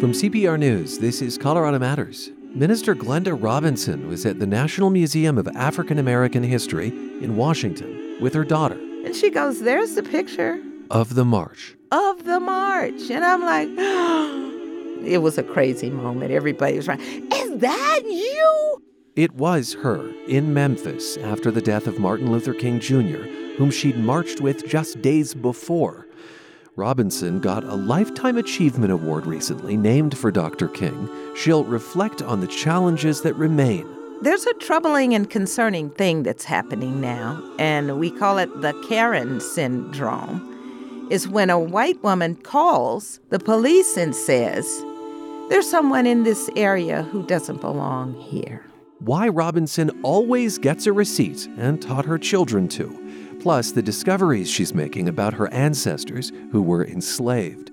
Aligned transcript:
From 0.00 0.12
CPR 0.12 0.58
News, 0.58 0.98
this 0.98 1.20
is 1.20 1.36
Colorado 1.36 1.78
Matters. 1.78 2.30
Minister 2.54 2.94
Glenda 2.94 3.36
Robinson 3.38 4.08
was 4.08 4.24
at 4.24 4.38
the 4.38 4.46
National 4.46 4.88
Museum 4.88 5.36
of 5.36 5.46
African 5.48 5.98
American 5.98 6.42
History 6.42 6.88
in 6.88 7.36
Washington 7.36 8.16
with 8.18 8.32
her 8.32 8.42
daughter. 8.42 8.78
And 9.04 9.14
she 9.14 9.28
goes, 9.28 9.60
There's 9.60 9.96
the 9.96 10.02
picture 10.02 10.58
of 10.90 11.16
the 11.16 11.26
march. 11.26 11.76
Of 11.92 12.24
the 12.24 12.40
march. 12.40 13.10
And 13.10 13.22
I'm 13.22 13.42
like, 13.42 13.68
It 15.06 15.18
was 15.18 15.36
a 15.36 15.42
crazy 15.42 15.90
moment. 15.90 16.30
Everybody 16.30 16.76
was 16.76 16.88
like, 16.88 17.00
Is 17.00 17.58
that 17.58 18.00
you? 18.06 18.82
It 19.16 19.34
was 19.34 19.74
her 19.82 20.10
in 20.26 20.54
Memphis 20.54 21.18
after 21.18 21.50
the 21.50 21.60
death 21.60 21.86
of 21.86 21.98
Martin 21.98 22.32
Luther 22.32 22.54
King 22.54 22.80
Jr., 22.80 23.24
whom 23.58 23.70
she'd 23.70 23.98
marched 23.98 24.40
with 24.40 24.66
just 24.66 25.02
days 25.02 25.34
before. 25.34 26.06
Robinson 26.80 27.40
got 27.40 27.62
a 27.62 27.74
Lifetime 27.74 28.38
Achievement 28.38 28.90
Award 28.90 29.26
recently 29.26 29.76
named 29.76 30.16
for 30.16 30.30
Dr. 30.30 30.66
King. 30.66 31.10
She'll 31.36 31.64
reflect 31.64 32.22
on 32.22 32.40
the 32.40 32.46
challenges 32.46 33.20
that 33.20 33.34
remain. 33.34 33.86
There's 34.22 34.46
a 34.46 34.54
troubling 34.54 35.12
and 35.14 35.28
concerning 35.28 35.90
thing 35.90 36.22
that's 36.22 36.44
happening 36.44 36.98
now, 36.98 37.38
and 37.58 38.00
we 38.00 38.10
call 38.10 38.38
it 38.38 38.62
the 38.62 38.72
Karen 38.88 39.40
syndrome. 39.42 41.06
Is 41.10 41.28
when 41.28 41.50
a 41.50 41.58
white 41.58 42.02
woman 42.02 42.34
calls 42.36 43.20
the 43.28 43.38
police 43.38 43.98
and 43.98 44.16
says, 44.16 44.82
There's 45.50 45.68
someone 45.68 46.06
in 46.06 46.22
this 46.22 46.48
area 46.56 47.02
who 47.02 47.26
doesn't 47.26 47.60
belong 47.60 48.14
here. 48.14 48.64
Why 49.00 49.28
Robinson 49.28 49.90
always 50.02 50.56
gets 50.56 50.86
a 50.86 50.94
receipt 50.94 51.46
and 51.58 51.82
taught 51.82 52.06
her 52.06 52.16
children 52.16 52.68
to 52.68 52.88
plus 53.40 53.72
the 53.72 53.82
discoveries 53.82 54.50
she's 54.50 54.74
making 54.74 55.08
about 55.08 55.34
her 55.34 55.52
ancestors 55.52 56.30
who 56.52 56.62
were 56.62 56.84
enslaved. 56.84 57.70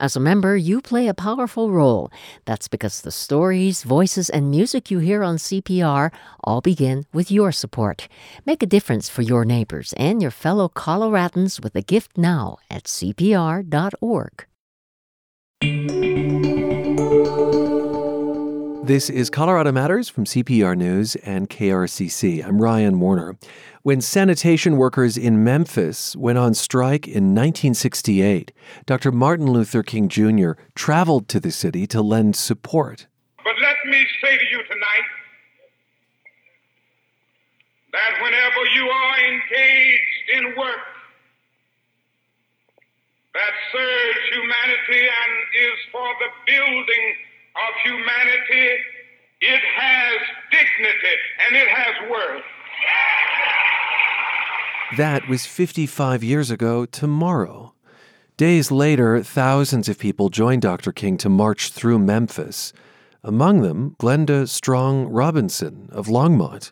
As 0.00 0.14
a 0.14 0.20
member, 0.20 0.56
you 0.56 0.80
play 0.80 1.08
a 1.08 1.14
powerful 1.14 1.72
role. 1.72 2.10
That's 2.44 2.68
because 2.68 3.00
the 3.00 3.10
stories, 3.10 3.82
voices, 3.82 4.30
and 4.30 4.48
music 4.48 4.92
you 4.92 5.00
hear 5.00 5.24
on 5.24 5.38
CPR 5.38 6.12
all 6.44 6.60
begin 6.60 7.04
with 7.12 7.32
your 7.32 7.50
support. 7.50 8.06
Make 8.46 8.62
a 8.62 8.66
difference 8.66 9.08
for 9.08 9.22
your 9.22 9.44
neighbors 9.44 9.92
and 9.96 10.22
your 10.22 10.30
fellow 10.30 10.68
Coloradans 10.68 11.60
with 11.60 11.74
a 11.74 11.82
gift 11.82 12.16
now 12.16 12.58
at 12.70 12.84
CPR.org. 12.84 14.46
This 18.88 19.10
is 19.10 19.28
Colorado 19.28 19.70
Matters 19.70 20.08
from 20.08 20.24
CPR 20.24 20.74
News 20.74 21.14
and 21.16 21.50
KRCC. 21.50 22.42
I'm 22.42 22.62
Ryan 22.62 23.00
Warner. 23.00 23.36
When 23.82 24.00
sanitation 24.00 24.78
workers 24.78 25.18
in 25.18 25.44
Memphis 25.44 26.16
went 26.16 26.38
on 26.38 26.54
strike 26.54 27.06
in 27.06 27.34
1968, 27.34 28.50
Dr. 28.86 29.12
Martin 29.12 29.52
Luther 29.52 29.82
King 29.82 30.08
Jr. 30.08 30.52
traveled 30.74 31.28
to 31.28 31.38
the 31.38 31.50
city 31.50 31.86
to 31.86 32.00
lend 32.00 32.34
support. 32.34 33.06
But 33.44 33.56
let 33.60 33.76
me 33.84 34.06
say 34.24 34.38
to 34.38 34.44
you 34.50 34.62
tonight 34.62 35.08
that 37.92 38.22
whenever 38.22 38.64
you 38.74 38.88
are 38.88 39.18
engaged 39.20 40.30
in 40.32 40.56
work 40.56 40.80
that 43.34 43.52
serves 43.70 44.18
humanity 44.32 45.06
and 45.06 45.32
is 45.60 45.78
for 45.92 46.08
the 46.20 46.28
building 46.46 47.27
of 47.66 47.74
humanity, 47.84 48.68
it 49.40 49.60
has 49.76 50.18
dignity 50.50 51.16
and 51.46 51.56
it 51.56 51.68
has 51.68 52.10
worth. 52.10 52.44
That 54.96 55.28
was 55.28 55.46
55 55.46 56.24
years 56.24 56.50
ago 56.50 56.86
tomorrow. 56.86 57.74
Days 58.36 58.70
later, 58.70 59.22
thousands 59.22 59.88
of 59.88 59.98
people 59.98 60.28
joined 60.28 60.62
Dr. 60.62 60.92
King 60.92 61.18
to 61.18 61.28
march 61.28 61.70
through 61.70 61.98
Memphis. 61.98 62.72
Among 63.22 63.62
them, 63.62 63.96
Glenda 63.98 64.48
Strong 64.48 65.08
Robinson 65.08 65.88
of 65.92 66.06
Longmont. 66.06 66.70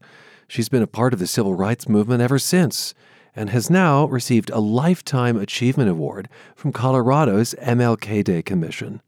She's 0.48 0.68
been 0.68 0.82
a 0.82 0.86
part 0.86 1.12
of 1.12 1.18
the 1.18 1.26
civil 1.26 1.54
rights 1.54 1.88
movement 1.88 2.22
ever 2.22 2.38
since 2.38 2.94
and 3.34 3.50
has 3.50 3.68
now 3.68 4.06
received 4.06 4.48
a 4.50 4.60
Lifetime 4.60 5.36
Achievement 5.36 5.90
Award 5.90 6.28
from 6.54 6.72
Colorado's 6.72 7.54
MLK 7.60 8.24
Day 8.24 8.42
Commission. 8.42 9.02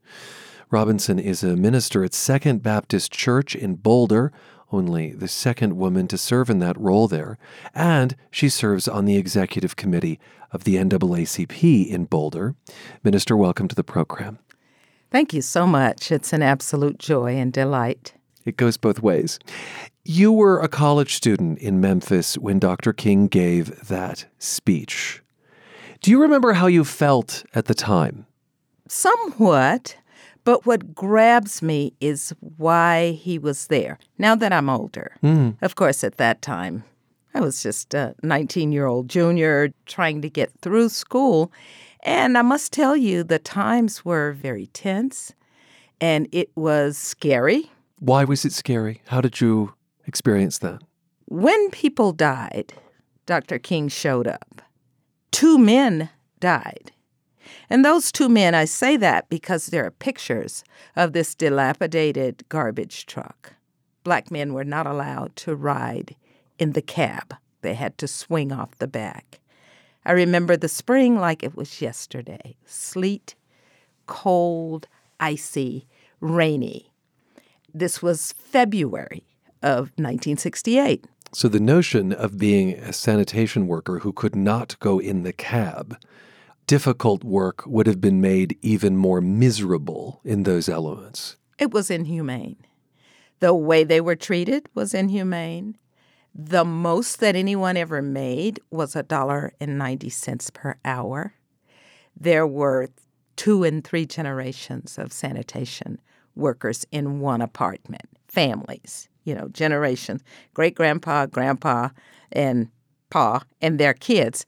Robinson 0.71 1.17
is 1.17 1.41
a 1.41 1.55
minister 1.55 2.03
at 2.03 2.13
Second 2.13 2.61
Baptist 2.61 3.11
Church 3.11 3.55
in 3.55 3.73
Boulder, 3.73 4.31
only 4.71 5.11
the 5.13 5.27
second 5.27 5.75
woman 5.77 6.07
to 6.07 6.15
serve 6.15 6.47
in 6.47 6.59
that 6.59 6.79
role 6.79 7.07
there, 7.07 7.39
and 7.73 8.15
she 8.29 8.49
serves 8.49 8.87
on 8.87 9.05
the 9.05 9.17
executive 9.17 9.75
committee 9.75 10.19
of 10.51 10.65
the 10.65 10.75
NAACP 10.75 11.89
in 11.89 12.05
Boulder. 12.05 12.53
Minister, 13.03 13.35
welcome 13.35 13.67
to 13.67 13.73
the 13.73 13.83
program. 13.83 14.37
Thank 15.09 15.33
you 15.33 15.41
so 15.41 15.65
much. 15.65 16.11
It's 16.11 16.33
an 16.33 16.43
absolute 16.43 16.99
joy 16.99 17.35
and 17.35 17.51
delight. 17.51 18.13
It 18.45 18.55
goes 18.55 18.77
both 18.77 19.01
ways. 19.01 19.39
You 20.05 20.31
were 20.31 20.59
a 20.59 20.67
college 20.67 21.15
student 21.15 21.57
in 21.57 21.81
Memphis 21.81 22.37
when 22.37 22.59
Dr. 22.59 22.93
King 22.93 23.27
gave 23.27 23.87
that 23.87 24.27
speech. 24.37 25.23
Do 26.03 26.11
you 26.11 26.21
remember 26.21 26.53
how 26.53 26.67
you 26.67 26.83
felt 26.83 27.43
at 27.55 27.65
the 27.65 27.73
time? 27.73 28.27
Somewhat. 28.87 29.95
But 30.49 30.65
what 30.65 30.95
grabs 30.95 31.61
me 31.61 31.93
is 31.99 32.33
why 32.39 33.11
he 33.11 33.37
was 33.37 33.67
there. 33.67 33.99
Now 34.17 34.33
that 34.33 34.51
I'm 34.51 34.67
older, 34.67 35.15
mm. 35.21 35.55
of 35.61 35.75
course, 35.75 36.03
at 36.03 36.17
that 36.17 36.41
time, 36.41 36.83
I 37.35 37.39
was 37.39 37.61
just 37.61 37.93
a 37.93 38.15
19 38.23 38.71
year 38.71 38.87
old 38.87 39.09
junior 39.09 39.69
trying 39.85 40.23
to 40.23 40.29
get 40.29 40.51
through 40.63 40.89
school. 40.89 41.51
And 41.99 42.35
I 42.35 42.41
must 42.41 42.73
tell 42.73 42.97
you, 42.97 43.23
the 43.23 43.37
times 43.37 44.03
were 44.03 44.31
very 44.31 44.65
tense 44.73 45.35
and 46.01 46.27
it 46.31 46.49
was 46.55 46.97
scary. 46.97 47.69
Why 47.99 48.23
was 48.23 48.43
it 48.43 48.51
scary? 48.51 49.03
How 49.05 49.21
did 49.21 49.39
you 49.39 49.75
experience 50.07 50.57
that? 50.57 50.81
When 51.27 51.69
people 51.69 52.11
died, 52.11 52.73
Dr. 53.27 53.59
King 53.59 53.87
showed 53.87 54.25
up. 54.25 54.63
Two 55.29 55.59
men 55.59 56.09
died. 56.39 56.91
And 57.69 57.83
those 57.83 58.11
two 58.11 58.29
men, 58.29 58.55
I 58.55 58.65
say 58.65 58.97
that 58.97 59.29
because 59.29 59.67
there 59.67 59.85
are 59.85 59.91
pictures 59.91 60.63
of 60.95 61.13
this 61.13 61.35
dilapidated 61.35 62.43
garbage 62.49 63.05
truck. 63.05 63.53
Black 64.03 64.31
men 64.31 64.53
were 64.53 64.63
not 64.63 64.87
allowed 64.87 65.35
to 65.37 65.55
ride 65.55 66.15
in 66.57 66.73
the 66.73 66.81
cab, 66.81 67.35
they 67.61 67.73
had 67.73 67.97
to 67.97 68.07
swing 68.07 68.51
off 68.51 68.77
the 68.77 68.87
back. 68.87 69.39
I 70.05 70.11
remember 70.11 70.57
the 70.57 70.67
spring 70.67 71.17
like 71.17 71.43
it 71.43 71.55
was 71.55 71.81
yesterday 71.81 72.55
sleet, 72.65 73.35
cold, 74.05 74.87
icy, 75.19 75.87
rainy. 76.19 76.91
This 77.73 78.01
was 78.01 78.33
February 78.33 79.23
of 79.61 79.91
1968. 79.97 81.05
So 81.31 81.47
the 81.47 81.59
notion 81.59 82.11
of 82.11 82.39
being 82.39 82.73
a 82.73 82.91
sanitation 82.91 83.67
worker 83.67 83.99
who 83.99 84.11
could 84.11 84.35
not 84.35 84.79
go 84.79 84.99
in 84.99 85.23
the 85.23 85.33
cab 85.33 85.97
difficult 86.69 87.23
work 87.23 87.65
would 87.65 87.87
have 87.87 87.99
been 87.99 88.21
made 88.21 88.55
even 88.61 88.95
more 88.95 89.21
miserable 89.21 90.21
in 90.23 90.43
those 90.43 90.69
elements. 90.69 91.35
It 91.57 91.71
was 91.71 91.89
inhumane. 91.89 92.57
The 93.39 93.55
way 93.55 93.83
they 93.83 93.99
were 93.99 94.15
treated 94.15 94.69
was 94.75 94.93
inhumane. 94.93 95.79
The 96.35 96.63
most 96.63 97.21
that 97.21 97.35
anyone 97.35 97.75
ever 97.75 98.03
made 98.03 98.59
was 98.69 98.95
a 98.95 99.01
dollar 99.01 99.51
and 99.59 99.79
90 99.79 100.11
cents 100.11 100.51
per 100.51 100.75
hour. 100.85 101.33
There 102.15 102.45
were 102.45 102.89
two 103.35 103.63
and 103.63 103.83
three 103.83 104.05
generations 104.05 104.99
of 104.99 105.11
sanitation 105.11 105.99
workers 106.35 106.85
in 106.91 107.19
one 107.19 107.41
apartment, 107.41 108.07
families, 108.27 109.09
you 109.23 109.33
know, 109.33 109.47
generations, 109.47 110.21
great 110.53 110.75
grandpa, 110.75 111.25
grandpa, 111.25 111.89
and 112.31 112.69
pa, 113.09 113.41
and 113.59 113.79
their 113.79 113.95
kids 113.95 114.45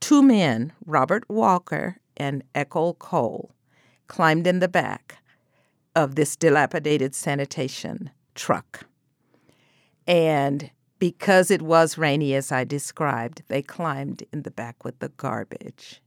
Two 0.00 0.22
men, 0.22 0.72
Robert 0.84 1.28
Walker 1.28 1.98
and 2.16 2.42
Echol 2.54 2.98
Cole, 2.98 3.52
climbed 4.06 4.46
in 4.46 4.58
the 4.60 4.68
back 4.68 5.18
of 5.94 6.14
this 6.14 6.36
dilapidated 6.36 7.14
sanitation 7.14 8.10
truck. 8.34 8.86
And 10.06 10.70
because 10.98 11.50
it 11.50 11.62
was 11.62 11.98
rainy, 11.98 12.34
as 12.34 12.50
I 12.50 12.64
described, 12.64 13.42
they 13.48 13.62
climbed 13.62 14.24
in 14.32 14.42
the 14.42 14.50
back 14.50 14.84
with 14.84 14.98
the 15.00 15.10
garbage. 15.10 16.00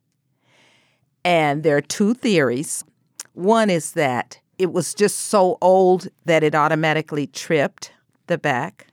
And 1.24 1.64
there 1.64 1.78
are 1.78 1.82
two 1.82 2.14
theories. 2.14 2.84
One 3.34 3.70
is 3.70 3.94
that 3.94 4.40
it 4.58 4.74
was 4.74 4.94
just 4.94 5.18
so 5.18 5.58
old 5.62 6.08
that 6.26 6.44
it 6.44 6.56
automatically 6.56 7.28
tripped 7.28 7.92
the 8.28 8.38
back 8.38 8.88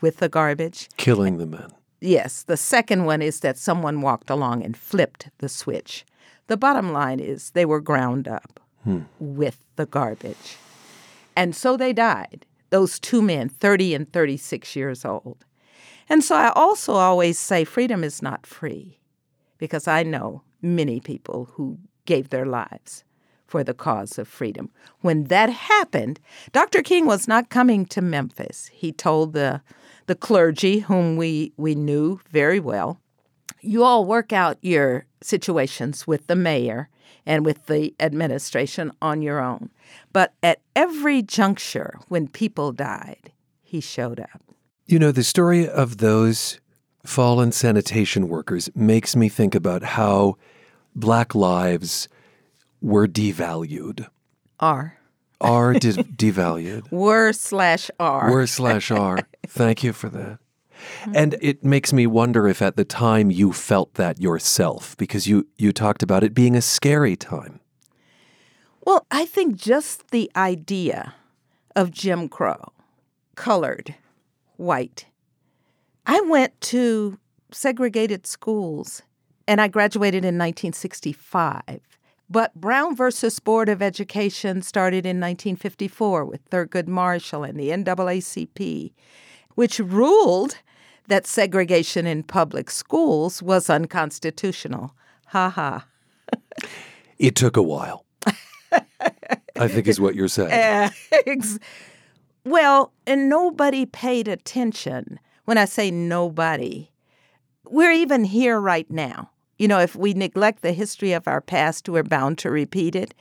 with 0.00 0.18
the 0.18 0.28
garbage, 0.28 0.88
killing 0.96 1.38
the 1.38 1.46
men. 1.46 1.72
Yes. 2.00 2.42
The 2.42 2.56
second 2.56 3.04
one 3.04 3.22
is 3.22 3.40
that 3.40 3.58
someone 3.58 4.00
walked 4.00 4.30
along 4.30 4.62
and 4.62 4.76
flipped 4.76 5.30
the 5.38 5.48
switch. 5.48 6.04
The 6.46 6.56
bottom 6.56 6.92
line 6.92 7.20
is 7.20 7.50
they 7.50 7.64
were 7.64 7.80
ground 7.80 8.28
up 8.28 8.60
hmm. 8.84 9.02
with 9.18 9.64
the 9.76 9.86
garbage. 9.86 10.56
And 11.34 11.54
so 11.54 11.76
they 11.76 11.92
died, 11.92 12.46
those 12.70 12.98
two 12.98 13.20
men, 13.20 13.48
30 13.48 13.94
and 13.94 14.12
36 14.12 14.76
years 14.76 15.04
old. 15.04 15.44
And 16.08 16.22
so 16.22 16.36
I 16.36 16.50
also 16.50 16.94
always 16.94 17.38
say 17.38 17.64
freedom 17.64 18.04
is 18.04 18.22
not 18.22 18.46
free 18.46 19.00
because 19.58 19.88
I 19.88 20.02
know 20.02 20.42
many 20.62 21.00
people 21.00 21.50
who 21.52 21.78
gave 22.04 22.28
their 22.28 22.46
lives 22.46 23.04
for 23.46 23.62
the 23.62 23.74
cause 23.74 24.18
of 24.18 24.28
freedom. 24.28 24.70
When 25.00 25.24
that 25.24 25.50
happened, 25.50 26.20
Dr. 26.52 26.82
King 26.82 27.06
was 27.06 27.28
not 27.28 27.48
coming 27.48 27.86
to 27.86 28.00
Memphis. 28.00 28.70
He 28.72 28.92
told 28.92 29.32
the 29.32 29.62
the 30.06 30.14
clergy, 30.14 30.80
whom 30.80 31.16
we, 31.16 31.52
we 31.56 31.74
knew 31.74 32.20
very 32.30 32.60
well, 32.60 33.00
you 33.60 33.82
all 33.82 34.04
work 34.04 34.32
out 34.32 34.58
your 34.60 35.06
situations 35.22 36.06
with 36.06 36.26
the 36.26 36.36
mayor 36.36 36.88
and 37.24 37.44
with 37.44 37.66
the 37.66 37.94
administration 37.98 38.92
on 39.02 39.22
your 39.22 39.40
own. 39.40 39.70
But 40.12 40.32
at 40.42 40.60
every 40.74 41.22
juncture 41.22 41.98
when 42.08 42.28
people 42.28 42.72
died, 42.72 43.32
he 43.62 43.80
showed 43.80 44.20
up. 44.20 44.42
You 44.86 44.98
know, 44.98 45.10
the 45.10 45.24
story 45.24 45.68
of 45.68 45.98
those 45.98 46.60
fallen 47.04 47.50
sanitation 47.52 48.28
workers 48.28 48.70
makes 48.74 49.16
me 49.16 49.28
think 49.28 49.54
about 49.54 49.82
how 49.82 50.36
black 50.94 51.34
lives 51.34 52.08
were 52.80 53.08
devalued. 53.08 54.06
Are. 54.60 54.98
Are 55.40 55.74
de- 55.74 55.92
devalued. 55.92 56.88
Were 56.90 57.32
slash 57.32 57.90
are. 58.00 58.30
Were 58.30 58.46
slash 58.46 58.90
are. 58.90 59.18
Thank 59.46 59.82
you 59.82 59.92
for 59.92 60.08
that. 60.10 60.38
And 61.14 61.36
it 61.40 61.64
makes 61.64 61.92
me 61.92 62.06
wonder 62.06 62.48
if 62.48 62.60
at 62.62 62.76
the 62.76 62.84
time 62.84 63.30
you 63.30 63.52
felt 63.52 63.94
that 63.94 64.20
yourself, 64.20 64.96
because 64.96 65.26
you, 65.26 65.46
you 65.56 65.72
talked 65.72 66.02
about 66.02 66.22
it 66.22 66.34
being 66.34 66.54
a 66.54 66.62
scary 66.62 67.16
time. 67.16 67.60
Well, 68.84 69.06
I 69.10 69.26
think 69.26 69.56
just 69.56 70.10
the 70.10 70.30
idea 70.36 71.14
of 71.74 71.90
Jim 71.90 72.28
Crow, 72.28 72.72
colored, 73.34 73.94
white. 74.56 75.06
I 76.06 76.20
went 76.22 76.58
to 76.62 77.18
segregated 77.50 78.26
schools 78.26 79.02
and 79.48 79.60
I 79.60 79.68
graduated 79.68 80.24
in 80.24 80.38
1965. 80.38 81.80
But 82.28 82.54
Brown 82.54 82.96
versus 82.96 83.38
Board 83.38 83.68
of 83.68 83.80
Education 83.80 84.62
started 84.62 85.06
in 85.06 85.20
1954 85.20 86.24
with 86.24 86.44
Thurgood 86.50 86.88
Marshall 86.88 87.44
and 87.44 87.58
the 87.58 87.68
NAACP, 87.68 88.92
which 89.54 89.78
ruled 89.78 90.58
that 91.08 91.26
segregation 91.26 92.06
in 92.06 92.24
public 92.24 92.70
schools 92.70 93.42
was 93.42 93.70
unconstitutional. 93.70 94.94
Ha 95.26 95.50
ha. 95.50 95.86
It 97.18 97.36
took 97.36 97.56
a 97.56 97.62
while. 97.62 98.04
I 99.58 99.68
think 99.68 99.86
is 99.86 100.00
what 100.00 100.14
you're 100.14 100.28
saying. 100.28 100.50
Eh, 101.26 101.36
well, 102.44 102.92
and 103.06 103.28
nobody 103.28 103.86
paid 103.86 104.28
attention. 104.28 105.18
When 105.46 105.58
I 105.58 105.64
say 105.64 105.90
nobody, 105.90 106.90
we're 107.64 107.92
even 107.92 108.24
here 108.24 108.60
right 108.60 108.88
now. 108.90 109.30
You 109.58 109.68
know, 109.68 109.80
if 109.80 109.96
we 109.96 110.12
neglect 110.14 110.62
the 110.62 110.72
history 110.72 111.12
of 111.12 111.26
our 111.26 111.40
past, 111.40 111.88
we're 111.88 112.02
bound 112.02 112.38
to 112.38 112.50
repeat 112.50 112.94
it. 112.94 113.14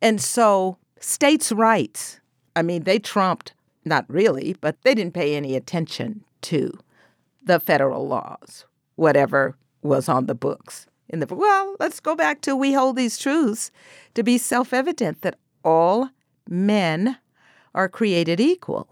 And 0.00 0.20
so, 0.20 0.78
states' 1.00 1.52
rights, 1.52 2.20
I 2.54 2.62
mean, 2.62 2.84
they 2.84 2.98
trumped, 2.98 3.54
not 3.84 4.04
really, 4.08 4.56
but 4.60 4.80
they 4.82 4.94
didn't 4.94 5.14
pay 5.14 5.34
any 5.34 5.56
attention 5.56 6.24
to 6.42 6.78
the 7.42 7.58
federal 7.58 8.06
laws, 8.06 8.64
whatever 8.96 9.56
was 9.82 10.08
on 10.08 10.26
the 10.26 10.34
books. 10.34 10.86
In 11.08 11.18
the 11.18 11.34
well, 11.34 11.74
let's 11.80 11.98
go 11.98 12.14
back 12.14 12.40
to 12.42 12.54
we 12.54 12.72
hold 12.72 12.94
these 12.94 13.18
truths 13.18 13.72
to 14.14 14.22
be 14.22 14.38
self-evident 14.38 15.22
that 15.22 15.38
all 15.64 16.10
men 16.48 17.16
are 17.74 17.88
created 17.88 18.38
equal. 18.38 18.88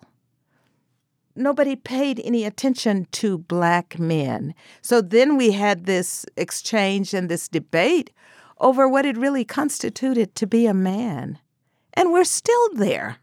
Nobody 1.38 1.76
paid 1.76 2.20
any 2.24 2.44
attention 2.44 3.06
to 3.12 3.38
black 3.38 3.98
men. 3.98 4.54
So 4.82 5.00
then 5.00 5.36
we 5.36 5.52
had 5.52 5.86
this 5.86 6.26
exchange 6.36 7.14
and 7.14 7.28
this 7.28 7.48
debate 7.48 8.10
over 8.58 8.88
what 8.88 9.06
it 9.06 9.16
really 9.16 9.44
constituted 9.44 10.34
to 10.34 10.46
be 10.46 10.66
a 10.66 10.74
man. 10.74 11.38
And 11.94 12.12
we're 12.12 12.24
still 12.24 12.68
there. 12.74 13.18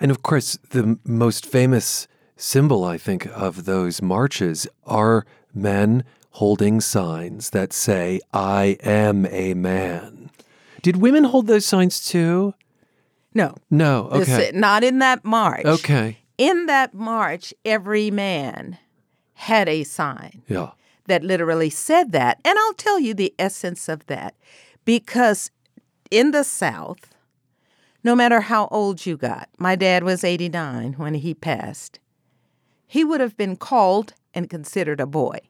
And 0.00 0.10
of 0.10 0.22
course, 0.22 0.58
the 0.70 0.98
most 1.04 1.46
famous 1.46 2.08
symbol, 2.36 2.84
I 2.84 2.98
think, 2.98 3.26
of 3.26 3.64
those 3.64 4.02
marches 4.02 4.66
are 4.84 5.24
men 5.54 6.04
holding 6.32 6.80
signs 6.80 7.50
that 7.50 7.72
say, 7.72 8.20
I 8.32 8.76
am 8.82 9.26
a 9.26 9.54
man. 9.54 10.30
Did 10.82 10.96
women 10.96 11.24
hold 11.24 11.46
those 11.46 11.64
signs 11.64 12.04
too? 12.04 12.54
No. 13.34 13.54
No, 13.70 14.08
okay. 14.12 14.24
This- 14.24 14.54
not 14.54 14.84
in 14.84 14.98
that 14.98 15.24
march. 15.24 15.64
Okay. 15.64 16.18
In 16.38 16.66
that 16.66 16.94
march, 16.94 17.54
every 17.64 18.10
man 18.10 18.78
had 19.34 19.68
a 19.68 19.84
sign 19.84 20.42
Yeah. 20.48 20.70
that 21.06 21.22
literally 21.22 21.70
said 21.70 22.12
that. 22.12 22.40
And 22.44 22.58
I'll 22.58 22.74
tell 22.74 22.98
you 22.98 23.14
the 23.14 23.34
essence 23.38 23.88
of 23.88 24.06
that. 24.06 24.34
Because 24.84 25.50
in 26.10 26.30
the 26.30 26.44
South, 26.44 27.14
no 28.04 28.14
matter 28.14 28.40
how 28.42 28.68
old 28.70 29.04
you 29.06 29.16
got, 29.16 29.48
my 29.58 29.74
dad 29.76 30.04
was 30.04 30.22
89 30.24 30.94
when 30.94 31.14
he 31.14 31.34
passed, 31.34 31.98
he 32.86 33.02
would 33.04 33.20
have 33.20 33.36
been 33.36 33.56
called 33.56 34.14
and 34.32 34.48
considered 34.50 35.00
a 35.00 35.06
boy. 35.06 35.40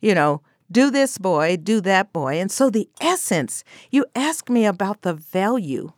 You 0.00 0.14
know, 0.14 0.42
do 0.70 0.90
this 0.90 1.18
boy, 1.18 1.58
do 1.58 1.80
that 1.82 2.12
boy. 2.12 2.40
And 2.40 2.50
so 2.50 2.70
the 2.70 2.88
essence, 3.00 3.62
you 3.90 4.06
ask 4.16 4.48
me 4.48 4.64
about 4.64 5.02
the 5.02 5.14
value. 5.14 5.92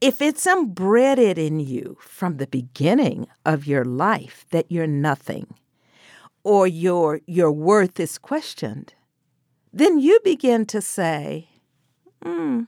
If 0.00 0.20
it's 0.20 0.46
embedded 0.46 1.38
in 1.38 1.60
you 1.60 1.96
from 2.00 2.36
the 2.36 2.46
beginning 2.46 3.28
of 3.44 3.66
your 3.66 3.84
life 3.84 4.44
that 4.50 4.70
you're 4.70 4.86
nothing 4.86 5.54
or 6.44 6.66
your 6.66 7.20
your 7.26 7.50
worth 7.50 7.98
is 7.98 8.18
questioned, 8.18 8.94
then 9.72 9.98
you 9.98 10.20
begin 10.22 10.66
to 10.66 10.80
say, 10.80 11.48
hmm, 12.22 12.64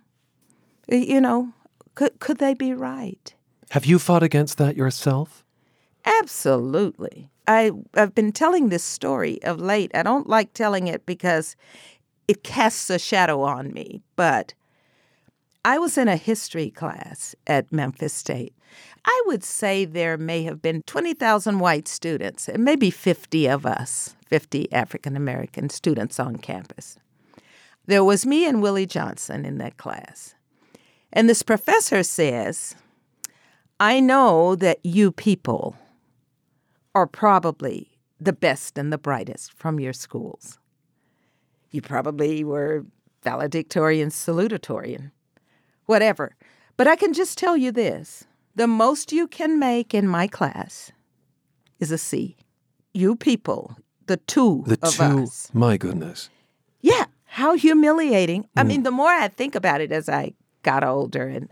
you 0.88 1.20
know, 1.20 1.52
could 1.94 2.18
could 2.18 2.38
they 2.38 2.54
be 2.54 2.72
right? 2.72 3.34
Have 3.70 3.84
you 3.84 3.98
fought 3.98 4.22
against 4.22 4.56
that 4.58 4.76
yourself? 4.76 5.44
Absolutely. 6.04 7.28
I, 7.46 7.72
I've 7.94 8.14
been 8.14 8.32
telling 8.32 8.68
this 8.68 8.84
story 8.84 9.42
of 9.42 9.60
late. 9.60 9.90
I 9.94 10.02
don't 10.02 10.28
like 10.28 10.52
telling 10.52 10.86
it 10.86 11.04
because 11.06 11.56
it 12.26 12.44
casts 12.44 12.88
a 12.90 12.98
shadow 12.98 13.42
on 13.42 13.72
me, 13.72 14.02
but 14.16 14.54
I 15.64 15.78
was 15.78 15.98
in 15.98 16.08
a 16.08 16.16
history 16.16 16.70
class 16.70 17.34
at 17.46 17.72
Memphis 17.72 18.12
State. 18.12 18.54
I 19.04 19.22
would 19.26 19.42
say 19.42 19.84
there 19.84 20.16
may 20.16 20.42
have 20.44 20.62
been 20.62 20.82
20,000 20.82 21.58
white 21.58 21.88
students 21.88 22.48
and 22.48 22.64
maybe 22.64 22.90
50 22.90 23.48
of 23.48 23.66
us, 23.66 24.14
50 24.26 24.72
African 24.72 25.16
American 25.16 25.70
students 25.70 26.20
on 26.20 26.36
campus. 26.36 26.98
There 27.86 28.04
was 28.04 28.26
me 28.26 28.46
and 28.46 28.62
Willie 28.62 28.86
Johnson 28.86 29.44
in 29.44 29.58
that 29.58 29.78
class. 29.78 30.34
And 31.12 31.28
this 31.28 31.42
professor 31.42 32.02
says, 32.02 32.74
I 33.80 34.00
know 34.00 34.54
that 34.56 34.78
you 34.84 35.10
people 35.10 35.76
are 36.94 37.06
probably 37.06 37.98
the 38.20 38.32
best 38.32 38.76
and 38.76 38.92
the 38.92 38.98
brightest 38.98 39.52
from 39.52 39.80
your 39.80 39.92
schools. 39.92 40.58
You 41.70 41.80
probably 41.80 42.44
were 42.44 42.84
valedictorian, 43.22 44.10
salutatorian, 44.10 45.12
whatever. 45.88 46.36
But 46.76 46.86
I 46.86 46.94
can 46.94 47.12
just 47.12 47.36
tell 47.36 47.56
you 47.56 47.72
this 47.72 48.24
the 48.54 48.66
most 48.68 49.12
you 49.12 49.26
can 49.26 49.58
make 49.58 49.94
in 49.94 50.06
my 50.06 50.26
class 50.28 50.92
is 51.80 51.90
a 51.90 51.98
C. 51.98 52.36
You 52.92 53.16
people, 53.16 53.76
the 54.06 54.16
two 54.16 54.64
The 54.66 54.78
of 54.82 54.94
two, 54.94 55.22
us. 55.24 55.50
my 55.52 55.76
goodness. 55.76 56.28
Yeah, 56.80 57.06
how 57.24 57.56
humiliating. 57.56 58.46
I 58.56 58.62
mm. 58.62 58.66
mean, 58.68 58.82
the 58.82 58.90
more 58.90 59.10
I 59.10 59.28
think 59.28 59.54
about 59.54 59.80
it 59.80 59.90
as 59.90 60.08
I 60.08 60.34
got 60.62 60.84
older 60.84 61.26
and 61.26 61.50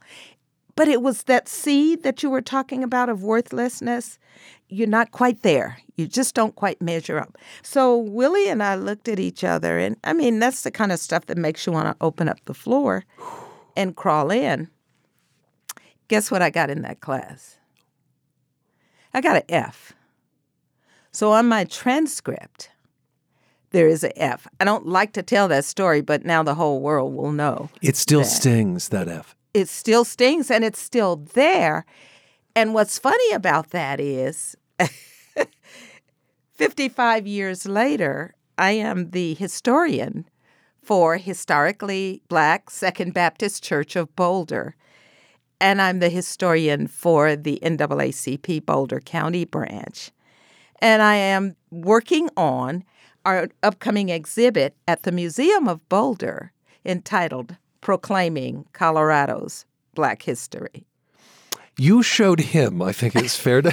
but 0.75 0.89
it 0.89 1.01
was 1.01 1.23
that 1.23 1.49
seed 1.49 2.03
that 2.03 2.23
you 2.23 2.29
were 2.29 2.43
talking 2.43 2.85
about 2.85 3.09
of 3.09 3.23
worthlessness. 3.23 4.19
You're 4.69 4.87
not 4.87 5.11
quite 5.11 5.43
there. 5.43 5.79
You 5.97 6.07
just 6.07 6.35
don't 6.35 6.55
quite 6.55 6.83
measure 6.83 7.19
up. 7.19 7.39
So 7.63 7.97
Willie 7.97 8.51
and 8.51 8.63
I 8.63 8.75
looked 8.75 9.09
at 9.09 9.19
each 9.19 9.43
other 9.43 9.79
and 9.79 9.97
I 10.05 10.13
mean, 10.13 10.39
that's 10.39 10.63
the 10.63 10.71
kind 10.71 10.93
of 10.93 10.99
stuff 10.99 11.27
that 11.27 11.39
makes 11.39 11.67
you 11.67 11.73
want 11.73 11.89
to 11.89 12.05
open 12.05 12.29
up 12.29 12.45
the 12.45 12.53
floor 12.53 13.05
and 13.77 13.95
crawl 13.95 14.31
in. 14.31 14.69
Guess 16.09 16.31
what 16.31 16.43
I 16.43 16.51
got 16.51 16.71
in 16.71 16.83
that 16.83 17.01
class? 17.01 17.59
I 19.13 19.21
got 19.21 19.37
an 19.37 19.43
F. 19.49 19.93
So 21.11 21.33
on 21.33 21.47
my 21.47 21.65
transcript, 21.65 22.71
there 23.71 23.89
is 23.89 24.05
an 24.05 24.13
F. 24.17 24.47
I 24.61 24.65
don't 24.65 24.87
like 24.87 25.13
to 25.15 25.23
tell 25.23 25.49
that 25.49 25.65
story, 25.65 26.01
but 26.01 26.25
now 26.25 26.43
the 26.43 26.55
whole 26.55 26.81
world 26.81 27.15
will 27.15 27.33
know. 27.33 27.71
It 27.83 27.97
still 27.97 28.21
that. 28.21 28.27
stings, 28.27 28.91
that 28.91 29.09
F. 29.09 29.35
It 29.55 29.69
still 29.69 30.05
stings 30.05 30.51
and 30.51 30.65
it's 30.65 30.81
still 30.81 31.17
there. 31.35 31.87
And 32.55 32.75
what's 32.75 32.99
funny 32.99 33.33
about 33.33 33.71
that 33.71 34.01
is 34.01 34.57
55 36.55 37.27
years 37.27 37.67
later, 37.67 38.35
I 38.59 38.73
am 38.73 39.11
the 39.11 39.35
historian 39.35 40.29
for 40.87 41.17
Historically 41.17 42.23
Black 42.29 42.71
Second 42.71 43.13
Baptist 43.13 43.61
Church 43.65 43.97
of 43.97 44.15
Boulder. 44.15 44.77
And 45.61 45.83
I'm 45.83 45.99
the 45.99 46.09
historian 46.09 46.87
for 46.87 47.35
the 47.35 47.59
NAACP 47.61 48.65
Boulder 48.65 49.01
County 49.01 49.45
branch. 49.45 50.13
And 50.81 51.03
I 51.03 51.17
am 51.17 51.57
working 51.73 52.31
on 52.37 52.85
our 53.25 53.49
upcoming 53.65 54.11
exhibit 54.11 54.77
at 54.87 55.03
the 55.03 55.11
Museum 55.11 55.67
of 55.67 55.87
Boulder 55.89 56.53
entitled 56.85 57.57
proclaiming 57.81 58.65
Colorado's 58.73 59.65
Black 59.95 60.23
history. 60.23 60.87
You 61.77 62.05
showed 62.05 62.39
him, 62.39 62.81
I 62.81 62.93
think 62.93 63.17
it's 63.17 63.37
fair 63.37 63.61
to. 63.61 63.73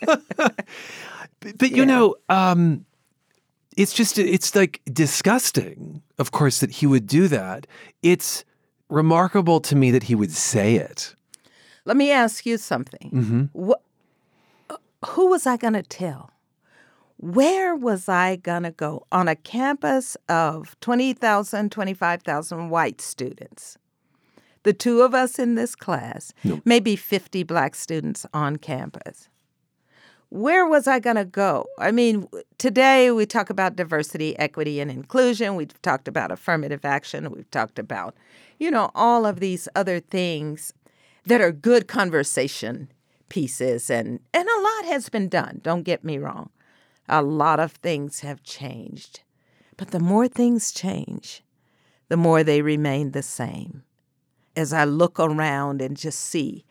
but, 1.58 1.70
you 1.70 1.84
know, 1.84 2.14
um, 2.30 2.86
it's 3.78 3.92
just, 3.94 4.18
it's 4.18 4.54
like 4.54 4.80
disgusting, 4.92 6.02
of 6.18 6.32
course, 6.32 6.58
that 6.60 6.70
he 6.70 6.86
would 6.86 7.06
do 7.06 7.28
that. 7.28 7.66
It's 8.02 8.44
remarkable 8.88 9.60
to 9.60 9.76
me 9.76 9.90
that 9.92 10.02
he 10.04 10.14
would 10.14 10.32
say 10.32 10.74
it. 10.74 11.14
Let 11.84 11.96
me 11.96 12.10
ask 12.10 12.44
you 12.44 12.58
something. 12.58 13.10
Mm-hmm. 13.14 13.42
What, 13.52 13.82
who 15.06 15.28
was 15.28 15.46
I 15.46 15.56
going 15.56 15.74
to 15.74 15.82
tell? 15.82 16.30
Where 17.18 17.74
was 17.74 18.08
I 18.08 18.36
going 18.36 18.64
to 18.64 18.70
go 18.70 19.06
on 19.10 19.28
a 19.28 19.36
campus 19.36 20.16
of 20.28 20.78
20,000, 20.80 21.70
25,000 21.72 22.70
white 22.70 23.00
students? 23.00 23.78
The 24.64 24.72
two 24.72 25.02
of 25.02 25.14
us 25.14 25.38
in 25.38 25.54
this 25.54 25.74
class, 25.74 26.32
No. 26.44 26.60
maybe 26.64 26.96
50 26.96 27.42
black 27.44 27.74
students 27.74 28.26
on 28.34 28.56
campus. 28.56 29.28
Where 30.30 30.66
was 30.66 30.86
I 30.86 30.98
going 30.98 31.16
to 31.16 31.24
go? 31.24 31.66
I 31.78 31.90
mean, 31.90 32.28
today 32.58 33.10
we 33.10 33.24
talk 33.24 33.48
about 33.48 33.76
diversity, 33.76 34.38
equity, 34.38 34.78
and 34.78 34.90
inclusion. 34.90 35.56
We've 35.56 35.80
talked 35.80 36.06
about 36.06 36.30
affirmative 36.30 36.84
action. 36.84 37.30
We've 37.30 37.50
talked 37.50 37.78
about, 37.78 38.14
you 38.58 38.70
know, 38.70 38.90
all 38.94 39.24
of 39.24 39.40
these 39.40 39.68
other 39.74 40.00
things 40.00 40.74
that 41.24 41.40
are 41.40 41.52
good 41.52 41.88
conversation 41.88 42.90
pieces 43.28 43.90
and 43.90 44.20
and 44.32 44.48
a 44.48 44.60
lot 44.60 44.84
has 44.86 45.10
been 45.10 45.28
done 45.28 45.60
don't 45.62 45.82
get 45.82 46.02
me 46.02 46.16
wrong 46.16 46.48
a 47.08 47.22
lot 47.22 47.60
of 47.60 47.72
things 47.72 48.20
have 48.20 48.42
changed 48.42 49.20
but 49.76 49.90
the 49.90 50.00
more 50.00 50.26
things 50.26 50.72
change 50.72 51.42
the 52.08 52.16
more 52.16 52.42
they 52.42 52.62
remain 52.62 53.10
the 53.10 53.22
same 53.22 53.82
as 54.56 54.72
i 54.72 54.82
look 54.84 55.20
around 55.20 55.82
and 55.82 55.96
just 55.98 56.18
see 56.18 56.64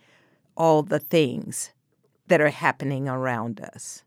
all 0.56 0.82
the 0.82 1.00
things 1.00 1.70
that 2.28 2.42
are 2.42 2.50
happening 2.50 3.08
around 3.08 3.60
us 3.62 4.04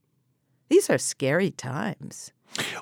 these 0.69 0.89
are 0.91 0.99
scary 0.99 1.51
times 1.51 2.33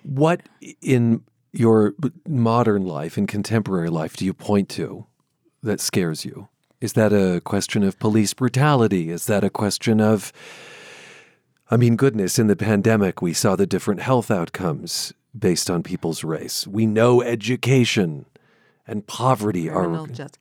What 0.02 0.42
in 0.82 1.22
your 1.52 1.94
modern 2.26 2.86
life, 2.86 3.18
in 3.18 3.26
contemporary 3.26 3.90
life, 3.90 4.16
do 4.16 4.24
you 4.24 4.34
point 4.34 4.68
to 4.70 5.06
that 5.62 5.80
scares 5.80 6.24
you? 6.24 6.48
Is 6.80 6.92
that 6.92 7.12
a 7.12 7.40
question 7.40 7.82
of 7.82 7.98
police 7.98 8.34
brutality? 8.34 9.10
Is 9.10 9.26
that 9.26 9.42
a 9.42 9.50
question 9.50 10.00
of, 10.00 10.32
I 11.70 11.76
mean, 11.76 11.96
goodness, 11.96 12.38
in 12.38 12.46
the 12.46 12.56
pandemic, 12.56 13.20
we 13.20 13.32
saw 13.32 13.56
the 13.56 13.66
different 13.66 14.00
health 14.00 14.30
outcomes 14.30 15.12
based 15.36 15.70
on 15.70 15.82
people's 15.82 16.22
race. 16.22 16.66
We 16.66 16.86
know 16.86 17.22
education 17.22 18.26
and 18.86 19.06
poverty 19.06 19.68
are. 19.68 19.80
criminal 19.80 20.06
justice 20.06 20.38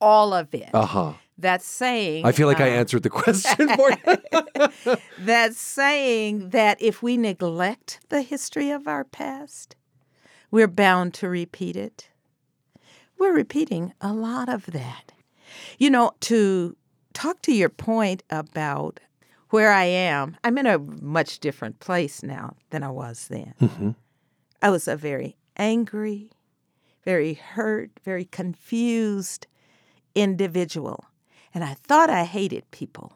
all 0.00 0.32
of 0.32 0.54
it 0.54 0.70
Uh 0.72 0.86
huh. 0.86 1.12
That's 1.40 1.64
saying 1.64 2.24
I 2.26 2.32
feel 2.32 2.46
like 2.46 2.60
I 2.60 2.70
uh, 2.70 2.80
answered 2.80 3.02
the 3.02 3.10
question 3.22 3.68
for 3.76 3.90
you. 3.90 4.96
that's 5.18 5.58
saying 5.58 6.50
that 6.50 6.80
if 6.80 7.02
we 7.02 7.16
neglect 7.16 8.00
the 8.08 8.22
history 8.22 8.70
of 8.70 8.86
our 8.86 9.04
past, 9.04 9.76
we're 10.50 10.68
bound 10.68 11.14
to 11.14 11.28
repeat 11.28 11.76
it. 11.76 12.08
We're 13.18 13.34
repeating 13.34 13.92
a 14.00 14.12
lot 14.12 14.48
of 14.48 14.66
that. 14.66 15.12
You 15.78 15.90
know, 15.90 16.12
to 16.20 16.76
talk 17.12 17.42
to 17.42 17.52
your 17.52 17.68
point 17.68 18.22
about 18.30 19.00
where 19.50 19.72
I 19.72 19.84
am, 19.84 20.36
I'm 20.44 20.58
in 20.58 20.66
a 20.66 20.78
much 20.78 21.40
different 21.40 21.80
place 21.80 22.22
now 22.22 22.56
than 22.70 22.82
I 22.82 22.90
was 22.90 23.28
then. 23.28 23.54
Mhm. 23.60 23.94
I 24.62 24.70
was 24.70 24.86
a 24.86 24.96
very 24.96 25.36
angry, 25.56 26.30
very 27.04 27.34
hurt, 27.34 27.90
very 28.04 28.24
confused 28.26 29.46
individual. 30.14 31.04
And 31.54 31.64
I 31.64 31.74
thought 31.74 32.10
I 32.10 32.24
hated 32.24 32.70
people. 32.70 33.14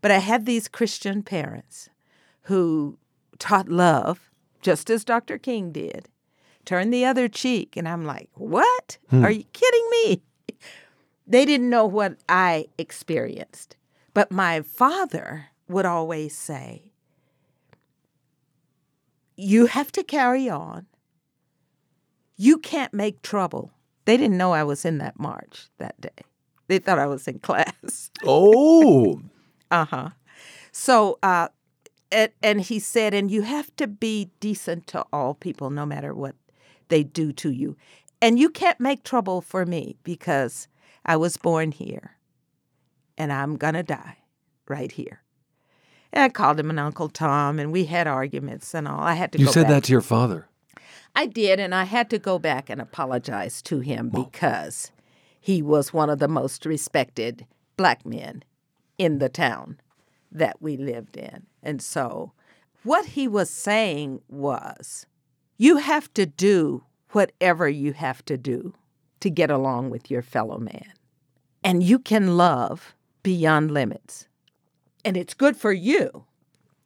But 0.00 0.10
I 0.10 0.18
had 0.18 0.44
these 0.44 0.68
Christian 0.68 1.22
parents 1.22 1.88
who 2.42 2.98
taught 3.38 3.68
love, 3.68 4.30
just 4.60 4.90
as 4.90 5.04
Dr. 5.04 5.38
King 5.38 5.72
did. 5.72 6.08
Turn 6.64 6.90
the 6.90 7.04
other 7.04 7.28
cheek. 7.28 7.76
And 7.76 7.88
I'm 7.88 8.04
like, 8.04 8.30
what? 8.34 8.98
Hmm. 9.10 9.24
Are 9.24 9.30
you 9.30 9.44
kidding 9.52 9.88
me? 9.90 10.22
They 11.26 11.44
didn't 11.44 11.70
know 11.70 11.86
what 11.86 12.18
I 12.28 12.66
experienced. 12.76 13.76
But 14.12 14.30
my 14.30 14.60
father 14.60 15.46
would 15.68 15.86
always 15.86 16.36
say, 16.36 16.92
you 19.36 19.66
have 19.66 19.90
to 19.92 20.02
carry 20.04 20.48
on. 20.48 20.86
You 22.36 22.58
can't 22.58 22.92
make 22.92 23.22
trouble. 23.22 23.72
They 24.04 24.16
didn't 24.16 24.36
know 24.36 24.52
I 24.52 24.64
was 24.64 24.84
in 24.84 24.98
that 24.98 25.18
march 25.18 25.68
that 25.78 26.00
day. 26.00 26.24
They 26.68 26.78
thought 26.78 26.98
I 26.98 27.06
was 27.06 27.26
in 27.28 27.38
class. 27.40 28.10
Oh, 28.24 29.20
Uh 29.70 29.84
huh. 29.84 30.10
So, 30.72 31.18
uh, 31.22 31.48
and, 32.10 32.32
and 32.42 32.60
he 32.60 32.78
said, 32.78 33.14
and 33.14 33.30
you 33.30 33.42
have 33.42 33.74
to 33.76 33.86
be 33.86 34.30
decent 34.40 34.86
to 34.88 35.04
all 35.12 35.34
people, 35.34 35.70
no 35.70 35.86
matter 35.86 36.14
what 36.14 36.34
they 36.88 37.02
do 37.02 37.32
to 37.32 37.50
you. 37.50 37.76
And 38.20 38.38
you 38.38 38.48
can't 38.48 38.80
make 38.80 39.04
trouble 39.04 39.40
for 39.40 39.66
me 39.66 39.96
because 40.02 40.68
I 41.04 41.16
was 41.16 41.36
born 41.36 41.72
here 41.72 42.16
and 43.16 43.32
I'm 43.32 43.56
going 43.56 43.74
to 43.74 43.82
die 43.82 44.18
right 44.68 44.90
here. 44.90 45.22
And 46.12 46.22
I 46.22 46.28
called 46.28 46.58
him 46.60 46.70
an 46.70 46.78
Uncle 46.78 47.08
Tom, 47.08 47.58
and 47.58 47.72
we 47.72 47.86
had 47.86 48.06
arguments 48.06 48.72
and 48.74 48.86
all. 48.86 49.00
I 49.00 49.14
had 49.14 49.32
to 49.32 49.38
you 49.38 49.46
said 49.46 49.62
back. 49.64 49.70
that 49.70 49.84
to 49.84 49.92
your 49.92 50.00
father. 50.00 50.46
I 51.16 51.26
did, 51.26 51.58
and 51.58 51.74
I 51.74 51.84
had 51.84 52.08
to 52.10 52.18
go 52.18 52.38
back 52.38 52.70
and 52.70 52.80
apologize 52.80 53.60
to 53.62 53.80
him 53.80 54.10
because 54.10 54.92
he 55.44 55.60
was 55.60 55.92
one 55.92 56.08
of 56.08 56.20
the 56.20 56.26
most 56.26 56.64
respected 56.64 57.46
black 57.76 58.06
men 58.06 58.42
in 58.96 59.18
the 59.18 59.28
town 59.28 59.78
that 60.32 60.56
we 60.62 60.74
lived 60.74 61.18
in. 61.18 61.44
And 61.62 61.82
so, 61.82 62.32
what 62.82 63.04
he 63.04 63.28
was 63.28 63.50
saying 63.50 64.22
was, 64.26 65.04
you 65.58 65.76
have 65.76 66.10
to 66.14 66.24
do 66.24 66.84
whatever 67.10 67.68
you 67.68 67.92
have 67.92 68.24
to 68.24 68.38
do 68.38 68.72
to 69.20 69.28
get 69.28 69.50
along 69.50 69.90
with 69.90 70.10
your 70.10 70.22
fellow 70.22 70.56
man. 70.56 70.94
And 71.62 71.82
you 71.82 71.98
can 71.98 72.38
love 72.38 72.94
beyond 73.22 73.70
limits. 73.70 74.28
And 75.04 75.14
it's 75.14 75.34
good 75.34 75.58
for 75.58 75.74
you. 75.74 76.24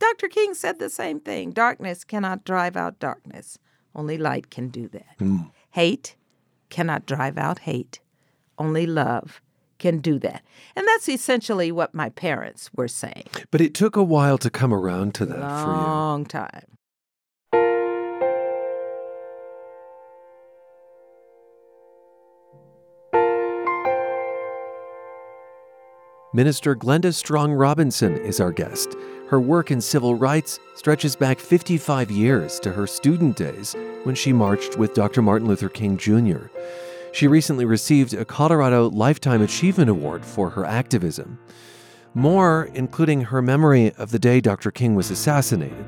Dr. 0.00 0.27
King 0.27 0.55
said 0.55 0.81
the 0.81 0.91
same 0.91 1.21
thing 1.21 1.53
darkness 1.53 2.03
cannot 2.03 2.43
drive 2.43 2.77
out 2.77 2.99
darkness, 2.99 3.61
only 3.95 4.19
light 4.19 4.50
can 4.50 4.67
do 4.67 4.88
that. 4.88 5.17
Mm. 5.21 5.53
Hate 5.71 6.17
cannot 6.71 7.07
drive 7.07 7.38
out 7.38 7.61
hate, 7.61 8.00
only 8.59 8.87
love 8.87 9.41
can 9.79 9.99
do 9.99 10.19
that. 10.19 10.43
And 10.77 10.87
that's 10.87 11.09
essentially 11.09 11.71
what 11.73 11.95
my 11.95 12.09
parents 12.11 12.71
were 12.75 12.88
saying. 12.88 13.27
But 13.50 13.61
it 13.61 13.75
took 13.75 13.97
a 13.97 14.03
while 14.03 14.38
to 14.38 14.50
come 14.50 14.75
around 14.75 15.15
to 15.15 15.27
that 15.27 15.62
for 15.62 15.71
you. 15.71 15.77
Long 15.77 16.25
time. 16.25 16.65
Minister 26.35 26.77
Glenda 26.77 27.15
Strong 27.15 27.53
Robinson 27.53 28.17
is 28.19 28.38
our 28.38 28.53
guest. 28.53 28.95
Her 29.29 29.41
work 29.41 29.71
in 29.71 29.81
civil 29.81 30.15
rights 30.15 30.61
stretches 30.75 31.17
back 31.17 31.38
55 31.38 32.11
years 32.11 32.61
to 32.61 32.71
her 32.71 32.87
student 32.87 33.37
days 33.37 33.75
when 34.05 34.15
she 34.15 34.33
marched 34.33 34.77
with 34.77 34.93
Dr. 34.93 35.23
Martin 35.23 35.49
Luther 35.49 35.71
King 35.71 35.97
Jr. 35.97 36.49
She 37.19 37.27
recently 37.27 37.65
received 37.65 38.15
a 38.15 38.25
Colorado 38.25 38.91
Lifetime 38.91 39.43
Achievement 39.43 39.91
Award 39.91 40.25
for 40.25 40.51
her 40.51 40.65
activism. 40.65 41.37
More, 42.15 42.71
including 42.75 43.23
her 43.23 43.43
memory 43.43 43.93
of 43.95 44.13
the 44.13 44.21
day 44.21 44.41
Dr. 44.41 44.71
King 44.71 44.95
was 44.95 45.11
assassinated, 45.11 45.85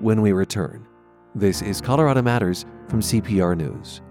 when 0.00 0.20
we 0.20 0.32
return. 0.32 0.86
This 1.34 1.62
is 1.62 1.80
Colorado 1.80 2.20
Matters 2.20 2.66
from 2.90 3.00
CPR 3.00 3.56
News. 3.56 4.02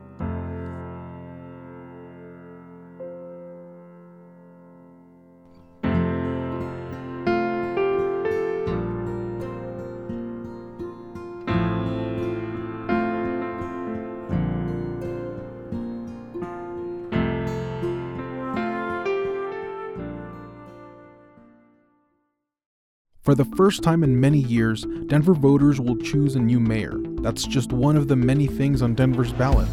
For 23.24 23.36
the 23.36 23.46
first 23.46 23.84
time 23.84 24.04
in 24.04 24.20
many 24.20 24.40
years, 24.40 24.86
Denver 25.08 25.34
voters 25.34 25.80
will 25.80 25.96
choose 25.96 26.36
a 26.36 26.40
new 26.40 26.60
mayor. 26.60 26.96
That's 27.22 27.48
just 27.48 27.72
one 27.72 27.96
of 27.96 28.10
the 28.10 28.18
many 28.18 28.48
things 28.48 28.82
on 28.82 28.96
Denver's 28.96 29.32
ballot. 29.32 29.70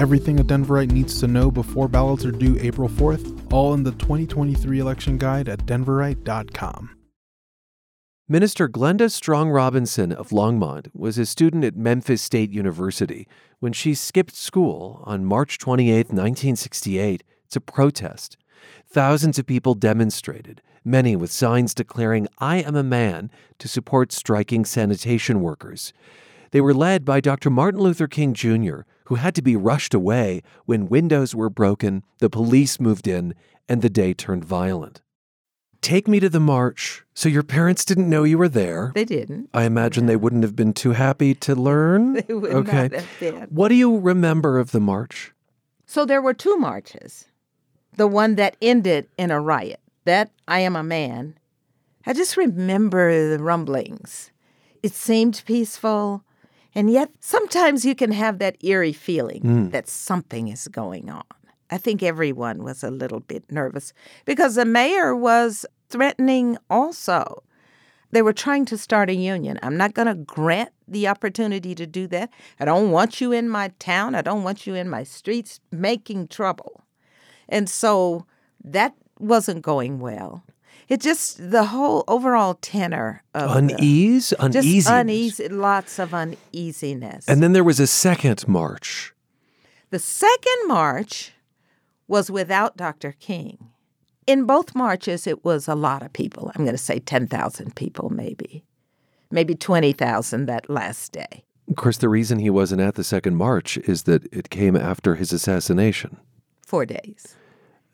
Everything 0.00 0.40
a 0.40 0.44
Denverite 0.44 0.90
needs 0.90 1.20
to 1.20 1.26
know 1.26 1.50
before 1.50 1.86
ballots 1.86 2.24
are 2.24 2.32
due 2.32 2.56
April 2.58 2.88
4th, 2.88 3.52
all 3.52 3.74
in 3.74 3.82
the 3.82 3.92
2023 3.92 4.78
election 4.78 5.18
guide 5.18 5.50
at 5.50 5.66
denverite.com. 5.66 6.96
Minister 8.26 8.70
Glenda 8.70 9.10
Strong 9.10 9.50
Robinson 9.50 10.10
of 10.10 10.30
Longmont 10.30 10.88
was 10.94 11.18
a 11.18 11.26
student 11.26 11.62
at 11.62 11.76
Memphis 11.76 12.22
State 12.22 12.52
University 12.52 13.28
when 13.60 13.74
she 13.74 13.94
skipped 13.94 14.34
school 14.34 15.02
on 15.04 15.26
March 15.26 15.58
28, 15.58 16.06
1968, 16.06 17.22
to 17.50 17.60
protest. 17.60 18.38
Thousands 18.88 19.38
of 19.38 19.44
people 19.44 19.74
demonstrated, 19.74 20.62
many 20.84 21.16
with 21.16 21.30
signs 21.30 21.74
declaring, 21.74 22.28
I 22.38 22.56
am 22.58 22.76
a 22.76 22.82
man, 22.82 23.30
to 23.58 23.68
support 23.68 24.12
striking 24.12 24.64
sanitation 24.64 25.40
workers. 25.40 25.92
They 26.50 26.60
were 26.60 26.74
led 26.74 27.04
by 27.04 27.20
Dr. 27.20 27.50
Martin 27.50 27.80
Luther 27.80 28.06
King 28.06 28.34
Jr., 28.34 28.82
who 29.06 29.16
had 29.16 29.34
to 29.34 29.42
be 29.42 29.56
rushed 29.56 29.94
away 29.94 30.42
when 30.66 30.88
windows 30.88 31.34
were 31.34 31.50
broken, 31.50 32.02
the 32.18 32.30
police 32.30 32.78
moved 32.80 33.06
in, 33.06 33.34
and 33.68 33.82
the 33.82 33.90
day 33.90 34.14
turned 34.14 34.44
violent. 34.44 35.02
Take 35.80 36.08
me 36.08 36.18
to 36.20 36.30
the 36.30 36.40
march. 36.40 37.04
So 37.12 37.28
your 37.28 37.42
parents 37.42 37.84
didn't 37.84 38.08
know 38.08 38.24
you 38.24 38.38
were 38.38 38.48
there. 38.48 38.92
They 38.94 39.04
didn't. 39.04 39.50
I 39.52 39.64
imagine 39.64 40.06
they 40.06 40.16
wouldn't 40.16 40.42
have 40.42 40.56
been 40.56 40.72
too 40.72 40.92
happy 40.92 41.34
to 41.34 41.54
learn. 41.54 42.14
They 42.26 42.32
would 42.32 42.52
okay. 42.52 42.82
not 42.84 42.92
have 42.92 43.08
been. 43.20 43.42
What 43.50 43.68
do 43.68 43.74
you 43.74 43.98
remember 43.98 44.58
of 44.58 44.70
the 44.70 44.80
march? 44.80 45.34
So 45.84 46.06
there 46.06 46.22
were 46.22 46.32
two 46.32 46.56
marches. 46.56 47.26
The 47.96 48.06
one 48.06 48.36
that 48.36 48.56
ended 48.62 49.08
in 49.18 49.30
a 49.30 49.40
riot. 49.40 49.80
That 50.04 50.30
I 50.46 50.60
am 50.60 50.76
a 50.76 50.82
man. 50.82 51.38
I 52.06 52.12
just 52.12 52.36
remember 52.36 53.30
the 53.30 53.42
rumblings. 53.42 54.30
It 54.82 54.92
seemed 54.92 55.42
peaceful, 55.46 56.22
and 56.74 56.90
yet 56.90 57.10
sometimes 57.20 57.84
you 57.84 57.94
can 57.94 58.12
have 58.12 58.38
that 58.38 58.62
eerie 58.62 58.92
feeling 58.92 59.40
hmm. 59.40 59.68
that 59.70 59.88
something 59.88 60.48
is 60.48 60.68
going 60.68 61.08
on. 61.08 61.24
I 61.70 61.78
think 61.78 62.02
everyone 62.02 62.62
was 62.62 62.84
a 62.84 62.90
little 62.90 63.20
bit 63.20 63.50
nervous 63.50 63.92
because 64.26 64.56
the 64.56 64.66
mayor 64.66 65.16
was 65.16 65.64
threatening 65.88 66.58
also. 66.68 67.42
They 68.10 68.22
were 68.22 68.32
trying 68.32 68.64
to 68.66 68.78
start 68.78 69.10
a 69.10 69.14
union. 69.14 69.58
I'm 69.62 69.76
not 69.76 69.94
going 69.94 70.06
to 70.06 70.14
grant 70.14 70.70
the 70.86 71.08
opportunity 71.08 71.74
to 71.74 71.86
do 71.86 72.06
that. 72.08 72.30
I 72.60 72.64
don't 72.64 72.92
want 72.92 73.20
you 73.20 73.32
in 73.32 73.48
my 73.48 73.72
town. 73.80 74.14
I 74.14 74.22
don't 74.22 74.44
want 74.44 74.66
you 74.66 74.74
in 74.74 74.88
my 74.88 75.02
streets 75.02 75.58
making 75.72 76.28
trouble. 76.28 76.84
And 77.48 77.68
so 77.68 78.24
that 78.62 78.94
wasn't 79.18 79.62
going 79.62 80.00
well. 80.00 80.44
It 80.88 81.00
just, 81.00 81.50
the 81.50 81.64
whole 81.64 82.04
overall 82.08 82.54
tenor 82.54 83.22
of 83.34 83.56
unease, 83.56 84.32
Uneasiness. 84.34 84.86
uneasy, 85.00 85.48
lots 85.48 85.98
of 85.98 86.12
uneasiness. 86.12 87.26
And 87.26 87.42
then 87.42 87.52
there 87.52 87.64
was 87.64 87.80
a 87.80 87.86
second 87.86 88.46
march. 88.46 89.14
The 89.90 89.98
second 89.98 90.66
march 90.68 91.32
was 92.06 92.30
without 92.30 92.76
Dr. 92.76 93.12
King. 93.12 93.70
In 94.26 94.44
both 94.44 94.74
marches, 94.74 95.26
it 95.26 95.44
was 95.44 95.68
a 95.68 95.74
lot 95.74 96.02
of 96.02 96.12
people. 96.12 96.50
I'm 96.54 96.64
going 96.64 96.76
to 96.76 96.82
say 96.82 96.98
10,000 96.98 97.76
people, 97.76 98.10
maybe. 98.10 98.64
Maybe 99.30 99.54
20,000 99.54 100.46
that 100.46 100.68
last 100.68 101.12
day. 101.12 101.44
Of 101.68 101.76
course, 101.76 101.96
the 101.96 102.08
reason 102.10 102.38
he 102.40 102.50
wasn't 102.50 102.82
at 102.82 102.94
the 102.94 103.04
second 103.04 103.36
march 103.36 103.78
is 103.78 104.02
that 104.02 104.24
it 104.32 104.50
came 104.50 104.76
after 104.76 105.14
his 105.14 105.32
assassination. 105.32 106.18
Four 106.66 106.84
days. 106.84 107.36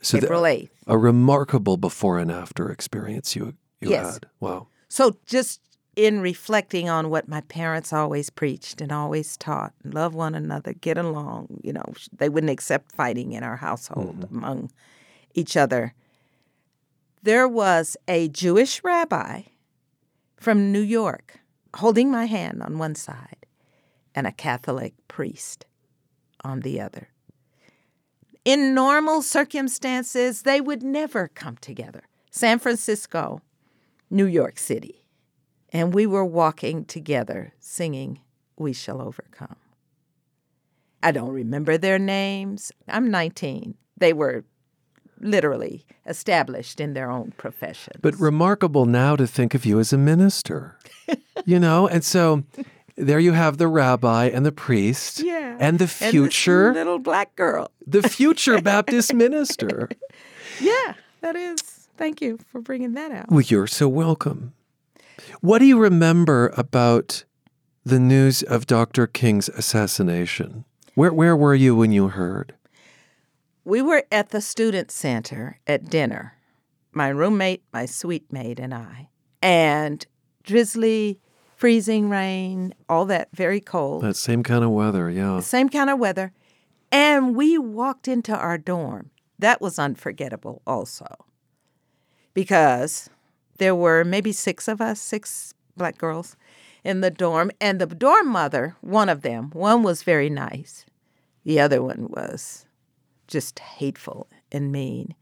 So 0.00 0.18
the- 0.18 0.26
April 0.26 0.42
8th. 0.46 0.70
a 0.86 0.98
remarkable 0.98 1.76
before 1.76 2.18
and 2.18 2.30
after 2.30 2.70
experience 2.70 3.36
you, 3.36 3.54
you 3.80 3.90
Yes. 3.90 4.14
had. 4.14 4.26
Wow. 4.40 4.68
So 4.88 5.16
just 5.26 5.60
in 5.96 6.20
reflecting 6.20 6.88
on 6.88 7.10
what 7.10 7.28
my 7.28 7.42
parents 7.42 7.92
always 7.92 8.30
preached 8.30 8.80
and 8.80 8.90
always 8.90 9.36
taught 9.36 9.74
love 9.84 10.14
one 10.14 10.34
another, 10.34 10.72
get 10.72 10.96
along, 10.96 11.60
you 11.62 11.72
know, 11.72 11.84
they 12.16 12.28
wouldn't 12.28 12.50
accept 12.50 12.92
fighting 12.92 13.32
in 13.32 13.42
our 13.42 13.56
household 13.56 14.20
mm-hmm. 14.20 14.36
among 14.38 14.70
each 15.34 15.56
other. 15.56 15.94
There 17.22 17.46
was 17.46 17.96
a 18.08 18.28
Jewish 18.28 18.82
rabbi 18.82 19.42
from 20.36 20.72
New 20.72 20.80
York 20.80 21.40
holding 21.76 22.10
my 22.10 22.24
hand 22.24 22.62
on 22.62 22.78
one 22.78 22.94
side 22.94 23.46
and 24.14 24.26
a 24.26 24.32
Catholic 24.32 24.94
priest 25.06 25.66
on 26.42 26.60
the 26.60 26.80
other. 26.80 27.09
In 28.44 28.74
normal 28.74 29.20
circumstances, 29.22 30.42
they 30.42 30.60
would 30.60 30.82
never 30.82 31.28
come 31.28 31.56
together. 31.58 32.04
San 32.30 32.58
Francisco, 32.58 33.42
New 34.08 34.26
York 34.26 34.58
City. 34.58 35.04
And 35.72 35.94
we 35.94 36.06
were 36.06 36.24
walking 36.24 36.84
together 36.84 37.52
singing, 37.60 38.20
We 38.56 38.72
Shall 38.72 39.00
Overcome. 39.00 39.56
I 41.02 41.12
don't 41.12 41.30
remember 41.30 41.78
their 41.78 41.98
names. 41.98 42.72
I'm 42.88 43.10
19. 43.10 43.74
They 43.96 44.12
were 44.12 44.44
literally 45.20 45.84
established 46.06 46.80
in 46.80 46.94
their 46.94 47.10
own 47.10 47.32
professions. 47.36 48.00
But 48.02 48.18
remarkable 48.18 48.86
now 48.86 49.16
to 49.16 49.26
think 49.26 49.54
of 49.54 49.64
you 49.64 49.78
as 49.78 49.92
a 49.92 49.98
minister. 49.98 50.78
you 51.44 51.58
know, 51.58 51.86
and 51.86 52.04
so 52.04 52.44
there 53.00 53.18
you 53.20 53.32
have 53.32 53.58
the 53.58 53.68
rabbi 53.68 54.26
and 54.26 54.44
the 54.44 54.52
priest 54.52 55.20
yeah. 55.20 55.56
and 55.58 55.78
the 55.78 55.84
And 56.00 56.10
future 56.10 56.72
little 56.72 56.98
black 56.98 57.34
girl. 57.36 57.70
the 57.86 58.02
future 58.08 58.60
Baptist 58.60 59.14
minister. 59.14 59.88
Yeah, 60.60 60.94
that 61.22 61.36
is. 61.36 61.62
Thank 61.96 62.20
you 62.20 62.38
for 62.52 62.60
bringing 62.60 62.92
that 62.94 63.10
out. 63.12 63.30
Well, 63.30 63.40
you're 63.40 63.66
so 63.66 63.88
welcome. 63.88 64.52
What 65.40 65.60
do 65.60 65.64
you 65.64 65.78
remember 65.78 66.52
about 66.54 67.24
the 67.82 67.98
news 67.98 68.42
of 68.42 68.66
Dr. 68.66 69.06
King's 69.06 69.48
assassination? 69.48 70.66
Where 70.94 71.14
where 71.14 71.34
were 71.34 71.54
you 71.54 71.74
when 71.76 71.92
you 71.92 72.08
heard? 72.08 72.54
We 73.64 73.80
were 73.80 74.04
at 74.12 74.30
the 74.30 74.42
student 74.42 74.90
center 74.90 75.60
at 75.66 75.88
dinner, 75.88 76.34
my 76.92 77.08
roommate, 77.08 77.62
my 77.72 77.86
suite 77.86 78.30
mate, 78.30 78.58
and 78.60 78.74
I. 78.74 79.08
And 79.40 80.04
drizzly, 80.42 81.20
freezing 81.60 82.08
rain, 82.08 82.74
all 82.88 83.04
that 83.04 83.28
very 83.34 83.60
cold. 83.60 84.02
That 84.02 84.16
same 84.16 84.42
kind 84.42 84.64
of 84.64 84.70
weather, 84.70 85.10
yeah. 85.10 85.40
Same 85.40 85.68
kind 85.68 85.90
of 85.90 85.98
weather. 85.98 86.32
And 86.90 87.36
we 87.36 87.58
walked 87.58 88.08
into 88.08 88.34
our 88.34 88.56
dorm. 88.56 89.10
That 89.38 89.60
was 89.60 89.78
unforgettable 89.78 90.62
also. 90.66 91.06
Because 92.32 93.10
there 93.58 93.74
were 93.74 94.04
maybe 94.04 94.32
six 94.32 94.68
of 94.68 94.80
us, 94.80 95.02
six 95.02 95.52
black 95.76 95.98
girls 95.98 96.34
in 96.82 97.02
the 97.02 97.10
dorm. 97.10 97.50
And 97.60 97.78
the 97.78 97.86
dorm 97.86 98.28
mother, 98.28 98.74
one 98.80 99.10
of 99.10 99.20
them, 99.20 99.50
one 99.52 99.82
was 99.82 100.02
very 100.02 100.30
nice. 100.30 100.86
The 101.44 101.60
other 101.60 101.82
one 101.82 102.06
was 102.08 102.64
just 103.28 103.58
hateful 103.58 104.30
and 104.50 104.72
mean. 104.72 105.14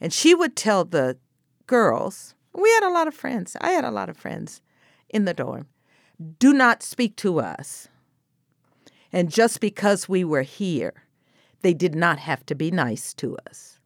And 0.00 0.12
she 0.12 0.34
would 0.34 0.56
tell 0.56 0.84
the 0.84 1.18
girls, 1.68 2.34
we 2.52 2.68
had 2.68 2.82
a 2.82 2.92
lot 2.92 3.06
of 3.06 3.14
friends. 3.14 3.56
I 3.60 3.70
had 3.70 3.84
a 3.84 3.92
lot 3.92 4.08
of 4.08 4.16
friends 4.16 4.60
in 5.10 5.24
the 5.24 5.34
dorm. 5.34 5.66
Do 6.38 6.52
not 6.52 6.82
speak 6.82 7.16
to 7.16 7.40
us. 7.40 7.88
And 9.12 9.30
just 9.30 9.60
because 9.60 10.08
we 10.08 10.24
were 10.24 10.42
here, 10.42 10.92
they 11.62 11.74
did 11.74 11.94
not 11.94 12.18
have 12.18 12.44
to 12.46 12.54
be 12.54 12.70
nice 12.70 13.14
to 13.14 13.36
us. 13.48 13.78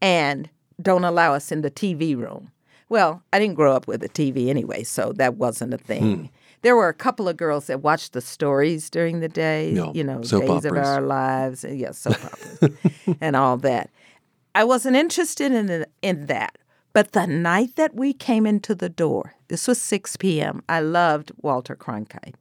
And 0.00 0.48
don't 0.80 1.04
allow 1.04 1.34
us 1.34 1.52
in 1.52 1.62
the 1.62 1.70
TV 1.70 2.16
room. 2.16 2.50
Well, 2.88 3.22
I 3.32 3.38
didn't 3.38 3.54
grow 3.54 3.74
up 3.74 3.86
with 3.86 4.02
a 4.02 4.08
TV 4.08 4.48
anyway, 4.48 4.82
so 4.82 5.12
that 5.14 5.36
wasn't 5.36 5.72
a 5.74 5.78
thing. 5.78 6.16
Hmm. 6.16 6.24
There 6.60 6.76
were 6.76 6.88
a 6.88 6.94
couple 6.94 7.28
of 7.28 7.36
girls 7.36 7.66
that 7.66 7.82
watched 7.82 8.12
the 8.12 8.20
stories 8.20 8.90
during 8.90 9.20
the 9.20 9.28
day, 9.28 9.72
Yeah, 9.72 9.90
you 9.92 10.04
know, 10.04 10.22
soap 10.22 10.46
Days 10.46 10.64
of. 10.64 10.76
Our 10.76 11.00
Lives, 11.00 11.64
and 11.64 11.78
yes, 11.78 11.98
soap 11.98 12.16
operas, 12.24 12.76
and 13.20 13.34
all 13.34 13.56
that. 13.58 13.90
I 14.54 14.64
wasn't 14.64 14.96
interested 14.96 15.50
in 15.52 15.86
in 16.02 16.26
that. 16.26 16.58
But 16.92 17.12
the 17.12 17.26
night 17.26 17.76
that 17.76 17.94
we 17.94 18.12
came 18.12 18.46
into 18.46 18.74
the 18.74 18.88
door, 18.88 19.34
this 19.48 19.66
was 19.66 19.80
6 19.80 20.16
p.m. 20.18 20.62
I 20.68 20.80
loved 20.80 21.32
Walter 21.40 21.74
Cronkite, 21.74 22.34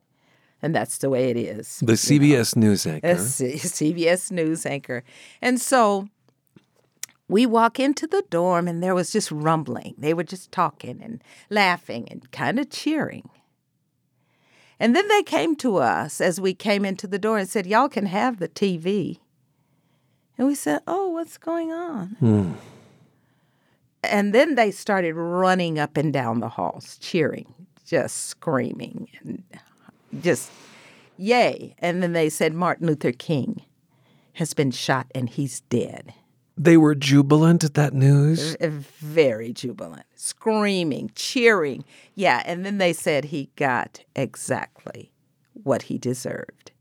and 0.62 0.76
that's 0.76 0.98
the 0.98 1.10
way 1.10 1.30
it 1.30 1.38
is. 1.38 1.80
The 1.82 1.94
CBS 1.94 2.56
news 2.56 2.86
anchor. 2.86 3.18
C- 3.18 3.54
CBS 3.56 4.32
News 4.32 4.66
anchor. 4.66 5.04
And 5.42 5.60
so 5.62 6.10
we 7.30 7.46
walk 7.46 7.80
into 7.80 8.08
the 8.08 8.24
dorm, 8.30 8.68
and 8.68 8.84
there 8.84 8.94
was 8.96 9.12
just 9.12 9.32
rumbling. 9.32 9.96
They 9.98 10.14
were 10.14 10.26
just 10.26 10.52
talking 10.52 11.02
and 11.02 11.24
laughing 11.50 12.08
and 12.12 12.30
kind 12.32 12.60
of 12.60 12.70
cheering. 12.70 13.30
And 14.82 14.96
then 14.96 15.08
they 15.08 15.24
came 15.24 15.56
to 15.58 15.78
us 15.78 16.20
as 16.20 16.42
we 16.42 16.54
came 16.54 16.84
into 16.84 17.08
the 17.08 17.20
door 17.20 17.38
and 17.38 17.48
said, 17.48 17.68
Y'all 17.68 17.88
can 17.88 18.08
have 18.08 18.40
the 18.40 18.50
TV. 18.50 19.20
And 20.38 20.48
we 20.48 20.56
said, 20.56 20.82
Oh, 20.88 21.10
what's 21.10 21.38
going 21.38 21.72
on? 21.72 22.16
Hmm. 22.20 22.54
And 24.04 24.34
then 24.34 24.56
they 24.56 24.72
started 24.72 25.14
running 25.16 25.78
up 25.78 25.98
and 25.98 26.12
down 26.12 26.40
the 26.40 26.50
halls, 26.50 26.98
cheering, 27.00 27.54
just 27.86 28.28
screaming, 28.28 29.08
and 29.20 29.44
just 30.22 30.52
yay. 31.18 31.76
And 31.80 32.02
then 32.02 32.14
they 32.14 32.30
said, 32.30 32.54
Martin 32.54 32.88
Luther 32.88 33.12
King 33.12 33.62
has 34.34 34.54
been 34.54 34.72
shot 34.72 35.08
and 35.14 35.30
he's 35.30 35.62
dead. 35.62 36.14
They 36.58 36.78
were 36.78 36.96
jubilant 36.96 37.64
at 37.64 37.76
that 37.76 37.94
news. 37.94 38.56
Very 38.60 39.54
jubilant, 39.54 40.06
screaming, 40.16 41.12
cheering. 41.16 41.86
Yeah. 42.16 42.42
And 42.46 42.66
then 42.66 42.78
they 42.78 42.94
said 42.94 43.26
he 43.26 43.50
got 43.56 44.04
exactly 44.16 45.12
what 45.54 45.84
he 45.84 45.98
deserved. 45.98 46.72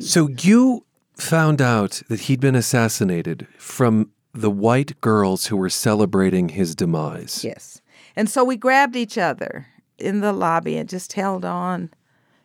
So 0.00 0.28
you 0.28 0.84
found 1.14 1.60
out 1.60 2.02
that 2.08 2.20
he'd 2.20 2.40
been 2.40 2.54
assassinated 2.54 3.46
from 3.58 4.10
the 4.32 4.50
white 4.50 5.00
girls 5.00 5.46
who 5.46 5.56
were 5.56 5.70
celebrating 5.70 6.50
his 6.50 6.74
demise. 6.74 7.44
Yes. 7.44 7.80
And 8.16 8.28
so 8.28 8.44
we 8.44 8.56
grabbed 8.56 8.96
each 8.96 9.18
other 9.18 9.66
in 9.98 10.20
the 10.20 10.32
lobby 10.32 10.76
and 10.76 10.88
just 10.88 11.12
held 11.14 11.44
on. 11.44 11.90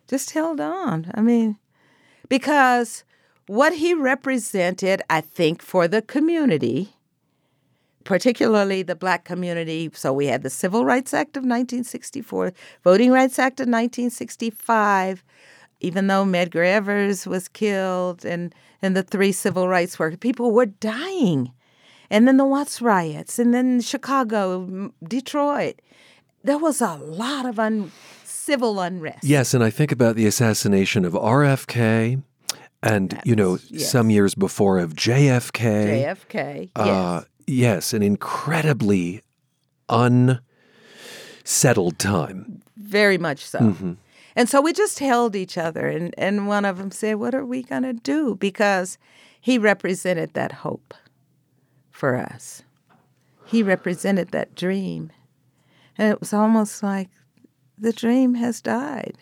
Just 0.08 0.30
held 0.30 0.60
on. 0.60 1.10
I 1.14 1.20
mean, 1.20 1.58
because 2.28 3.04
what 3.46 3.74
he 3.74 3.94
represented, 3.94 5.02
I 5.10 5.20
think, 5.20 5.62
for 5.62 5.88
the 5.88 6.02
community, 6.02 6.96
particularly 8.06 8.82
the 8.82 8.94
black 8.94 9.24
community. 9.24 9.90
So 9.92 10.12
we 10.12 10.26
had 10.26 10.42
the 10.42 10.50
Civil 10.50 10.84
Rights 10.84 11.12
Act 11.12 11.36
of 11.36 11.42
1964, 11.42 12.52
Voting 12.82 13.10
Rights 13.10 13.38
Act 13.38 13.60
of 13.60 13.64
1965, 13.64 15.22
even 15.80 16.06
though 16.06 16.24
Medgar 16.24 16.64
Evers 16.64 17.26
was 17.26 17.48
killed 17.48 18.24
and, 18.24 18.54
and 18.80 18.96
the 18.96 19.02
three 19.02 19.32
civil 19.32 19.68
rights 19.68 19.98
workers, 19.98 20.18
people 20.18 20.52
were 20.52 20.66
dying. 20.66 21.52
And 22.10 22.26
then 22.26 22.36
the 22.36 22.44
Watts 22.44 22.80
riots, 22.80 23.38
and 23.38 23.52
then 23.52 23.80
Chicago, 23.80 24.92
Detroit. 25.06 25.80
There 26.44 26.58
was 26.58 26.80
a 26.80 26.94
lot 26.94 27.46
of 27.46 27.58
un- 27.58 27.90
civil 28.24 28.80
unrest. 28.80 29.24
Yes, 29.24 29.54
and 29.54 29.64
I 29.64 29.70
think 29.70 29.90
about 29.90 30.14
the 30.14 30.26
assassination 30.26 31.04
of 31.04 31.14
RFK 31.14 32.22
and, 32.82 33.20
you 33.24 33.34
know, 33.34 33.58
yes. 33.68 33.90
some 33.90 34.10
years 34.10 34.36
before 34.36 34.78
of 34.78 34.94
JFK. 34.94 36.04
JFK. 36.04 36.70
Uh, 36.76 37.22
yes. 37.22 37.26
yes, 37.46 37.92
an 37.92 38.02
incredibly 38.02 39.22
unsettled 39.88 40.38
time. 41.98 42.62
Very 42.76 43.18
much 43.18 43.44
so. 43.44 43.58
Mm-hmm. 43.58 43.92
And 44.36 44.48
so 44.48 44.60
we 44.60 44.72
just 44.72 45.00
held 45.00 45.34
each 45.34 45.58
other, 45.58 45.88
and, 45.88 46.14
and 46.18 46.46
one 46.46 46.64
of 46.64 46.78
them 46.78 46.90
said, 46.90 47.16
What 47.16 47.34
are 47.34 47.44
we 47.44 47.62
going 47.62 47.84
to 47.84 47.94
do? 47.94 48.36
Because 48.36 48.98
he 49.40 49.58
represented 49.58 50.34
that 50.34 50.52
hope 50.52 50.94
for 51.96 52.14
us. 52.16 52.62
He 53.46 53.62
represented 53.62 54.28
that 54.32 54.54
dream. 54.54 55.10
And 55.96 56.12
it 56.12 56.20
was 56.20 56.32
almost 56.34 56.82
like 56.82 57.08
the 57.78 57.92
dream 57.92 58.34
has 58.34 58.60
died. 58.60 59.16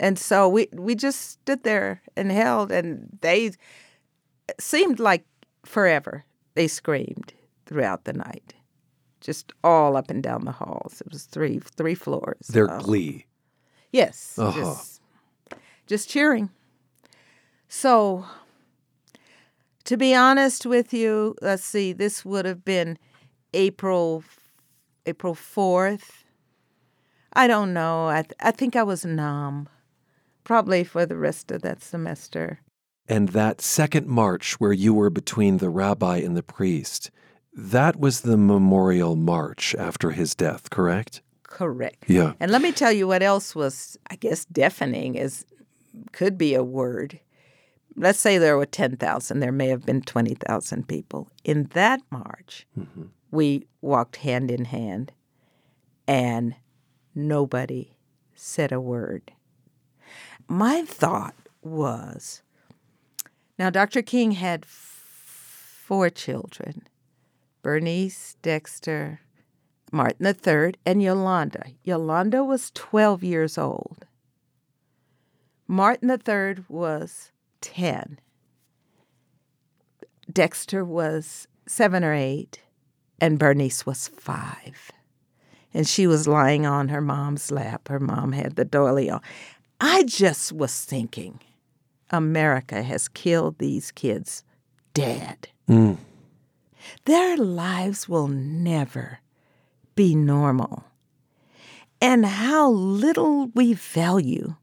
And 0.00 0.18
so 0.18 0.48
we, 0.48 0.68
we 0.72 0.94
just 0.94 1.20
stood 1.30 1.62
there 1.62 2.02
and 2.16 2.30
held, 2.32 2.70
and 2.72 3.18
they 3.20 3.52
seemed 4.58 4.98
like 5.00 5.24
forever. 5.64 6.24
They 6.54 6.66
screamed 6.68 7.32
throughout 7.66 8.04
the 8.04 8.12
night, 8.12 8.54
just 9.20 9.52
all 9.62 9.96
up 9.96 10.10
and 10.10 10.22
down 10.22 10.44
the 10.44 10.52
halls. 10.52 11.00
It 11.00 11.12
was 11.12 11.24
three 11.24 11.58
three 11.76 11.94
floors. 11.94 12.48
Their 12.48 12.70
Um, 12.70 12.82
glee. 12.82 13.26
Yes, 13.92 14.38
Uh-huh. 14.38 14.58
just, 14.60 15.00
just 15.86 16.08
cheering. 16.08 16.50
So, 17.68 18.24
to 19.88 19.96
be 19.96 20.14
honest 20.14 20.66
with 20.66 20.92
you, 20.92 21.34
let's 21.40 21.64
see, 21.64 21.94
this 21.94 22.22
would 22.22 22.44
have 22.44 22.62
been 22.62 22.98
April, 23.54 24.22
April 25.06 25.34
fourth. 25.34 26.24
I 27.32 27.46
don't 27.46 27.72
know. 27.72 28.06
I 28.06 28.20
th- 28.20 28.34
I 28.38 28.50
think 28.50 28.76
I 28.76 28.82
was 28.82 29.06
numb, 29.06 29.66
probably 30.44 30.84
for 30.84 31.06
the 31.06 31.16
rest 31.16 31.50
of 31.50 31.62
that 31.62 31.82
semester. 31.82 32.60
And 33.08 33.30
that 33.30 33.62
second 33.62 34.06
march 34.06 34.60
where 34.60 34.74
you 34.74 34.92
were 34.92 35.08
between 35.08 35.56
the 35.56 35.70
rabbi 35.70 36.18
and 36.18 36.36
the 36.36 36.42
priest, 36.42 37.10
that 37.54 37.98
was 37.98 38.20
the 38.20 38.36
memorial 38.36 39.16
march 39.16 39.74
after 39.74 40.10
his 40.10 40.34
death, 40.34 40.68
correct? 40.68 41.22
Correct. 41.44 42.04
Yeah. 42.08 42.34
And 42.40 42.50
let 42.50 42.60
me 42.60 42.72
tell 42.72 42.92
you 42.92 43.08
what 43.08 43.22
else 43.22 43.54
was, 43.54 43.96
I 44.10 44.16
guess, 44.16 44.44
deafening 44.44 45.14
is 45.14 45.46
could 46.12 46.36
be 46.36 46.52
a 46.52 46.62
word. 46.62 47.20
Let's 47.98 48.20
say 48.20 48.38
there 48.38 48.56
were 48.56 48.66
10,000, 48.66 49.40
there 49.40 49.52
may 49.52 49.68
have 49.68 49.84
been 49.84 50.02
20,000 50.02 50.86
people. 50.86 51.28
In 51.44 51.64
that 51.74 52.00
march, 52.10 52.66
mm-hmm. 52.78 53.04
we 53.30 53.66
walked 53.80 54.16
hand 54.16 54.50
in 54.50 54.66
hand 54.66 55.12
and 56.06 56.54
nobody 57.14 57.96
said 58.34 58.72
a 58.72 58.80
word. 58.80 59.32
My 60.48 60.82
thought 60.82 61.34
was 61.62 62.42
now, 63.58 63.70
Dr. 63.70 64.02
King 64.02 64.32
had 64.32 64.64
f- 64.64 65.82
four 65.84 66.10
children 66.10 66.86
Bernice, 67.60 68.36
Dexter, 68.40 69.20
Martin 69.90 70.26
III, 70.26 70.74
and 70.86 71.02
Yolanda. 71.02 71.64
Yolanda 71.82 72.44
was 72.44 72.70
12 72.70 73.24
years 73.24 73.58
old. 73.58 74.06
Martin 75.66 76.08
III 76.08 76.64
was 76.68 77.32
10. 77.60 78.18
Dexter 80.32 80.84
was 80.84 81.48
seven 81.66 82.04
or 82.04 82.14
eight, 82.14 82.60
and 83.20 83.38
Bernice 83.38 83.86
was 83.86 84.08
five. 84.08 84.92
And 85.74 85.86
she 85.86 86.06
was 86.06 86.28
lying 86.28 86.66
on 86.66 86.88
her 86.88 87.00
mom's 87.00 87.50
lap. 87.50 87.88
Her 87.88 88.00
mom 88.00 88.32
had 88.32 88.56
the 88.56 88.64
doily 88.64 89.10
on. 89.10 89.20
I 89.80 90.02
just 90.04 90.52
was 90.52 90.84
thinking, 90.84 91.40
America 92.10 92.82
has 92.82 93.08
killed 93.08 93.58
these 93.58 93.90
kids 93.90 94.44
dead. 94.94 95.48
Mm. 95.68 95.98
Their 97.04 97.36
lives 97.36 98.08
will 98.08 98.28
never 98.28 99.20
be 99.94 100.14
normal. 100.14 100.84
And 102.00 102.24
how 102.24 102.70
little 102.70 103.48
we 103.54 103.74
value 103.74 104.54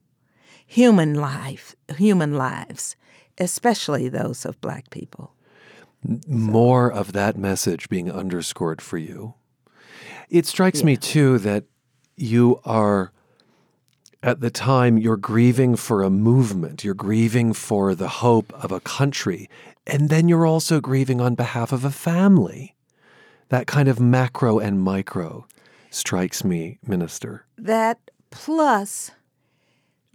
human 0.65 1.13
life, 1.13 1.75
human 1.97 2.35
lives, 2.35 2.95
especially 3.37 4.09
those 4.09 4.45
of 4.45 4.59
black 4.61 4.89
people. 4.89 5.33
More 6.27 6.91
of 6.91 7.13
that 7.13 7.37
message 7.37 7.89
being 7.89 8.11
underscored 8.11 8.81
for 8.81 8.97
you. 8.97 9.33
It 10.29 10.45
strikes 10.45 10.83
me 10.83 10.97
too 10.97 11.39
that 11.39 11.65
you 12.15 12.59
are 12.65 13.11
at 14.23 14.39
the 14.39 14.49
time 14.49 14.97
you're 14.97 15.17
grieving 15.17 15.75
for 15.75 16.01
a 16.01 16.09
movement, 16.09 16.83
you're 16.83 16.95
grieving 16.95 17.53
for 17.53 17.93
the 17.93 18.07
hope 18.07 18.51
of 18.53 18.71
a 18.71 18.79
country, 18.79 19.49
and 19.85 20.09
then 20.09 20.27
you're 20.27 20.47
also 20.47 20.79
grieving 20.79 21.21
on 21.21 21.35
behalf 21.35 21.71
of 21.71 21.85
a 21.85 21.91
family. 21.91 22.75
That 23.49 23.67
kind 23.67 23.87
of 23.87 23.99
macro 23.99 24.57
and 24.57 24.81
micro 24.81 25.45
strikes 25.91 26.43
me, 26.43 26.79
Minister. 26.85 27.45
That 27.57 27.99
plus 28.31 29.11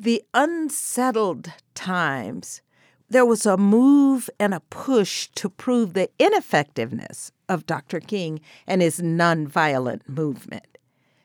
the 0.00 0.22
unsettled 0.32 1.52
times, 1.74 2.62
there 3.10 3.26
was 3.26 3.44
a 3.44 3.58
move 3.58 4.30
and 4.38 4.54
a 4.54 4.60
push 4.70 5.28
to 5.34 5.50
prove 5.50 5.92
the 5.92 6.08
ineffectiveness 6.18 7.32
of 7.48 7.66
Dr. 7.66 8.00
King 8.00 8.40
and 8.66 8.80
his 8.80 9.00
nonviolent 9.00 10.08
movement. 10.08 10.78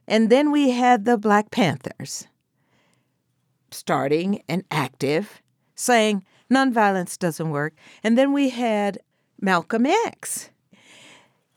And 0.07 0.29
then 0.29 0.51
we 0.51 0.71
had 0.71 1.05
the 1.05 1.17
Black 1.17 1.51
Panthers 1.51 2.27
starting 3.71 4.41
and 4.49 4.63
active, 4.71 5.41
saying 5.75 6.25
nonviolence 6.51 7.17
doesn't 7.17 7.49
work. 7.49 7.73
And 8.03 8.17
then 8.17 8.33
we 8.33 8.49
had 8.49 8.99
Malcolm 9.39 9.85
X. 9.85 10.49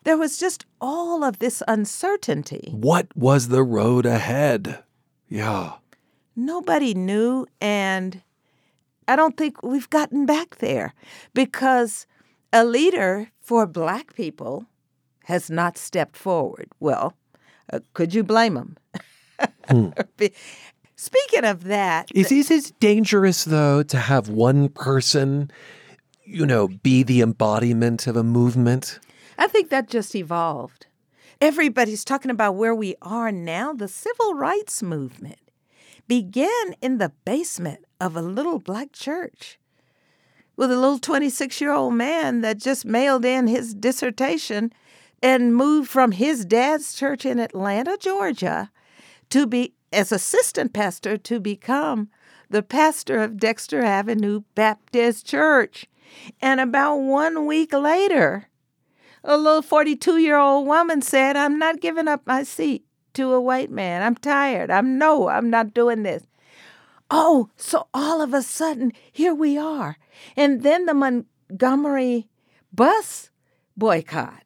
There 0.05 0.17
was 0.17 0.39
just 0.39 0.65
all 0.81 1.25
of 1.25 1.41
this 1.41 1.63
uncertainty. 1.67 2.71
What 2.73 3.09
was 3.17 3.49
the 3.49 3.63
road 3.63 4.07
ahead? 4.07 4.83
Yeah. 5.29 5.75
Nobody 6.39 6.95
knew, 6.95 7.47
and 7.61 8.23
I 9.09 9.17
don't 9.17 9.37
think 9.37 9.61
we've 9.65 9.91
gotten 9.91 10.25
back 10.25 10.59
there 10.59 10.95
because 11.35 12.07
a 12.53 12.65
leader 12.65 13.33
for 13.41 13.67
black 13.67 14.15
people 14.15 14.65
has 15.25 15.51
not 15.51 15.77
stepped 15.77 16.17
forward. 16.17 16.69
Well, 16.79 17.15
uh, 17.73 17.81
could 17.93 18.15
you 18.15 18.23
blame 18.23 18.57
him? 18.57 18.77
Speaking 20.95 21.45
of 21.45 21.65
that, 21.65 22.09
Is, 22.15 22.31
is 22.31 22.53
it 22.53 22.73
dangerous, 22.79 23.45
though, 23.45 23.83
to 23.83 23.99
have 23.99 24.29
one 24.29 24.69
person, 24.69 25.51
you 26.23 26.47
know, 26.47 26.69
be 26.69 27.03
the 27.03 27.21
embodiment 27.21 28.07
of 28.07 28.15
a 28.15 28.23
movement? 28.23 29.01
I 29.39 29.49
think 29.49 29.71
that 29.71 29.89
just 29.89 30.15
evolved. 30.15 30.87
Everybody's 31.41 32.05
talking 32.05 32.31
about 32.31 32.55
where 32.55 32.77
we 32.77 32.95
are 33.03 33.33
now. 33.33 33.73
The 33.73 33.89
civil 33.89 34.35
rights 34.35 34.85
movement 34.85 35.39
began 36.09 36.75
in 36.81 36.99
the 36.99 37.13
basement 37.25 37.85
of 38.01 38.17
a 38.17 38.23
little 38.23 38.59
black 38.59 38.93
church 38.93 39.59
with 40.57 40.73
a 40.73 40.77
little 40.77 40.99
26 40.99 41.61
year 41.61 41.73
old 41.73 41.95
man 41.95 42.41
that 42.41 42.59
just 42.59 42.85
mailed 42.85 43.25
in 43.25 43.47
his 43.47 43.75
dissertation 43.75 44.73
and 45.23 45.55
moved 45.55 45.89
from 45.89 46.13
his 46.13 46.45
dad's 46.45 46.95
church 46.95 47.25
in 47.25 47.39
Atlanta, 47.39 47.97
Georgia, 48.01 48.71
to 49.31 49.47
be 49.47 49.75
as 49.93 50.11
assistant 50.11 50.73
pastor 50.73 51.17
to 51.17 51.39
become 51.39 52.09
the 52.51 52.63
pastor 52.63 53.21
of 53.21 53.37
Dexter 53.37 53.83
Avenue 53.83 54.43
Baptist 54.55 55.27
Church. 55.27 55.87
And 56.41 56.61
about 56.61 56.97
one 56.97 57.47
week 57.47 57.73
later, 57.73 58.49
a 59.23 59.37
little 59.37 59.63
42 59.63 60.19
year 60.19 60.39
old 60.39 60.67
woman 60.67 61.03
said, 61.03 61.37
I'm 61.37 61.59
not 61.59 61.81
giving 61.81 62.09
up 62.09 62.23
my 62.27 62.43
seat 62.43 62.88
to 63.19 63.33
a 63.33 63.41
white 63.41 63.71
man. 63.71 64.03
I'm 64.03 64.15
tired. 64.15 64.71
I'm 64.71 64.97
no, 64.97 65.29
I'm 65.29 65.51
not 65.51 65.75
doing 65.75 66.05
this. 66.05 66.23
Oh, 67.11 67.51
so 67.57 67.89
all 67.93 68.23
of 68.23 68.33
a 68.33 68.43
sudden, 68.43 68.93
here 69.11 69.35
we 69.35 69.59
are. 69.59 69.99
And 70.37 70.63
then 70.63 70.87
the 70.87 70.95
Montgomery 70.95 72.29
bus 72.73 73.31
boycott 73.77 74.45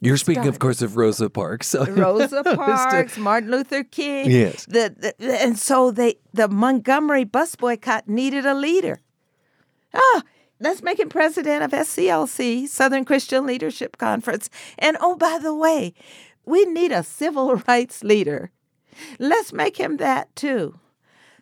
You're 0.00 0.16
speaking, 0.16 0.48
of 0.48 0.58
course, 0.58 0.82
of 0.82 0.96
Rosa 0.96 1.30
Parks. 1.30 1.68
So 1.68 1.84
Rosa 1.90 2.42
Parks, 2.56 3.18
Martin 3.18 3.52
Luther 3.52 3.84
King. 3.84 4.30
Yes. 4.30 4.66
The, 4.66 5.14
the, 5.18 5.40
and 5.40 5.56
so 5.56 5.92
they 5.92 6.16
the 6.32 6.48
Montgomery 6.48 7.24
bus 7.24 7.54
boycott 7.54 8.08
needed 8.08 8.46
a 8.46 8.54
leader. 8.54 9.00
Ah, 9.94 10.22
let's 10.58 10.82
make 10.82 10.98
him 10.98 11.08
president 11.08 11.62
of 11.62 11.70
SCLC, 11.70 12.66
Southern 12.66 13.04
Christian 13.04 13.46
Leadership 13.46 13.96
Conference. 13.96 14.50
And 14.78 14.96
oh, 15.00 15.14
by 15.14 15.38
the 15.40 15.54
way, 15.54 15.94
we 16.48 16.64
need 16.64 16.92
a 16.92 17.02
civil 17.02 17.56
rights 17.68 18.02
leader. 18.02 18.50
Let's 19.18 19.52
make 19.52 19.76
him 19.76 19.98
that 19.98 20.34
too. 20.34 20.78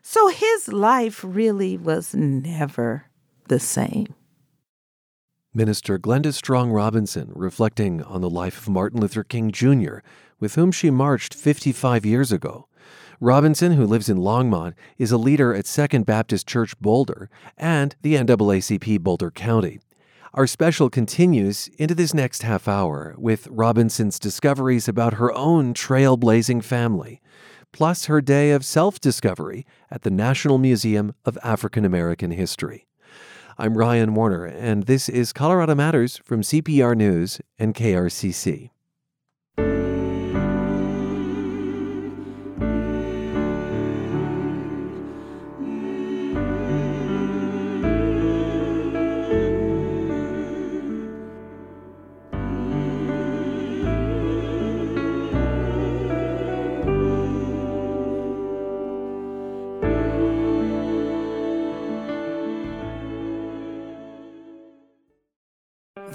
So 0.03 0.29
his 0.29 0.69
life 0.73 1.25
really 1.27 1.77
was 1.77 2.15
never 2.15 3.07
the 3.49 3.59
same. 3.59 4.15
Minister 5.55 5.99
Glenda 5.99 6.35
Strong 6.35 6.71
Robinson 6.71 7.33
reflecting 7.35 8.03
on 8.03 8.21
the 8.21 8.31
life 8.31 8.59
of 8.59 8.69
Martin 8.69 9.01
Luther 9.01 9.25
King 9.25 9.51
Jr., 9.51 9.99
with 10.39 10.55
whom 10.55 10.71
she 10.71 10.91
marched 10.91 11.33
55 11.33 12.05
years 12.05 12.31
ago. 12.31 12.69
Robinson, 13.21 13.73
who 13.73 13.87
lives 13.87 14.11
in 14.11 14.19
Longmont, 14.19 14.75
is 14.99 15.11
a 15.11 15.17
leader 15.17 15.55
at 15.55 15.67
Second 15.67 16.05
Baptist 16.05 16.47
Church 16.47 16.79
Boulder 16.79 17.31
and 17.57 17.97
the 18.03 18.15
NAACP 18.17 19.01
Boulder 19.01 19.31
County. 19.31 19.81
Our 20.37 20.47
special 20.47 20.91
continues 20.91 21.69
into 21.79 21.95
this 21.95 22.13
next 22.13 22.43
half 22.43 22.69
hour 22.69 23.15
with 23.17 23.49
Robinson's 23.51 24.19
discoveries 24.19 24.87
about 24.87 25.15
her 25.15 25.33
own 25.33 25.73
trailblazing 25.73 26.63
family, 26.63 27.23
plus 27.73 28.05
her 28.05 28.21
day 28.21 28.51
of 28.51 28.63
self 28.63 29.01
discovery 29.01 29.65
at 29.91 30.03
the 30.03 30.11
National 30.11 30.59
Museum 30.59 31.15
of 31.25 31.39
African 31.43 31.87
American 31.87 32.33
History. 32.33 32.87
I'm 33.57 33.79
Ryan 33.79 34.13
Warner, 34.13 34.45
and 34.45 34.83
this 34.83 35.09
is 35.09 35.33
Colorado 35.33 35.75
Matters 35.75 36.19
from 36.19 36.43
CPR 36.43 36.95
News 36.95 37.41
and 37.59 37.75
KRCC. 37.75 38.69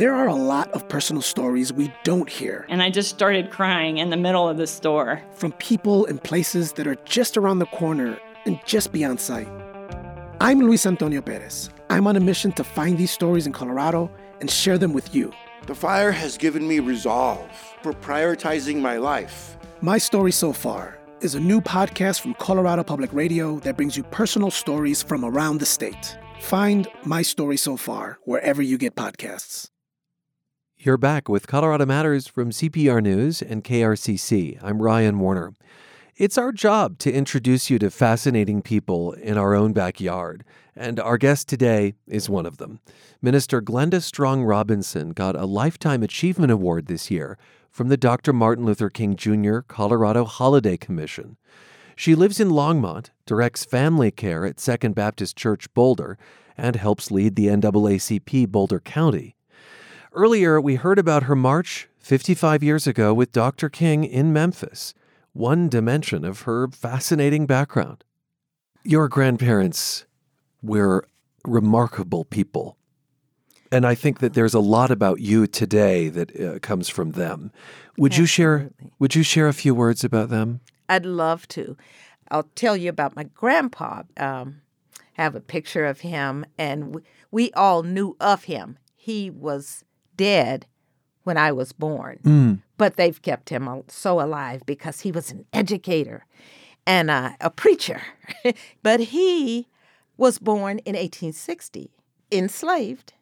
There 0.02 0.16
are 0.16 0.28
a 0.28 0.34
lot 0.34 0.72
of 0.72 0.90
personal 0.90 1.22
stories 1.22 1.72
we 1.72 1.94
don't 2.04 2.28
hear 2.28 2.66
And 2.70 2.82
I 2.82 2.90
just 2.90 3.08
started 3.10 3.52
crying 3.52 4.00
in 4.00 4.10
the 4.10 4.18
middle 4.18 4.50
of 4.50 4.58
the 4.58 4.66
store. 4.66 5.22
from 5.36 5.52
people 5.60 6.08
and 6.08 6.20
places 6.24 6.74
that 6.74 6.88
are 6.88 6.96
just 7.06 7.38
around 7.38 7.60
the 7.60 7.68
corner 7.68 8.18
and 8.48 8.60
just 8.66 8.92
beyond 8.92 9.20
sight. 9.20 9.48
I'm 10.40 10.60
Luis 10.60 10.88
Antonio 10.88 11.22
Perez. 11.22 11.70
I'm 11.92 12.08
on 12.08 12.16
a 12.16 12.20
mission 12.20 12.52
to 12.54 12.64
find 12.64 12.98
these 12.98 13.12
stories 13.12 13.46
in 13.46 13.54
Colorado 13.54 14.10
and 14.40 14.50
share 14.50 14.80
them 14.80 14.92
with 14.92 15.14
you. 15.14 15.32
The 15.68 15.76
fire 15.76 16.12
has 16.12 16.36
given 16.36 16.68
me 16.68 16.80
resolve 16.80 17.52
for 17.84 17.94
prioritizing 17.94 18.82
my 18.82 18.98
life. 18.98 19.56
My 19.82 20.00
Story 20.00 20.32
So 20.32 20.52
Far 20.52 20.98
is 21.20 21.36
a 21.36 21.40
new 21.40 21.62
podcast 21.62 22.22
from 22.22 22.34
Colorado 22.34 22.84
Public 22.84 23.14
Radio 23.14 23.60
that 23.60 23.78
brings 23.78 23.96
you 23.96 24.02
personal 24.06 24.50
stories 24.50 25.04
from 25.04 25.24
around 25.24 25.60
the 25.60 25.68
state. 25.68 26.18
Find 26.40 26.88
My 27.06 27.22
Story 27.22 27.58
So 27.58 27.78
Far 27.78 28.18
wherever 28.26 28.64
you 28.64 28.80
get 28.80 28.96
podcasts. 28.96 29.71
You're 30.84 30.98
back 30.98 31.30
with 31.30 31.46
Colorado 31.46 31.86
Matters 31.86 32.26
from 32.26 32.50
CPR 32.50 33.04
News 33.04 33.44
and 33.44 33.64
KRCC. 33.64 34.58
I'm 34.64 34.82
Ryan 34.82 35.20
Warner. 35.20 35.54
It's 36.16 36.40
our 36.40 36.52
job 36.52 36.98
to 37.00 37.14
introduce 37.14 37.70
you 37.70 37.78
to 37.78 37.92
fascinating 37.92 38.64
people 38.64 39.14
in 39.14 39.38
our 39.38 39.54
own 39.54 39.74
backyard, 39.74 40.44
and 40.76 41.00
our 41.00 41.20
guest 41.20 41.48
today 41.48 41.94
is 42.08 42.32
one 42.32 42.48
of 42.48 42.58
them. 42.58 42.80
Minister 43.22 43.62
Glenda 43.62 44.02
Strong 44.02 44.42
Robinson 44.42 45.12
got 45.12 45.36
a 45.36 45.46
Lifetime 45.46 46.02
Achievement 46.02 46.52
Award 46.52 46.88
this 46.88 47.12
year 47.12 47.38
from 47.70 47.90
the 47.90 47.96
Dr. 47.98 48.34
Martin 48.34 48.66
Luther 48.66 48.90
King 48.90 49.16
Jr. 49.16 49.60
Colorado 49.60 50.26
Holiday 50.26 50.78
Commission. 50.78 51.38
She 51.96 52.16
lives 52.16 52.40
in 52.40 52.50
Longmont, 52.50 53.12
directs 53.28 53.66
family 53.66 54.10
care 54.10 54.48
at 54.48 54.60
Second 54.60 54.96
Baptist 54.96 55.38
Church 55.38 55.72
Boulder, 55.76 56.18
and 56.58 56.76
helps 56.76 57.12
lead 57.12 57.36
the 57.36 57.50
NAACP 57.50 58.48
Boulder 58.48 58.80
County. 58.80 59.36
Earlier, 60.14 60.60
we 60.60 60.76
heard 60.76 61.00
about 61.00 61.24
her 61.24 61.38
march 61.38 61.88
55 62.00 62.62
years 62.62 62.86
ago 62.86 63.14
with 63.14 63.32
Dr. 63.32 63.70
King 63.70 64.04
in 64.04 64.34
Memphis, 64.34 64.94
one 65.32 65.70
dimension 65.70 66.26
of 66.26 66.42
her 66.42 66.68
fascinating 66.68 67.46
background. 67.46 68.04
Your 68.84 69.08
grandparents 69.08 70.06
were 70.62 71.08
remarkable 71.46 72.26
people. 72.26 72.76
And 73.72 73.88
I 73.88 73.96
think 73.96 74.20
that 74.20 74.34
there's 74.34 74.54
a 74.54 74.60
lot 74.60 74.92
about 74.92 75.22
you 75.22 75.48
today 75.48 76.10
that 76.10 76.38
uh, 76.38 76.60
comes 76.60 76.90
from 76.90 77.12
them. 77.12 77.54
Would 77.98 78.18
you 78.18 78.26
share 78.26 78.70
would 79.00 79.16
you 79.16 79.24
share 79.24 79.48
a 79.48 79.54
few 79.54 79.74
words 79.74 80.04
about 80.04 80.28
them? 80.28 80.60
I'd 80.90 81.06
love 81.06 81.48
to. 81.50 81.78
I'll 82.30 82.50
tell 82.56 82.76
you 82.76 82.90
about 82.90 83.16
my 83.16 83.24
grandpa. 83.24 84.04
Um, 84.18 84.62
I 85.18 85.22
have 85.22 85.36
a 85.36 85.42
picture 85.42 85.86
of 85.86 86.02
him, 86.02 86.46
and 86.58 86.96
we, 86.96 87.02
we 87.32 87.52
all 87.54 87.84
knew 87.84 88.18
of 88.20 88.44
him. 88.44 88.78
He 88.98 89.30
was 89.30 89.86
dead 90.22 90.68
when 91.24 91.36
I 91.36 91.52
was 91.52 91.74
born, 91.74 92.20
but 92.78 92.96
they've 92.96 93.22
kept 93.22 93.50
him 93.50 93.68
so 93.88 94.22
alive 94.22 94.62
because 94.68 95.02
he 95.02 95.12
was 95.12 95.32
an 95.32 95.46
educator 95.52 96.26
and 96.86 97.10
uh, 97.10 97.32
a 97.42 97.50
preacher. 97.50 98.02
but 98.84 99.00
he 99.00 99.68
was 100.18 100.38
born 100.38 100.78
in 100.80 100.94
1860, 100.94 101.90
enslaved 102.32 103.14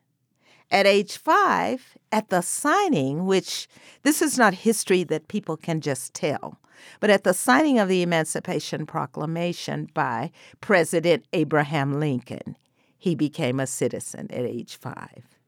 at 0.70 0.86
age 0.86 1.16
five 1.18 1.98
at 2.12 2.28
the 2.28 2.42
signing, 2.42 3.26
which 3.26 3.70
this 4.04 4.22
is 4.22 4.38
not 4.38 4.54
history 4.54 5.06
that 5.06 5.30
people 5.30 5.56
can 5.56 5.80
just 5.80 6.14
tell, 6.14 6.60
but 7.00 7.10
at 7.10 7.24
the 7.24 7.34
signing 7.34 7.80
of 7.80 7.88
the 7.88 8.02
Emancipation 8.02 8.86
Proclamation 8.86 9.90
by 9.94 10.32
President 10.60 11.24
Abraham 11.32 11.98
Lincoln, 11.98 12.58
he 12.98 13.16
became 13.16 13.58
a 13.62 13.68
citizen 13.68 14.28
at 14.32 14.44
age 14.44 14.76
five. 14.76 15.39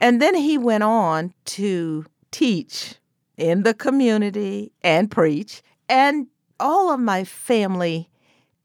And 0.00 0.20
then 0.20 0.34
he 0.34 0.58
went 0.58 0.84
on 0.84 1.32
to 1.46 2.04
teach 2.30 2.96
in 3.36 3.62
the 3.62 3.74
community 3.74 4.72
and 4.82 5.10
preach. 5.10 5.62
And 5.88 6.26
all 6.58 6.92
of 6.92 7.00
my 7.00 7.24
family 7.24 8.08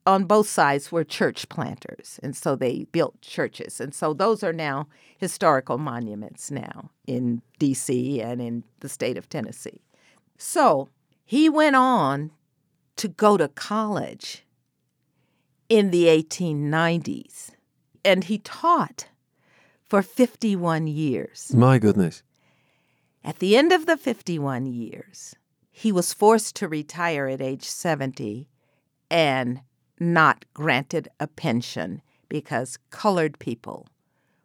on 0.04 0.24
both 0.24 0.48
sides 0.48 0.90
were 0.90 1.04
church 1.04 1.48
planters. 1.48 2.18
And 2.22 2.36
so 2.36 2.56
they 2.56 2.86
built 2.92 3.20
churches. 3.20 3.80
And 3.80 3.94
so 3.94 4.12
those 4.12 4.42
are 4.42 4.52
now 4.52 4.88
historical 5.18 5.78
monuments 5.78 6.50
now 6.50 6.90
in 7.06 7.42
D.C. 7.58 8.20
and 8.20 8.40
in 8.42 8.64
the 8.80 8.88
state 8.88 9.16
of 9.16 9.28
Tennessee. 9.28 9.80
So 10.36 10.88
he 11.24 11.48
went 11.48 11.76
on 11.76 12.32
to 12.96 13.08
go 13.08 13.36
to 13.36 13.48
college 13.48 14.44
in 15.68 15.90
the 15.90 16.06
1890s. 16.06 17.52
And 18.04 18.24
he 18.24 18.38
taught 18.38 19.06
for 19.92 20.00
51 20.00 20.86
years. 20.86 21.52
My 21.54 21.78
goodness. 21.78 22.22
At 23.22 23.40
the 23.40 23.58
end 23.58 23.72
of 23.72 23.84
the 23.84 23.98
51 23.98 24.64
years, 24.64 25.34
he 25.70 25.92
was 25.92 26.14
forced 26.14 26.56
to 26.56 26.66
retire 26.66 27.26
at 27.28 27.42
age 27.42 27.64
70 27.64 28.48
and 29.10 29.60
not 30.00 30.46
granted 30.54 31.08
a 31.20 31.26
pension 31.26 32.00
because 32.30 32.78
colored 32.88 33.38
people 33.38 33.86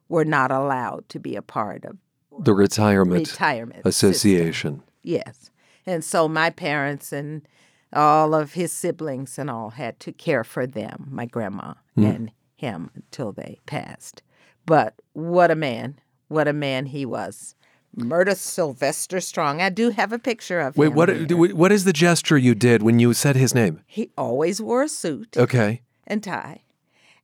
were 0.10 0.26
not 0.26 0.52
allowed 0.52 1.08
to 1.08 1.18
be 1.18 1.38
a 1.38 1.42
part 1.42 1.86
of 1.86 1.96
The 2.38 2.54
Retirement, 2.54 3.30
retirement 3.30 3.86
system. 3.86 4.10
Association. 4.10 4.84
Yes. 5.02 5.50
And 5.86 6.04
so 6.04 6.28
my 6.28 6.50
parents 6.50 7.14
and 7.14 7.48
all 7.94 8.36
of 8.36 8.52
his 8.52 8.74
siblings 8.74 9.40
and 9.40 9.50
all 9.50 9.70
had 9.70 9.98
to 10.02 10.12
care 10.12 10.44
for 10.44 10.68
them, 10.68 11.08
my 11.10 11.26
grandma 11.26 11.76
hmm. 11.96 12.04
and 12.04 12.32
him, 12.58 12.92
until 12.96 13.32
they 13.32 13.60
passed. 13.66 14.24
But 14.68 14.94
what 15.14 15.50
a 15.50 15.56
man. 15.56 16.00
What 16.28 16.48
a 16.48 16.54
man 16.54 16.86
he 16.88 17.06
was. 17.06 17.56
Murder 17.96 18.36
Sylvester 18.36 19.20
Strong. 19.20 19.60
I 19.62 19.70
do 19.70 19.90
have 19.90 20.14
a 20.14 20.20
picture 20.20 20.60
of 20.60 20.78
Wait, 20.78 20.88
him. 20.92 20.96
Wait, 20.96 21.34
what 21.34 21.54
what 21.54 21.72
is 21.72 21.84
the 21.86 21.94
gesture 21.94 22.38
you 22.38 22.54
did 22.54 22.84
when 22.84 23.00
you 23.00 23.14
said 23.16 23.36
his 23.36 23.56
name? 23.56 23.82
He 23.88 24.12
always 24.16 24.62
wore 24.62 24.84
a 24.84 24.90
suit 24.90 25.36
Okay. 25.36 25.82
and 26.06 26.22
tie, 26.24 26.62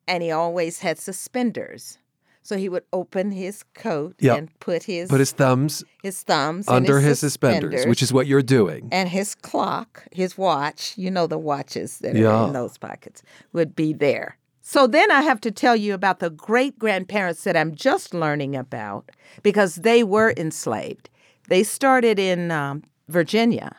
and 0.08 0.24
he 0.24 0.32
always 0.32 0.80
had 0.80 0.98
suspenders. 0.98 2.00
So 2.46 2.58
he 2.58 2.68
would 2.68 2.84
open 2.92 3.32
his 3.32 3.64
coat 3.74 4.16
Yeah. 4.20 4.36
and 4.36 4.50
put 4.60 4.84
his 4.84 5.10
Put 5.10 5.20
his 5.20 5.32
thumbs 5.32 5.84
his 6.02 6.24
thumbs 6.24 6.68
under 6.68 7.00
his 7.00 7.20
suspenders, 7.20 7.86
which 7.86 8.02
is 8.02 8.12
what 8.12 8.26
you're 8.28 8.42
doing. 8.42 8.90
and 8.92 9.08
his 9.10 9.36
clock, 9.36 10.06
his 10.12 10.38
watch, 10.38 10.94
you 10.98 11.10
know 11.12 11.28
the 11.28 11.38
watches 11.38 12.00
that 12.00 12.16
Yeah. 12.16 12.28
are 12.30 12.48
in 12.48 12.54
those 12.54 12.78
pockets, 12.78 13.22
would 13.54 13.76
be 13.76 13.94
there. 13.94 14.38
So 14.66 14.88
then 14.88 15.12
I 15.12 15.22
have 15.22 15.42
to 15.42 15.52
tell 15.52 15.76
you 15.76 15.94
about 15.94 16.20
the 16.20 16.30
great 16.30 16.80
grandparents 16.80 17.44
that 17.44 17.58
I'm 17.58 17.76
just 17.76 18.14
learning 18.14 18.56
about 18.56 19.12
because 19.44 19.76
they 19.76 20.04
were 20.04 20.34
enslaved. 20.38 21.10
They 21.50 21.64
started 21.64 22.18
in 22.18 22.50
um, 22.50 22.84
Virginia, 23.10 23.76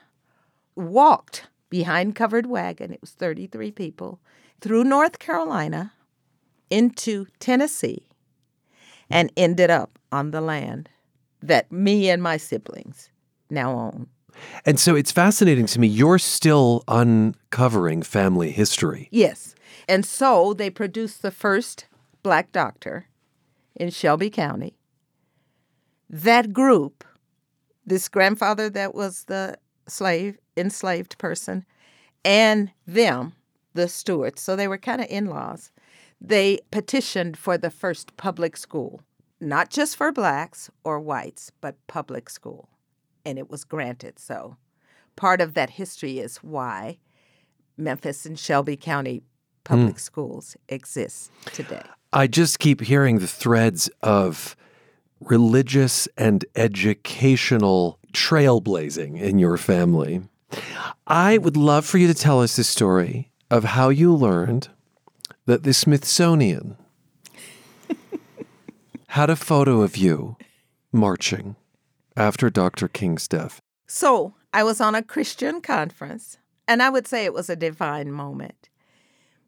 walked 0.76 1.48
behind 1.70 2.14
covered 2.14 2.46
wagon, 2.46 2.92
it 2.92 3.00
was 3.00 3.12
33 3.12 3.72
people, 3.72 4.20
through 4.60 4.84
North 4.84 5.18
Carolina 5.18 5.94
into 6.68 7.26
Tennessee, 7.40 8.06
and 9.08 9.32
ended 9.38 9.70
up 9.70 9.98
on 10.12 10.32
the 10.32 10.42
land 10.42 10.90
that 11.42 11.72
me 11.72 12.10
and 12.10 12.22
my 12.22 12.36
siblings 12.36 13.08
now 13.48 13.72
own. 13.72 14.06
And 14.66 14.78
so 14.78 14.94
it's 14.94 15.12
fascinating 15.12 15.64
to 15.66 15.80
me. 15.80 15.86
You're 15.86 16.18
still 16.18 16.84
uncovering 16.88 18.02
family 18.02 18.50
history. 18.50 19.08
Yes. 19.10 19.54
And 19.88 20.04
so 20.04 20.54
they 20.54 20.70
produced 20.70 21.22
the 21.22 21.30
first 21.30 21.86
black 22.22 22.52
doctor 22.52 23.06
in 23.74 23.90
Shelby 23.90 24.30
County. 24.30 24.76
That 26.08 26.52
group, 26.52 27.04
this 27.84 28.08
grandfather 28.08 28.70
that 28.70 28.94
was 28.94 29.24
the 29.24 29.58
slave, 29.86 30.38
enslaved 30.56 31.18
person, 31.18 31.64
and 32.24 32.70
them, 32.86 33.34
the 33.74 33.88
Stewarts, 33.88 34.40
so 34.40 34.56
they 34.56 34.68
were 34.68 34.78
kind 34.78 35.00
of 35.00 35.08
in 35.10 35.26
laws, 35.26 35.72
they 36.20 36.60
petitioned 36.70 37.36
for 37.36 37.58
the 37.58 37.70
first 37.70 38.16
public 38.16 38.56
school, 38.56 39.02
not 39.40 39.68
just 39.68 39.96
for 39.96 40.12
blacks 40.12 40.70
or 40.84 41.00
whites, 41.00 41.50
but 41.60 41.76
public 41.86 42.30
school. 42.30 42.68
And 43.26 43.38
it 43.38 43.50
was 43.50 43.64
granted. 43.64 44.18
So 44.18 44.56
part 45.16 45.40
of 45.40 45.54
that 45.54 45.70
history 45.70 46.18
is 46.18 46.38
why 46.38 46.98
Memphis 47.76 48.24
and 48.24 48.38
Shelby 48.38 48.76
County 48.76 49.22
public 49.64 49.96
mm. 49.96 50.00
schools 50.00 50.56
exist 50.68 51.30
today. 51.52 51.82
I 52.12 52.26
just 52.26 52.58
keep 52.58 52.80
hearing 52.80 53.18
the 53.18 53.26
threads 53.26 53.90
of 54.02 54.56
religious 55.20 56.06
and 56.16 56.44
educational 56.54 57.98
trailblazing 58.12 59.20
in 59.20 59.38
your 59.38 59.56
family. 59.56 60.22
I 61.06 61.38
would 61.38 61.56
love 61.56 61.84
for 61.84 61.98
you 61.98 62.06
to 62.06 62.14
tell 62.14 62.40
us 62.40 62.56
the 62.56 62.64
story 62.64 63.30
of 63.50 63.64
how 63.64 63.88
you 63.88 64.14
learned 64.14 64.68
that 65.46 65.62
the 65.64 65.74
Smithsonian 65.74 66.76
had 69.08 69.30
a 69.30 69.36
photo 69.36 69.82
of 69.82 69.96
you 69.96 70.36
marching 70.92 71.56
after 72.16 72.50
Dr. 72.50 72.88
King's 72.88 73.26
death. 73.26 73.60
So 73.86 74.34
I 74.52 74.62
was 74.62 74.80
on 74.80 74.94
a 74.94 75.02
Christian 75.02 75.60
conference, 75.60 76.38
and 76.68 76.82
I 76.82 76.88
would 76.88 77.06
say 77.06 77.24
it 77.24 77.34
was 77.34 77.50
a 77.50 77.56
divine 77.56 78.12
moment. 78.12 78.68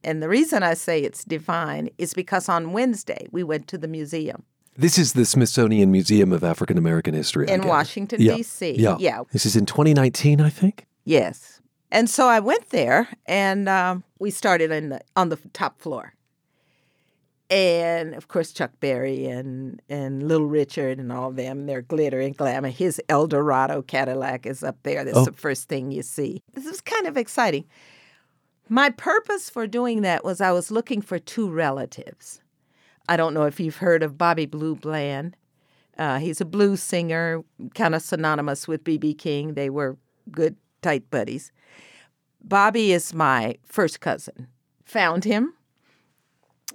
And 0.06 0.22
the 0.22 0.28
reason 0.28 0.62
I 0.62 0.74
say 0.74 1.02
it's 1.02 1.24
divine 1.24 1.90
is 1.98 2.14
because 2.14 2.48
on 2.48 2.72
Wednesday 2.72 3.26
we 3.32 3.42
went 3.42 3.66
to 3.68 3.76
the 3.78 3.88
museum 3.88 4.44
This 4.78 4.98
is 4.98 5.12
the 5.14 5.24
Smithsonian 5.24 5.90
Museum 5.90 6.32
of 6.32 6.42
African 6.44 6.78
American 6.78 7.12
History 7.14 7.46
in. 7.48 7.66
Washington, 7.66 8.20
Yeah, 8.22 8.36
D.C. 8.36 8.76
Yeah. 8.78 8.96
Yeah. 9.00 9.22
This 9.32 9.44
is 9.46 9.56
in 9.56 9.66
2019, 9.66 10.40
I 10.40 10.50
think. 10.50 10.86
Yes. 11.04 11.60
And 11.90 12.08
so 12.10 12.26
I 12.28 12.40
went 12.40 12.70
there, 12.70 13.08
and 13.26 13.68
um, 13.68 14.04
we 14.18 14.30
started 14.30 14.70
in 14.72 14.88
the, 14.90 15.00
on 15.14 15.28
the 15.28 15.38
top 15.52 15.80
floor. 15.80 16.12
And 17.48 18.14
of 18.14 18.26
course, 18.28 18.52
Chuck 18.52 18.72
Berry 18.80 19.26
and, 19.26 19.80
and 19.88 20.26
Little 20.26 20.48
Richard 20.48 20.98
and 20.98 21.12
all 21.12 21.30
them, 21.30 21.66
they're 21.66 21.82
glitter 21.82 22.20
and 22.20 22.36
glamour. 22.36 22.70
His 22.70 23.00
Eldorado 23.08 23.82
Cadillac 23.82 24.46
is 24.46 24.64
up 24.64 24.76
there. 24.82 25.04
That's 25.04 25.16
Oh. 25.18 25.24
the 25.24 25.32
first 25.32 25.68
thing 25.68 25.92
you 25.92 26.02
see. 26.02 26.42
This 26.54 26.64
was 26.64 26.80
kind 26.80 27.06
of 27.06 27.16
exciting. 27.16 27.64
My 28.68 28.90
purpose 28.90 29.48
for 29.48 29.66
doing 29.66 30.02
that 30.02 30.24
was 30.24 30.40
I 30.40 30.50
was 30.50 30.72
looking 30.72 31.00
for 31.00 31.18
two 31.18 31.48
relatives. 31.48 32.40
I 33.08 33.16
don't 33.16 33.34
know 33.34 33.44
if 33.44 33.60
you've 33.60 33.76
heard 33.76 34.02
of 34.02 34.18
Bobby 34.18 34.46
Blue 34.46 34.74
Bland. 34.74 35.36
Uh, 35.96 36.18
he's 36.18 36.40
a 36.40 36.44
blues 36.44 36.82
singer, 36.82 37.42
kind 37.74 37.94
of 37.94 38.02
synonymous 38.02 38.66
with 38.66 38.82
B.B. 38.82 39.14
King. 39.14 39.54
They 39.54 39.70
were 39.70 39.96
good, 40.32 40.56
tight 40.82 41.08
buddies. 41.10 41.52
Bobby 42.42 42.92
is 42.92 43.14
my 43.14 43.56
first 43.64 44.00
cousin. 44.00 44.48
Found 44.84 45.24
him. 45.24 45.54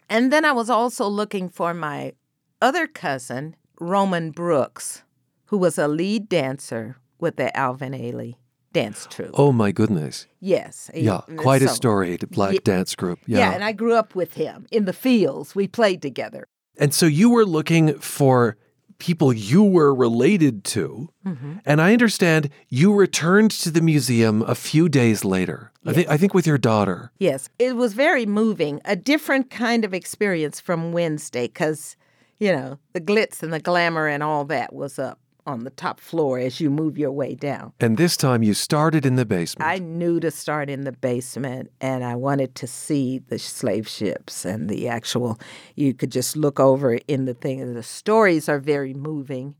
And 0.10 0.32
then 0.32 0.46
I 0.46 0.54
was 0.54 0.70
also 0.70 1.08
looking 1.08 1.50
for 1.50 1.74
my 1.74 2.14
other 2.62 2.88
cousin, 2.88 3.56
Roman 3.80 4.32
Brooks, 4.32 5.04
who 5.46 5.58
was 5.58 5.78
a 5.78 5.88
lead 5.88 6.30
dancer 6.30 6.98
with 7.20 7.36
the 7.36 7.56
Alvin 7.56 7.94
Ailey 7.94 8.36
dance 8.74 9.08
troupe. 9.10 9.32
Oh 9.34 9.52
my 9.52 9.72
goodness. 9.72 10.28
Yes. 10.40 10.90
Yeah, 10.94 11.22
quite 11.38 11.62
a 11.62 11.68
storied 11.68 12.30
black 12.30 12.64
dance 12.64 12.96
group. 12.96 13.20
Yeah. 13.26 13.40
Yeah. 13.40 13.52
and 13.54 13.64
I 13.64 13.72
grew 13.72 13.94
up 13.94 14.16
with 14.16 14.34
him 14.34 14.66
in 14.72 14.86
the 14.86 14.94
fields. 14.94 15.56
We 15.56 15.68
played 15.68 16.02
together. 16.02 16.48
And 16.78 16.94
so 16.94 17.06
you 17.06 17.30
were 17.30 17.46
looking 17.46 18.00
for 18.00 18.58
people 19.02 19.34
you 19.34 19.64
were 19.64 19.94
related 19.94 20.64
to. 20.64 21.10
Mm-hmm. 21.26 21.54
And 21.66 21.82
I 21.82 21.92
understand 21.92 22.50
you 22.70 22.94
returned 22.94 23.50
to 23.52 23.72
the 23.72 23.82
museum 23.82 24.44
a 24.44 24.54
few 24.54 24.88
days 24.88 25.26
later. 25.26 25.72
I 25.86 25.94
think 25.94 26.08
I 26.08 26.18
think 26.18 26.36
with 26.36 26.46
your 26.46 26.60
daughter. 26.60 27.12
Yes, 27.18 27.50
it 27.58 27.76
was 27.76 27.94
very 27.94 28.28
moving, 28.28 28.80
a 28.86 28.96
different 28.96 29.50
kind 29.50 29.84
of 29.84 29.94
experience 29.94 30.60
from 30.60 30.92
Wednesday 30.92 31.48
because, 31.48 31.98
you 32.40 32.52
know, 32.52 32.78
the 32.94 33.02
glitz 33.02 33.42
and 33.42 33.52
the 33.52 33.60
glamour 33.60 34.08
and 34.08 34.22
all 34.22 34.46
that 34.46 34.72
was 34.74 35.00
up 35.00 35.20
on 35.46 35.64
the 35.64 35.70
top 35.70 36.00
floor 36.00 36.40
as 36.40 36.60
you 36.60 36.70
move 36.70 36.98
your 36.98 37.12
way 37.12 37.36
down. 37.36 37.74
And 37.80 37.98
this 37.98 38.16
time 38.16 38.44
you 38.44 38.54
started 38.54 39.06
in 39.06 39.16
the 39.16 39.26
basement. 39.26 39.70
I 39.70 39.80
knew 39.80 40.20
to 40.20 40.32
start 40.32 40.70
in 40.70 40.84
the 40.84 40.92
basement 40.92 41.72
and 41.82 42.04
I 42.04 42.16
wanted 42.16 42.56
to 42.56 42.68
see 42.68 43.20
the 43.20 43.40
slave 43.40 43.88
ships 43.88 44.46
and 44.46 44.70
the 44.70 44.88
actual, 44.88 45.40
you 45.76 45.94
could 45.94 46.12
just 46.12 46.36
look 46.36 46.60
over 46.60 47.00
in 47.08 47.26
the 47.26 47.34
thing. 47.34 47.74
The 47.74 47.84
stories 47.84 48.48
are 48.48 48.60
very 48.60 48.94
moving 48.94 49.56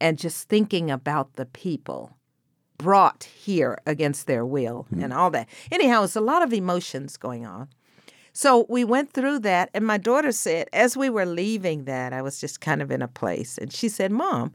and 0.00 0.18
just 0.18 0.48
thinking 0.48 0.90
about 0.90 1.34
the 1.34 1.46
people 1.46 2.16
brought 2.78 3.24
here 3.24 3.78
against 3.86 4.26
their 4.26 4.44
will 4.44 4.86
hmm. 4.90 5.02
and 5.02 5.12
all 5.12 5.30
that. 5.30 5.48
Anyhow, 5.70 6.04
it's 6.04 6.16
a 6.16 6.20
lot 6.20 6.42
of 6.42 6.52
emotions 6.52 7.16
going 7.16 7.44
on. 7.44 7.68
So 8.32 8.64
we 8.68 8.84
went 8.84 9.12
through 9.12 9.40
that, 9.40 9.70
and 9.74 9.84
my 9.84 9.98
daughter 9.98 10.30
said, 10.30 10.68
as 10.72 10.96
we 10.96 11.10
were 11.10 11.26
leaving 11.26 11.84
that, 11.84 12.12
I 12.12 12.22
was 12.22 12.40
just 12.40 12.60
kind 12.60 12.80
of 12.80 12.90
in 12.90 13.02
a 13.02 13.08
place, 13.08 13.58
and 13.58 13.72
she 13.72 13.88
said, 13.88 14.12
Mom, 14.12 14.54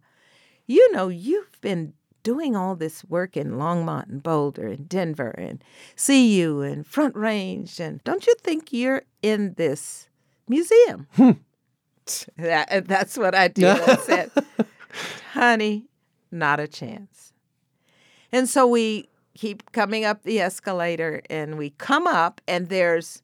you 0.67 0.91
know, 0.91 1.07
you've 1.07 1.59
been 1.61 1.93
doing 2.23 2.55
all 2.55 2.75
this 2.75 3.05
work 3.05 3.37
in 3.37 3.51
Longmont 3.51 4.09
and 4.09 4.23
Boulder 4.23 4.67
and 4.67 4.89
Denver 4.89 5.29
and 5.29 5.63
CU 5.95 6.61
and 6.61 6.85
Front 6.85 7.15
Range, 7.15 7.79
and 7.79 8.03
don't 8.03 8.25
you 8.25 8.33
think 8.41 8.73
you're 8.73 9.03
in 9.21 9.53
this 9.53 10.09
museum? 10.47 11.07
Hmm. 11.15 11.31
That, 12.37 12.71
uh, 12.71 12.81
that's 12.85 13.17
what 13.17 13.33
I 13.33 13.47
did. 13.47 13.65
I 13.65 13.95
said, 14.05 14.29
honey, 15.33 15.85
not 16.31 16.59
a 16.59 16.67
chance. 16.67 17.33
And 18.31 18.47
so 18.47 18.67
we 18.67 19.09
keep 19.33 19.71
coming 19.71 20.05
up 20.05 20.23
the 20.23 20.39
escalator 20.39 21.21
and 21.29 21.57
we 21.57 21.71
come 21.71 22.05
up 22.05 22.41
and 22.47 22.69
there's 22.69 23.23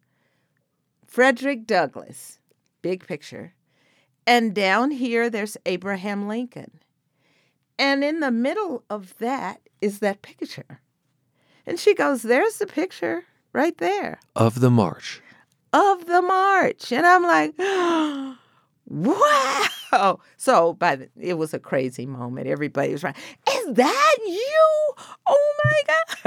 Frederick 1.05 1.67
Douglass, 1.67 2.39
big 2.81 3.05
picture. 3.05 3.53
And 4.25 4.55
down 4.55 4.91
here 4.91 5.29
there's 5.29 5.57
Abraham 5.65 6.27
Lincoln. 6.27 6.79
And 7.81 8.03
in 8.03 8.19
the 8.19 8.31
middle 8.31 8.83
of 8.89 9.17
that 9.17 9.59
is 9.81 9.99
that 9.99 10.21
picture. 10.21 10.81
And 11.65 11.79
she 11.79 11.93
goes, 11.95 12.21
There's 12.21 12.57
the 12.57 12.67
picture 12.67 13.23
right 13.53 13.75
there 13.77 14.19
of 14.35 14.59
the 14.59 14.69
march. 14.69 15.21
of 15.73 16.05
the 16.05 16.21
march. 16.21 16.91
And 16.91 17.05
I'm 17.05 17.23
like, 17.23 17.53
wow. 18.87 20.19
So 20.37 20.73
by 20.73 20.95
the, 20.97 21.09
it 21.19 21.35
was 21.37 21.53
a 21.53 21.59
crazy 21.59 22.05
moment. 22.05 22.47
Everybody 22.47 22.91
was 22.91 23.03
right. 23.03 23.15
Is 23.49 23.73
that 23.75 24.17
you? 24.25 24.93
Oh 25.27 25.53
my 25.63 25.81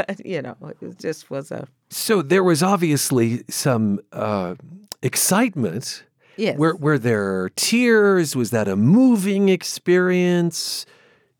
God. 0.06 0.20
You 0.24 0.42
know, 0.42 0.56
it 0.80 0.98
just 0.98 1.30
was 1.30 1.50
a, 1.52 1.68
So 1.90 2.22
there 2.22 2.42
was 2.44 2.62
obviously 2.62 3.44
some 3.48 4.00
uh, 4.12 4.54
excitement. 5.02 6.04
yes. 6.36 6.58
Were, 6.58 6.74
were 6.76 6.98
there 6.98 7.50
tears? 7.56 8.34
Was 8.34 8.50
that 8.50 8.66
a 8.68 8.76
moving 8.76 9.48
experience? 9.48 10.84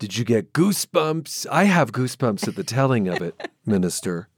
Did 0.04 0.18
you 0.18 0.24
get 0.26 0.52
goosebumps? 0.52 1.46
I 1.50 1.64
have 1.64 1.90
goosebumps 1.90 2.46
at 2.46 2.56
the 2.56 2.62
telling 2.62 3.08
of 3.08 3.22
it, 3.22 3.48
Minister. 3.64 4.28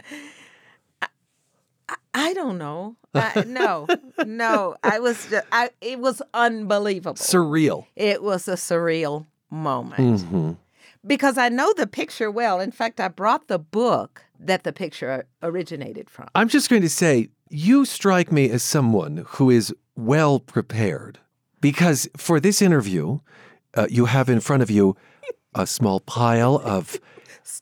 I 2.15 2.35
don't 2.35 2.57
know. 2.57 2.95
I, 3.13 3.43
no, 3.45 3.89
no. 4.25 4.77
I 4.85 5.01
was, 5.01 5.27
just, 5.29 5.45
I, 5.51 5.71
it 5.81 5.99
was 5.99 6.23
unbelievable. 6.33 7.17
Surreal. 7.17 7.87
It 7.97 8.23
was 8.23 8.47
a 8.47 8.53
surreal 8.53 9.27
moment. 9.51 10.21
hmm 10.21 10.53
Because 11.05 11.37
I 11.37 11.49
know 11.49 11.73
the 11.73 11.89
picture 11.89 12.31
well. 12.31 12.61
In 12.61 12.71
fact, 12.71 13.01
I 13.01 13.09
brought 13.09 13.49
the 13.49 13.59
book 13.59 14.25
that 14.39 14.63
the 14.63 14.73
picture 14.73 15.27
originated 15.43 16.09
from. 16.09 16.29
I'm 16.37 16.49
just 16.49 16.71
going 16.71 16.83
to 16.83 16.89
say, 16.89 17.29
you 17.51 17.85
strike 17.85 18.31
me 18.31 18.51
as 18.51 18.63
someone 18.63 19.25
who 19.31 19.51
is 19.51 19.75
well 19.97 20.39
prepared 20.39 21.19
because 21.61 22.09
for 22.17 22.39
this 22.39 22.63
interview, 22.63 23.19
uh, 23.75 23.89
you 23.91 24.05
have 24.05 24.29
in 24.29 24.39
front 24.39 24.63
of 24.63 24.71
you 24.71 24.97
a 25.57 25.67
small 25.67 26.01
pile 26.01 26.61
of 26.65 27.01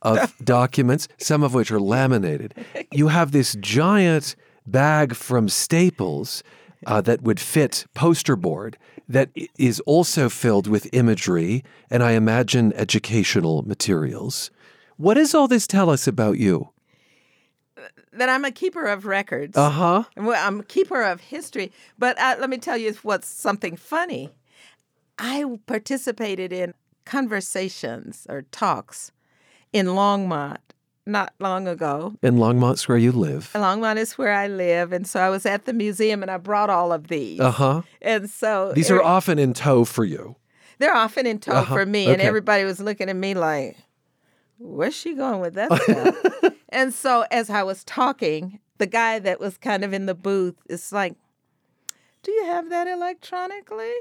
of 0.03 0.35
documents, 0.45 1.09
some 1.19 1.43
of 1.43 1.55
which 1.55 1.71
are 1.71 1.81
laminated. 1.81 2.55
You 2.93 3.09
have 3.09 3.33
this 3.33 3.57
giant 3.61 4.37
bag 4.67 5.15
from 5.15 5.49
Staples 5.49 6.43
uh, 6.87 7.01
that 7.03 7.23
would 7.23 7.41
fit 7.41 7.87
poster 7.95 8.37
board 8.37 8.77
that 9.09 9.31
is 9.59 9.81
also 9.81 10.29
filled 10.29 10.67
with 10.67 10.89
imagery 10.93 11.63
and 11.91 12.03
I 12.03 12.13
imagine 12.13 12.73
educational 12.75 13.63
materials. 13.63 14.51
What 14.97 15.15
does 15.15 15.35
all 15.35 15.49
this 15.49 15.67
tell 15.67 15.91
us 15.91 16.07
about 16.07 16.39
you? 16.39 16.71
That 18.13 18.29
I'm 18.29 18.45
a 18.45 18.53
keeper 18.53 18.87
of 18.87 19.07
records. 19.07 19.57
Uh 19.57 19.71
huh. 19.71 20.05
I'm 20.17 20.61
a 20.61 20.65
keeper 20.65 21.03
of 21.03 21.21
history. 21.21 21.73
But 21.99 22.19
uh, 22.19 22.37
let 22.39 22.49
me 22.49 22.59
tell 22.59 22.77
you 22.77 22.95
what's 23.03 23.27
something 23.27 23.77
funny. 23.77 24.31
I 25.19 25.45
participated 25.67 26.53
in 26.53 26.75
conversations 27.05 28.27
or 28.29 28.43
talks 28.51 29.13
in 29.73 29.87
Longmont 29.87 30.59
not 31.07 31.35
long 31.39 31.69
ago. 31.69 32.15
In 32.23 32.37
Longmont's 32.37 32.89
where 32.89 32.97
you 32.97 33.13
live. 33.13 33.51
Longmont 33.55 33.97
is 33.97 34.17
where 34.17 34.33
I 34.33 34.47
live, 34.47 34.93
and 34.93 35.07
so 35.07 35.21
I 35.21 35.29
was 35.29 35.45
at 35.45 35.67
the 35.67 35.73
museum 35.75 36.23
and 36.23 36.31
I 36.31 36.39
brought 36.39 36.71
all 36.71 36.93
of 36.93 37.09
these. 37.09 37.41
Uh 37.41 37.51
huh. 37.51 37.83
And 38.01 38.31
so 38.31 38.73
These 38.75 38.91
are 38.91 39.03
often 39.03 39.39
in 39.39 39.53
tow 39.53 39.85
for 39.85 40.05
you. 40.05 40.37
they're 40.79 40.95
often 40.95 41.27
in 41.27 41.39
tow 41.39 41.53
Uh-huh, 41.53 41.75
for 41.75 41.87
me, 41.87 42.07
and 42.07 42.23
everybody 42.23 42.65
was 42.65 42.81
looking 42.81 43.09
at 43.11 43.17
me 43.17 43.35
like, 43.35 43.77
"Where's 44.59 44.95
she 44.97 45.15
going 45.15 45.41
with 45.41 45.55
that 45.55 45.71
stuff?" 45.83 46.55
and 46.71 46.95
so 46.95 47.27
as 47.31 47.51
I 47.51 47.63
was 47.63 47.85
talking, 47.85 48.59
the 48.79 48.87
guy 48.87 49.19
that 49.19 49.39
was 49.41 49.59
kind 49.59 49.85
of 49.85 49.93
in 49.93 50.07
the 50.07 50.15
booth 50.15 50.57
is 50.71 50.91
like, 50.91 51.15
"Do 52.23 52.33
you 52.33 52.45
have 52.47 52.71
that 52.71 52.87
electronically?" 52.89 53.93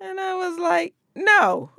And 0.00 0.20
I 0.20 0.34
was 0.34 0.58
like, 0.58 0.92
"No, 1.16 1.70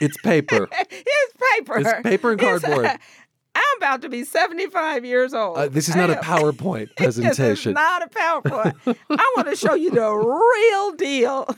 It's 0.00 0.16
paper. 0.22 0.68
it's 0.90 1.34
paper. 1.56 1.78
It's 1.78 2.02
paper 2.02 2.32
and 2.32 2.40
cardboard. 2.40 2.86
I'm 3.56 3.76
about 3.76 4.02
to 4.02 4.08
be 4.08 4.24
75 4.24 5.04
years 5.04 5.32
old. 5.32 5.56
Uh, 5.56 5.68
this 5.68 5.88
is 5.88 5.94
not 5.94 6.10
a 6.10 6.16
PowerPoint 6.16 6.88
This 6.96 7.16
is 7.16 7.24
presentation. 7.24 7.72
not 7.74 8.02
a 8.02 8.08
PowerPoint. 8.08 8.96
I 9.10 9.32
want 9.36 9.48
to 9.48 9.54
show 9.56 9.74
you 9.74 9.90
the 9.92 10.10
real 10.12 10.92
deal. 10.96 11.56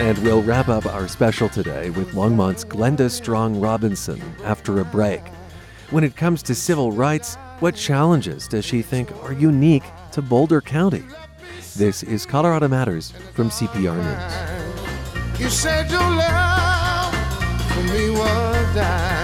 And 0.00 0.16
we'll 0.20 0.42
wrap 0.42 0.68
up 0.68 0.86
our 0.86 1.06
special 1.08 1.50
today 1.50 1.90
with 1.90 2.14
Longmont's 2.14 2.64
Glenda 2.64 3.10
Strong 3.10 3.60
Robinson 3.60 4.18
after 4.44 4.80
a 4.80 4.84
break. 4.84 5.20
When 5.90 6.04
it 6.04 6.16
comes 6.16 6.42
to 6.44 6.54
civil 6.54 6.90
rights, 6.90 7.34
what 7.58 7.74
challenges 7.74 8.48
does 8.48 8.64
she 8.64 8.80
think 8.80 9.12
are 9.22 9.34
unique 9.34 9.84
to 10.12 10.22
Boulder 10.22 10.62
County? 10.62 11.04
This 11.76 12.02
is 12.02 12.24
Colorado 12.24 12.66
Matters 12.66 13.12
from 13.34 13.50
CPR 13.50 13.98
News. 14.02 15.38
You 15.38 15.50
said 15.50 15.90
your 15.90 16.00
love 16.00 17.14
for 17.70 17.82
me 17.82 18.08
was 18.08 18.74
dying. 18.74 19.19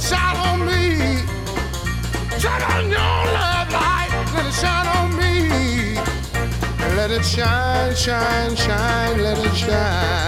Shine 0.00 0.36
on 0.36 0.66
me. 0.66 1.22
Turn 2.40 2.62
on 2.74 2.90
your 2.90 3.20
love 3.36 3.70
light, 3.72 4.10
let 4.34 4.46
it 4.46 4.54
shine 4.54 4.88
on 4.96 5.16
me. 5.16 5.94
Let 6.96 7.10
it 7.10 7.24
shine, 7.24 7.94
shine, 7.94 8.56
shine, 8.56 9.22
let 9.22 9.38
it 9.38 9.54
shine. 9.54 10.19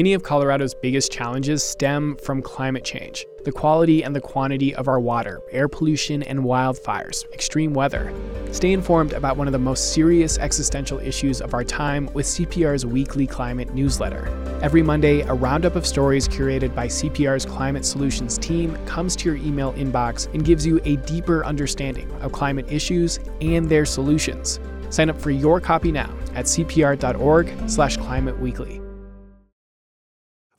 Many 0.00 0.14
of 0.14 0.22
Colorado's 0.22 0.72
biggest 0.72 1.12
challenges 1.12 1.62
stem 1.62 2.16
from 2.16 2.40
climate 2.40 2.84
change 2.84 3.26
the 3.44 3.52
quality 3.52 4.02
and 4.02 4.16
the 4.16 4.20
quantity 4.22 4.74
of 4.74 4.88
our 4.88 4.98
water, 4.98 5.42
air 5.50 5.68
pollution, 5.68 6.22
and 6.22 6.40
wildfires, 6.40 7.30
extreme 7.34 7.74
weather. 7.74 8.10
Stay 8.50 8.72
informed 8.72 9.12
about 9.12 9.36
one 9.36 9.46
of 9.46 9.52
the 9.52 9.58
most 9.58 9.92
serious 9.92 10.38
existential 10.38 10.98
issues 11.00 11.42
of 11.42 11.52
our 11.52 11.64
time 11.64 12.08
with 12.14 12.24
CPR's 12.24 12.86
weekly 12.86 13.26
climate 13.26 13.74
newsletter. 13.74 14.26
Every 14.62 14.82
Monday, 14.82 15.20
a 15.20 15.34
roundup 15.34 15.76
of 15.76 15.86
stories 15.86 16.26
curated 16.26 16.74
by 16.74 16.86
CPR's 16.86 17.44
Climate 17.44 17.84
Solutions 17.84 18.38
team 18.38 18.78
comes 18.86 19.14
to 19.16 19.28
your 19.28 19.36
email 19.36 19.74
inbox 19.74 20.32
and 20.32 20.46
gives 20.46 20.64
you 20.64 20.80
a 20.84 20.96
deeper 20.96 21.44
understanding 21.44 22.10
of 22.22 22.32
climate 22.32 22.72
issues 22.72 23.20
and 23.42 23.68
their 23.68 23.84
solutions. 23.84 24.60
Sign 24.88 25.10
up 25.10 25.20
for 25.20 25.30
your 25.30 25.60
copy 25.60 25.92
now 25.92 26.10
at 26.34 26.46
cpr.org/climateweekly. 26.46 28.89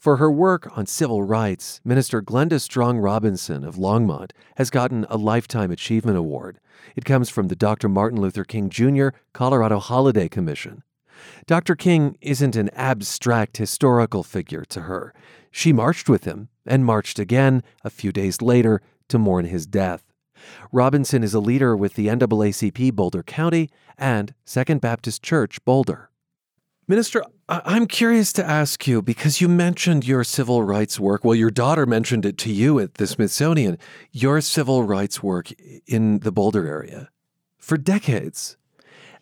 For 0.01 0.17
her 0.17 0.31
work 0.31 0.75
on 0.75 0.87
civil 0.87 1.21
rights, 1.21 1.79
Minister 1.85 2.23
Glenda 2.23 2.59
Strong 2.59 2.97
Robinson 2.97 3.63
of 3.63 3.75
Longmont 3.75 4.31
has 4.55 4.71
gotten 4.71 5.05
a 5.11 5.15
Lifetime 5.15 5.69
Achievement 5.69 6.17
Award. 6.17 6.59
It 6.95 7.05
comes 7.05 7.29
from 7.29 7.49
the 7.49 7.55
Dr. 7.55 7.87
Martin 7.87 8.19
Luther 8.19 8.43
King 8.43 8.71
Jr. 8.71 9.09
Colorado 9.31 9.77
Holiday 9.77 10.27
Commission. 10.27 10.81
Dr. 11.45 11.75
King 11.75 12.17
isn't 12.19 12.55
an 12.55 12.71
abstract 12.73 13.57
historical 13.57 14.23
figure 14.23 14.65
to 14.69 14.81
her. 14.81 15.13
She 15.51 15.71
marched 15.71 16.09
with 16.09 16.23
him 16.23 16.49
and 16.65 16.83
marched 16.83 17.19
again 17.19 17.61
a 17.83 17.91
few 17.91 18.11
days 18.11 18.41
later 18.41 18.81
to 19.09 19.19
mourn 19.19 19.45
his 19.45 19.67
death. 19.67 20.11
Robinson 20.71 21.23
is 21.23 21.35
a 21.35 21.39
leader 21.39 21.77
with 21.77 21.93
the 21.93 22.07
NAACP 22.07 22.91
Boulder 22.93 23.21
County 23.21 23.69
and 23.99 24.33
Second 24.45 24.81
Baptist 24.81 25.21
Church 25.21 25.63
Boulder. 25.63 26.10
Minister, 26.87 27.23
I- 27.47 27.61
I'm 27.65 27.85
curious 27.87 28.33
to 28.33 28.45
ask 28.45 28.87
you 28.87 29.01
because 29.01 29.39
you 29.39 29.47
mentioned 29.47 30.05
your 30.05 30.23
civil 30.23 30.63
rights 30.63 30.99
work. 30.99 31.23
Well, 31.23 31.35
your 31.35 31.51
daughter 31.51 31.85
mentioned 31.85 32.25
it 32.25 32.37
to 32.39 32.51
you 32.51 32.79
at 32.79 32.95
the 32.95 33.07
Smithsonian, 33.07 33.77
your 34.11 34.41
civil 34.41 34.83
rights 34.83 35.23
work 35.23 35.51
in 35.87 36.19
the 36.19 36.31
Boulder 36.31 36.67
area 36.67 37.09
for 37.57 37.77
decades. 37.77 38.57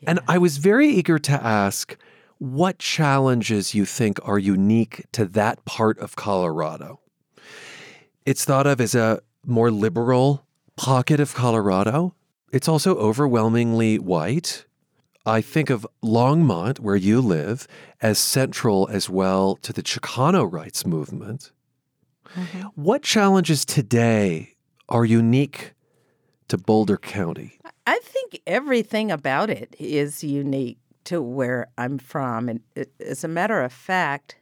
And 0.07 0.20
I 0.28 0.38
was 0.38 0.57
very 0.57 0.88
eager 0.89 1.20
to 1.20 1.45
ask 1.45 1.97
what 2.38 2.80
challenges 2.80 3.76
you 3.76 3.86
think 3.86 4.18
are 4.24 4.39
unique 4.39 5.05
to 5.12 5.26
that 5.26 5.64
part 5.66 5.99
of 5.99 6.16
Colorado. 6.16 7.01
It's 8.26 8.45
thought 8.45 8.66
of 8.66 8.80
as 8.80 8.95
a 8.95 9.22
more 9.45 9.70
liberal 9.70 10.45
pocket 10.78 11.20
of 11.20 11.34
Colorado. 11.34 12.16
It's 12.51 12.70
also 12.70 12.95
overwhelmingly 12.95 13.99
white. 13.99 14.66
I 15.30 15.42
think 15.42 15.70
of 15.70 15.86
Longmont, 16.04 16.80
where 16.80 16.96
you 16.96 17.22
live, 17.22 17.68
as 18.02 18.18
central 18.18 18.88
as 18.92 19.10
well 19.10 19.58
to 19.58 19.72
the 19.72 19.84
Chicano 19.84 20.52
rights 20.52 20.88
movement. 20.88 21.52
Mm-hmm. 22.36 22.62
What 22.74 23.04
challenges 23.04 23.64
today 23.64 24.56
are 24.88 25.06
unique 25.06 25.74
to 26.48 26.58
Boulder 26.58 26.98
County? 26.98 27.60
I 27.86 28.00
think 28.00 28.42
everything 28.48 29.12
about 29.12 29.52
it 29.52 29.76
is 29.78 30.24
unique 30.24 30.80
to 31.06 31.22
where 31.22 31.68
I'm 31.78 32.00
from. 32.00 32.50
And 32.50 32.62
as 33.00 33.24
a 33.24 33.28
matter 33.28 33.62
of 33.62 33.72
fact, 33.72 34.36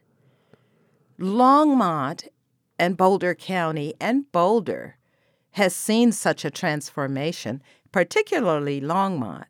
Longmont 1.20 2.28
and 2.78 2.96
Boulder 2.96 3.34
County 3.34 3.92
and 4.00 4.30
Boulder 4.32 4.96
has 5.52 5.76
seen 5.76 6.12
such 6.12 6.46
a 6.46 6.50
transformation, 6.50 7.62
particularly 7.92 8.80
Longmont, 8.80 9.44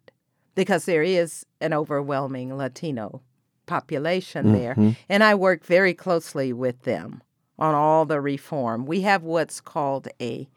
because 0.58 0.86
there 0.86 1.04
is 1.04 1.46
an 1.60 1.72
overwhelming 1.72 2.56
Latino 2.56 3.22
population 3.66 4.52
there. 4.52 4.72
Mm-hmm. 4.72 4.90
And 5.08 5.22
I 5.22 5.36
work 5.36 5.64
very 5.64 5.94
closely 5.94 6.52
with 6.52 6.82
them 6.82 7.22
on 7.60 7.76
all 7.76 8.04
the 8.04 8.20
reform. 8.20 8.84
We 8.84 9.02
have 9.02 9.22
what's 9.22 9.60
called 9.60 10.08
a 10.20 10.48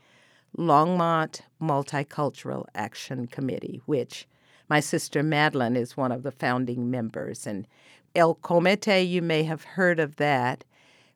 Longmont 0.57 1.41
Multicultural 1.61 2.65
Action 2.73 3.27
Committee, 3.27 3.79
which 3.85 4.27
my 4.67 4.79
sister 4.79 5.21
Madeline 5.21 5.75
is 5.75 5.95
one 5.95 6.11
of 6.11 6.23
the 6.23 6.31
founding 6.31 6.89
members. 6.89 7.45
And 7.45 7.67
El 8.15 8.33
Comite, 8.33 9.05
you 9.05 9.21
may 9.21 9.43
have 9.43 9.63
heard 9.63 9.99
of 9.99 10.15
that, 10.15 10.63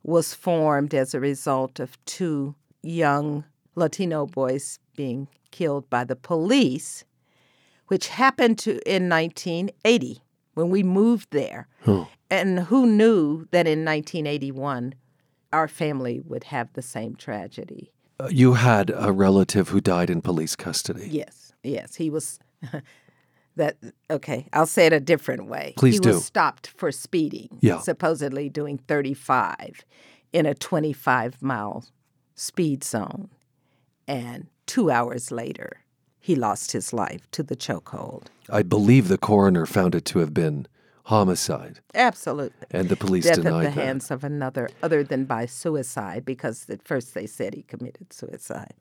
was 0.03 0.35
formed 0.35 0.93
as 0.93 1.15
a 1.15 1.19
result 1.19 1.79
of 1.79 1.97
two 2.05 2.53
young 2.83 3.45
Latino 3.73 4.27
boys 4.27 4.77
being 4.95 5.27
killed 5.49 5.89
by 5.89 6.03
the 6.03 6.15
police, 6.15 7.03
which 7.87 8.07
happened 8.09 8.57
to 8.59 8.71
in 8.89 9.09
1980 9.09 10.21
when 10.53 10.69
we 10.69 10.83
moved 10.83 11.27
there. 11.31 11.67
And 12.29 12.59
who 12.61 12.87
knew 12.87 13.47
that 13.51 13.67
in 13.67 13.85
1981 13.85 14.95
our 15.53 15.67
family 15.67 16.19
would 16.19 16.45
have 16.45 16.73
the 16.73 16.81
same 16.81 17.15
tragedy? 17.15 17.91
Uh, 18.19 18.27
You 18.31 18.53
had 18.53 18.91
a 18.95 19.11
relative 19.11 19.69
who 19.69 19.79
died 19.81 20.09
in 20.09 20.21
police 20.21 20.55
custody. 20.55 21.07
Yes, 21.09 21.53
yes, 21.63 21.95
he 21.95 22.09
was. 22.09 22.39
that 23.55 23.77
okay? 24.09 24.47
I'll 24.51 24.65
say 24.65 24.85
it 24.87 24.93
a 24.93 24.99
different 24.99 25.47
way. 25.47 25.73
Please 25.77 25.95
he 25.95 25.99
do. 25.99 26.09
was 26.09 26.25
stopped 26.25 26.67
for 26.67 26.91
speeding. 26.91 27.57
Yeah. 27.61 27.79
supposedly 27.79 28.49
doing 28.49 28.77
35 28.79 29.85
in 30.33 30.45
a 30.45 30.53
25 30.53 31.41
mile 31.41 31.85
speed 32.35 32.83
zone. 32.83 33.29
And 34.07 34.47
two 34.65 34.91
hours 34.91 35.31
later, 35.31 35.84
he 36.25 36.35
lost 36.35 36.71
his 36.71 36.91
life 36.91 37.29
to 37.29 37.43
the 37.43 37.55
chokehold. 37.55 38.23
I 38.49 38.63
believe 38.63 39.09
the 39.09 39.17
coroner 39.19 39.67
found 39.67 39.93
it 39.93 40.05
to 40.05 40.17
have 40.17 40.33
been 40.33 40.67
homicide. 41.03 41.81
Absolutely. 41.93 42.65
And 42.71 42.89
the 42.89 42.95
police 42.95 43.25
Death 43.25 43.35
denied 43.35 43.67
at 43.67 43.69
the 43.69 43.75
that. 43.75 43.85
hands 43.85 44.09
of 44.09 44.23
another, 44.23 44.69
other 44.81 45.03
than 45.03 45.25
by 45.25 45.45
suicide, 45.45 46.25
because 46.25 46.67
at 46.67 46.81
first 46.81 47.13
they 47.13 47.27
said 47.27 47.53
he 47.53 47.61
committed 47.61 48.11
suicide. 48.11 48.73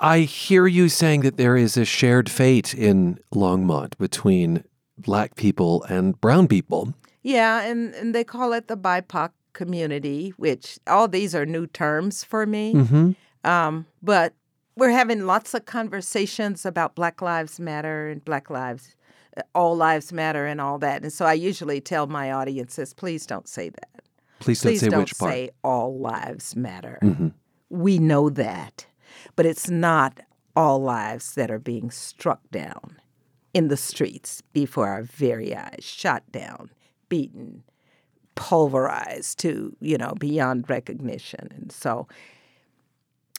I 0.00 0.20
hear 0.22 0.66
you 0.66 0.88
saying 0.88 1.20
that 1.20 1.36
there 1.36 1.56
is 1.56 1.76
a 1.76 1.84
shared 1.84 2.28
fate 2.28 2.74
in 2.74 3.20
Longmont 3.32 3.96
between 3.98 4.64
black 4.98 5.36
people 5.36 5.84
and 5.84 6.20
brown 6.20 6.48
people. 6.48 6.94
Yeah, 7.22 7.62
and, 7.62 7.94
and 7.94 8.12
they 8.12 8.24
call 8.24 8.52
it 8.52 8.66
the 8.66 8.76
BIPOC 8.76 9.30
community, 9.52 10.30
which 10.36 10.80
all 10.88 11.06
these 11.06 11.32
are 11.32 11.46
new 11.46 11.68
terms 11.68 12.24
for 12.24 12.44
me. 12.44 12.74
Mm-hmm. 12.74 13.48
Um, 13.48 13.86
but 14.02 14.34
we're 14.76 14.90
having 14.90 15.26
lots 15.26 15.54
of 15.54 15.64
conversations 15.66 16.66
about 16.66 16.94
Black 16.94 17.22
Lives 17.22 17.60
Matter 17.60 18.08
and 18.08 18.24
Black 18.24 18.50
Lives, 18.50 18.96
uh, 19.36 19.42
all 19.54 19.76
lives 19.76 20.12
matter 20.12 20.46
and 20.46 20.60
all 20.60 20.78
that. 20.78 21.02
And 21.02 21.12
so 21.12 21.24
I 21.26 21.32
usually 21.34 21.80
tell 21.80 22.06
my 22.06 22.32
audiences, 22.32 22.92
please 22.94 23.26
don't 23.26 23.48
say 23.48 23.68
that. 23.70 24.02
Please 24.40 24.60
don't 24.60 24.76
say 24.76 24.88
don't 24.88 25.00
which 25.00 25.18
part. 25.18 25.32
say 25.32 25.50
all 25.62 25.98
lives 25.98 26.56
matter. 26.56 26.98
Mhm. 27.02 27.32
We 27.70 27.98
know 27.98 28.28
that, 28.30 28.86
but 29.36 29.46
it's 29.46 29.70
not 29.70 30.20
all 30.56 30.80
lives 30.80 31.34
that 31.34 31.50
are 31.50 31.58
being 31.58 31.90
struck 31.90 32.40
down 32.50 32.96
in 33.52 33.68
the 33.68 33.76
streets 33.76 34.42
before 34.52 34.88
our 34.88 35.02
very 35.02 35.54
eyes, 35.56 35.82
shot 35.82 36.22
down, 36.32 36.70
beaten, 37.08 37.62
pulverized 38.34 39.38
to, 39.38 39.76
you 39.80 39.96
know, 39.96 40.14
beyond 40.18 40.68
recognition. 40.68 41.48
And 41.56 41.70
so, 41.72 42.08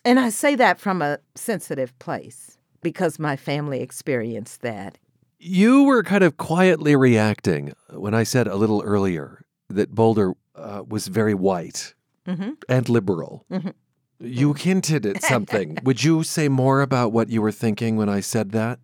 and 0.05 0.19
I 0.19 0.29
say 0.29 0.55
that 0.55 0.79
from 0.79 1.01
a 1.01 1.19
sensitive 1.35 1.97
place 1.99 2.57
because 2.81 3.19
my 3.19 3.35
family 3.35 3.81
experienced 3.81 4.61
that. 4.61 4.97
You 5.39 5.83
were 5.83 6.03
kind 6.03 6.23
of 6.23 6.37
quietly 6.37 6.95
reacting 6.95 7.73
when 7.89 8.13
I 8.13 8.23
said 8.23 8.47
a 8.47 8.55
little 8.55 8.81
earlier 8.83 9.43
that 9.69 9.93
Boulder 9.93 10.33
uh, 10.55 10.83
was 10.87 11.07
very 11.07 11.33
white 11.33 11.93
Mhm. 12.27 12.55
and 12.69 12.87
liberal. 12.89 13.45
Mhm. 13.51 13.73
You 14.19 14.53
hinted 14.53 15.05
at 15.05 15.21
something. 15.33 15.77
Would 15.83 16.03
you 16.03 16.23
say 16.23 16.47
more 16.47 16.81
about 16.81 17.11
what 17.11 17.29
you 17.29 17.41
were 17.41 17.51
thinking 17.51 17.97
when 17.97 18.07
I 18.09 18.21
said 18.21 18.51
that? 18.51 18.79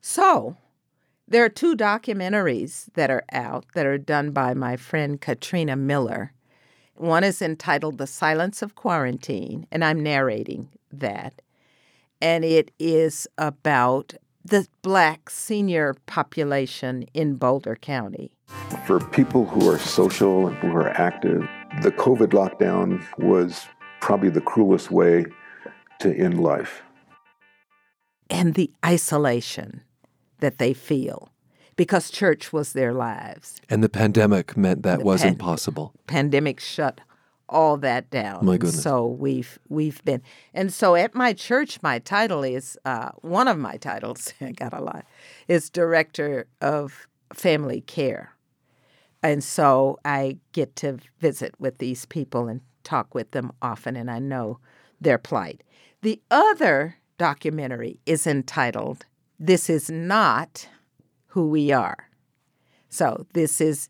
So, 0.00 0.56
there 1.28 1.44
are 1.44 1.48
two 1.50 1.76
documentaries 1.76 2.86
that 2.94 3.10
are 3.10 3.24
out 3.32 3.66
that 3.74 3.86
are 3.86 3.98
done 3.98 4.32
by 4.32 4.54
my 4.54 4.76
friend 4.76 5.20
Katrina 5.20 5.76
Miller. 5.76 6.32
One 7.00 7.24
is 7.24 7.40
entitled 7.40 7.96
The 7.96 8.06
Silence 8.06 8.60
of 8.60 8.74
Quarantine, 8.74 9.66
and 9.72 9.82
I'm 9.82 10.02
narrating 10.02 10.68
that. 10.92 11.40
And 12.20 12.44
it 12.44 12.72
is 12.78 13.26
about 13.38 14.12
the 14.44 14.66
black 14.82 15.30
senior 15.30 15.94
population 16.04 17.06
in 17.14 17.36
Boulder 17.36 17.74
County. 17.74 18.32
For 18.86 19.00
people 19.00 19.46
who 19.46 19.66
are 19.70 19.78
social 19.78 20.46
and 20.46 20.56
who 20.58 20.76
are 20.76 20.90
active, 20.90 21.48
the 21.80 21.90
COVID 21.90 22.34
lockdown 22.34 23.02
was 23.16 23.64
probably 24.02 24.28
the 24.28 24.42
cruelest 24.42 24.90
way 24.90 25.24
to 26.00 26.14
end 26.14 26.38
life. 26.38 26.82
and 28.28 28.54
the 28.54 28.70
isolation 28.84 29.82
that 30.40 30.58
they 30.58 30.74
feel 30.74 31.29
because 31.80 32.10
church 32.10 32.52
was 32.52 32.74
their 32.74 32.92
lives. 32.92 33.58
And 33.70 33.82
the 33.82 33.88
pandemic 33.88 34.54
meant 34.54 34.82
that 34.82 34.98
The 34.98 35.04
wasn't 35.06 35.38
pan- 35.38 35.46
possible. 35.46 35.94
Pandemic 36.06 36.60
shut 36.60 37.00
all 37.48 37.78
that 37.78 38.10
down. 38.10 38.44
My 38.44 38.58
goodness. 38.58 38.82
So 38.82 39.06
we've 39.06 39.58
we've 39.70 40.04
been 40.04 40.20
and 40.52 40.70
so 40.74 40.94
at 40.94 41.14
my 41.14 41.32
church 41.32 41.82
my 41.82 41.98
title 41.98 42.42
is 42.42 42.78
uh, 42.84 43.12
one 43.22 43.48
of 43.48 43.56
my 43.56 43.78
titles 43.78 44.34
I 44.42 44.52
got 44.52 44.74
a 44.74 44.82
lot 44.82 45.06
is 45.48 45.70
director 45.70 46.46
of 46.60 47.08
family 47.32 47.80
care. 47.80 48.34
And 49.22 49.42
so 49.42 49.98
I 50.04 50.36
get 50.52 50.76
to 50.76 50.98
visit 51.18 51.54
with 51.58 51.78
these 51.78 52.04
people 52.04 52.46
and 52.46 52.60
talk 52.84 53.14
with 53.14 53.30
them 53.30 53.52
often, 53.62 53.96
and 53.96 54.10
I 54.10 54.18
know 54.18 54.58
their 55.00 55.18
plight. 55.18 55.62
The 56.02 56.20
other 56.30 56.96
documentary 57.16 58.00
is 58.04 58.26
entitled 58.26 59.06
This 59.38 59.70
Is 59.70 59.88
Not 59.88 60.68
Who 61.30 61.48
We 61.48 61.72
Are. 61.72 62.08
So 62.88 63.26
this 63.34 63.60
is 63.60 63.88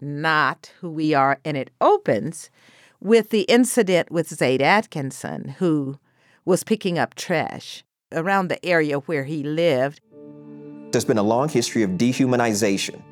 not 0.00 0.72
who 0.80 0.90
we 0.90 1.14
are, 1.14 1.38
and 1.44 1.56
it 1.56 1.70
opens 1.80 2.50
with 3.00 3.30
the 3.30 3.42
incident 3.42 4.10
with 4.10 4.28
Zayd 4.28 4.62
Atkinson, 4.62 5.56
who 5.58 5.98
was 6.44 6.64
picking 6.64 6.98
up 6.98 7.14
trash 7.14 7.84
around 8.12 8.48
the 8.48 8.64
area 8.64 8.98
where 9.00 9.24
he 9.24 9.42
lived. 9.42 10.00
There's 10.92 11.04
been 11.04 11.18
a 11.18 11.22
long 11.22 11.48
history 11.48 11.82
of 11.82 11.90
dehumanization. 11.90 13.02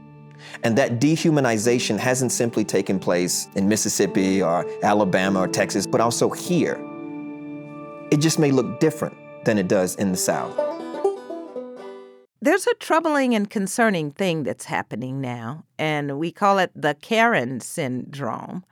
And 0.65 0.77
that 0.79 1.01
dehumanization 1.01 1.99
hasn't 1.99 2.33
simply 2.33 2.65
taken 2.65 2.99
place 2.99 3.49
in 3.57 3.69
Mississippi 3.69 4.43
or 4.43 4.67
Alabama 4.83 5.41
or 5.41 5.49
Texas, 5.49 5.87
but 5.87 6.01
also 6.01 6.31
here. 6.31 6.79
It 8.11 8.19
just 8.19 8.39
may 8.39 8.51
look 8.51 8.81
different 8.81 9.17
than 9.45 9.59
it 9.59 9.69
does 9.69 9.97
in 9.97 10.13
the 10.13 10.17
South. 10.17 10.76
There's 12.41 12.67
a 12.67 12.75
troubling 12.75 13.35
and 13.35 13.49
concerning 13.49 14.11
thing 14.11 14.43
that's 14.43 14.67
happening 14.67 15.21
now, 15.21 15.65
and 15.79 16.19
we 16.19 16.31
call 16.31 16.59
it 16.59 16.71
the 16.75 16.95
Karen 16.95 17.61
syndrome. 17.61 18.65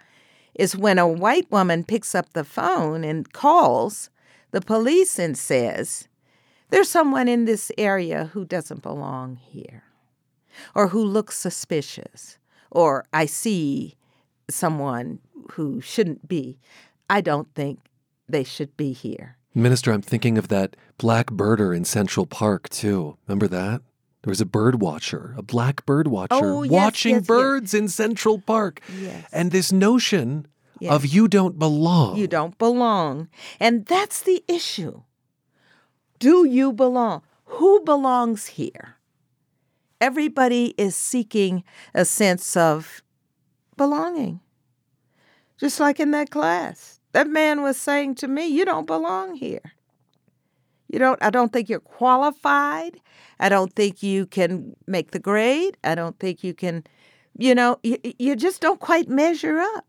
Is 0.55 0.77
when 0.77 0.99
a 0.99 1.09
white 1.09 1.51
woman 1.51 1.83
picks 1.83 2.15
up 2.15 2.33
the 2.33 2.45
phone 2.45 3.03
and 3.03 3.33
calls 3.33 4.11
the 4.53 4.61
police 4.61 5.19
and 5.19 5.37
says, 5.37 6.07
There's 6.69 6.89
someone 6.89 7.27
in 7.27 7.47
this 7.47 7.73
area 7.77 8.31
who 8.33 8.45
doesn't 8.45 8.83
belong 8.83 9.37
here, 9.37 9.83
or 10.75 10.89
who 10.89 11.03
looks 11.03 11.37
suspicious, 11.37 12.39
or 12.71 13.05
I 13.13 13.27
see 13.27 13.97
someone 14.49 15.19
who 15.53 15.81
shouldn't 15.81 16.29
be. 16.29 16.59
I 17.11 17.21
don't 17.21 17.53
think 17.55 17.81
they 18.29 18.45
should 18.45 18.77
be 18.77 18.93
here. 18.93 19.39
Minister, 19.55 19.93
I'm 19.93 20.03
thinking 20.03 20.37
of 20.37 20.49
that 20.49 20.77
black 20.99 21.27
birder 21.29 21.77
in 21.77 21.85
Central 21.85 22.27
Park, 22.27 22.69
too. 22.69 23.17
Remember 23.27 23.47
that? 23.49 23.83
There 24.23 24.31
was 24.31 24.41
a 24.41 24.47
bird 24.47 24.81
watcher, 24.81 25.35
a 25.37 25.43
black 25.43 25.85
bird 25.87 26.09
watcher, 26.09 26.35
Oh, 26.35 26.63
yes, 26.63 26.73
watching 26.73 27.13
yes, 27.17 27.21
yes. 27.21 27.27
birds 27.27 27.75
in 27.75 27.89
Central 27.89 28.39
Park. 28.41 28.81
Yes. 28.99 29.27
And 29.33 29.51
this 29.53 29.71
notion 29.71 30.47
Yes. 30.81 30.93
of 30.93 31.07
you 31.07 31.29
don't 31.29 31.59
belong. 31.59 32.17
You 32.17 32.27
don't 32.27 32.57
belong. 32.59 33.29
And 33.61 33.87
that's 33.87 34.23
the 34.23 34.43
issue. 34.49 35.03
Do 36.19 36.45
you 36.45 36.73
belong? 36.73 37.23
Who 37.45 37.81
belongs 37.85 38.47
here? 38.47 38.97
Everybody 40.01 40.75
is 40.77 40.97
seeking 40.97 41.63
a 41.95 42.05
sense 42.05 42.57
of 42.57 43.03
belonging. 43.77 44.41
Just 45.59 45.79
like 45.79 46.01
in 46.01 46.11
that 46.11 46.31
class. 46.31 46.94
That 47.15 47.29
man 47.29 47.63
was 47.63 47.77
saying 47.77 48.17
to 48.17 48.29
me, 48.29 48.49
You 48.49 48.65
don't 48.65 48.89
belong 48.89 49.37
here. 49.37 49.73
You 50.89 50.99
don't 50.99 51.23
I 51.23 51.31
don't 51.31 51.53
think 51.53 51.69
you're 51.69 51.79
qualified. 51.79 53.01
I 53.39 53.49
don't 53.49 53.73
think 53.73 54.03
you 54.03 54.27
can 54.27 54.75
make 54.89 55.13
the 55.13 55.21
grade. 55.21 55.77
I 55.85 55.95
don't 55.95 56.19
think 56.19 56.43
you 56.43 56.55
can, 56.55 56.85
you 57.39 57.55
know, 57.55 57.79
you, 57.85 57.99
you 58.19 58.35
just 58.35 58.61
don't 58.61 58.81
quite 58.81 59.09
measure 59.09 59.61
up 59.61 59.87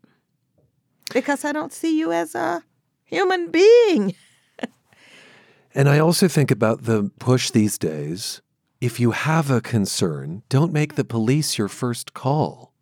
because 1.12 1.44
I 1.44 1.50
don't 1.50 1.72
see 1.72 1.98
you 1.98 2.12
as 2.12 2.34
a 2.34 2.62
human 3.04 3.50
being. 3.50 4.14
And 5.74 5.90
I 5.90 5.98
also 5.98 6.26
think 6.26 6.50
about 6.50 6.84
the 6.84 7.10
push 7.18 7.50
these 7.50 7.76
days. 7.76 8.40
If 8.80 8.98
you 8.98 9.10
have 9.10 9.50
a 9.50 9.60
concern, 9.60 10.42
don't 10.48 10.72
make 10.72 10.94
the 10.94 11.04
police 11.04 11.58
your 11.58 11.68
first 11.68 12.14
call. 12.14 12.72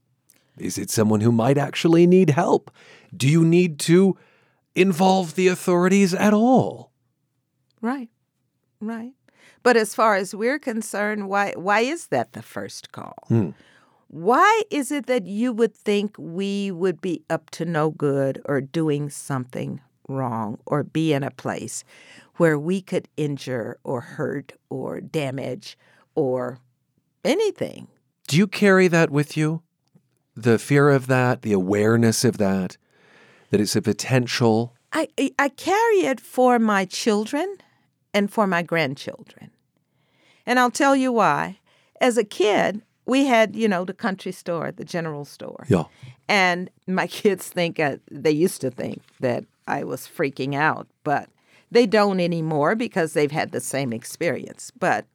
Is 0.56 0.78
it 0.78 0.90
someone 0.90 1.20
who 1.20 1.32
might 1.32 1.58
actually 1.58 2.06
need 2.06 2.30
help? 2.30 2.70
Do 3.16 3.28
you 3.28 3.44
need 3.44 3.80
to 3.80 4.16
involve 4.74 5.34
the 5.34 5.48
authorities 5.48 6.14
at 6.14 6.32
all? 6.32 6.90
Right. 7.80 8.08
Right. 8.80 9.12
But 9.62 9.76
as 9.76 9.94
far 9.94 10.14
as 10.14 10.34
we're 10.34 10.58
concerned, 10.58 11.28
why 11.28 11.54
why 11.56 11.80
is 11.80 12.08
that 12.08 12.32
the 12.32 12.42
first 12.42 12.92
call? 12.92 13.16
Hmm. 13.28 13.50
Why 14.08 14.62
is 14.70 14.92
it 14.92 15.06
that 15.06 15.26
you 15.26 15.52
would 15.52 15.74
think 15.74 16.14
we 16.18 16.70
would 16.70 17.00
be 17.00 17.24
up 17.28 17.50
to 17.50 17.64
no 17.64 17.90
good 17.90 18.40
or 18.44 18.60
doing 18.60 19.10
something 19.10 19.80
wrong 20.08 20.58
or 20.66 20.84
be 20.84 21.12
in 21.12 21.22
a 21.22 21.30
place 21.30 21.82
where 22.36 22.58
we 22.58 22.80
could 22.80 23.08
injure 23.16 23.78
or 23.82 24.00
hurt 24.02 24.52
or 24.70 25.00
damage 25.00 25.76
or 26.14 26.58
anything? 27.24 27.88
Do 28.28 28.36
you 28.36 28.46
carry 28.46 28.86
that 28.88 29.10
with 29.10 29.36
you? 29.36 29.62
The 30.36 30.58
fear 30.58 30.90
of 30.90 31.06
that, 31.06 31.42
the 31.42 31.52
awareness 31.52 32.24
of 32.24 32.38
that, 32.38 32.76
that 33.54 33.60
it's 33.60 33.76
a 33.76 33.82
potential. 33.82 34.74
I, 34.92 35.08
I- 35.38 35.48
carry 35.48 36.00
it 36.00 36.20
for 36.20 36.58
my 36.58 36.84
children 36.86 37.56
and 38.12 38.28
for 38.28 38.48
my 38.48 38.62
grandchildren. 38.62 39.50
And 40.44 40.58
I'll 40.58 40.72
tell 40.72 40.96
you 40.96 41.12
why. 41.12 41.60
As 42.00 42.18
a 42.18 42.24
kid, 42.24 42.82
we 43.06 43.26
had, 43.26 43.54
you 43.54 43.68
know, 43.68 43.84
the 43.84 43.94
country 43.94 44.32
store, 44.32 44.72
the 44.72 44.84
general 44.84 45.24
store. 45.24 45.66
Yeah. 45.68 45.84
And 46.28 46.68
my 46.88 47.06
kids 47.22 47.46
think, 47.48 47.78
uh, 47.78 47.98
they 48.10 48.32
used 48.32 48.60
to 48.62 48.72
think 48.72 49.02
that 49.20 49.44
I 49.68 49.84
was 49.84 50.00
freaking 50.00 50.56
out, 50.56 50.88
but 51.04 51.28
they 51.70 51.86
don't 51.86 52.18
anymore 52.18 52.74
because 52.74 53.12
they've 53.12 53.30
had 53.30 53.52
the 53.52 53.60
same 53.60 53.92
experience. 53.92 54.72
But 54.76 55.06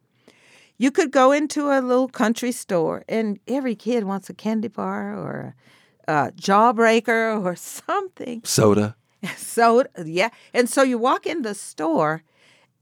you 0.78 0.90
could 0.90 1.10
go 1.10 1.30
into 1.30 1.68
a 1.68 1.82
little 1.82 2.08
country 2.08 2.52
store, 2.52 3.04
and 3.06 3.38
every 3.46 3.74
kid 3.74 4.04
wants 4.04 4.30
a 4.30 4.34
candy 4.34 4.68
bar 4.68 5.14
or 5.14 5.54
a 6.10 6.32
jawbreaker 6.32 7.42
or 7.42 7.54
something. 7.54 8.42
Soda. 8.44 8.96
Soda, 9.36 9.88
yeah, 10.04 10.30
and 10.52 10.68
so 10.68 10.82
you 10.82 10.98
walk 10.98 11.26
in 11.26 11.42
the 11.42 11.54
store, 11.54 12.22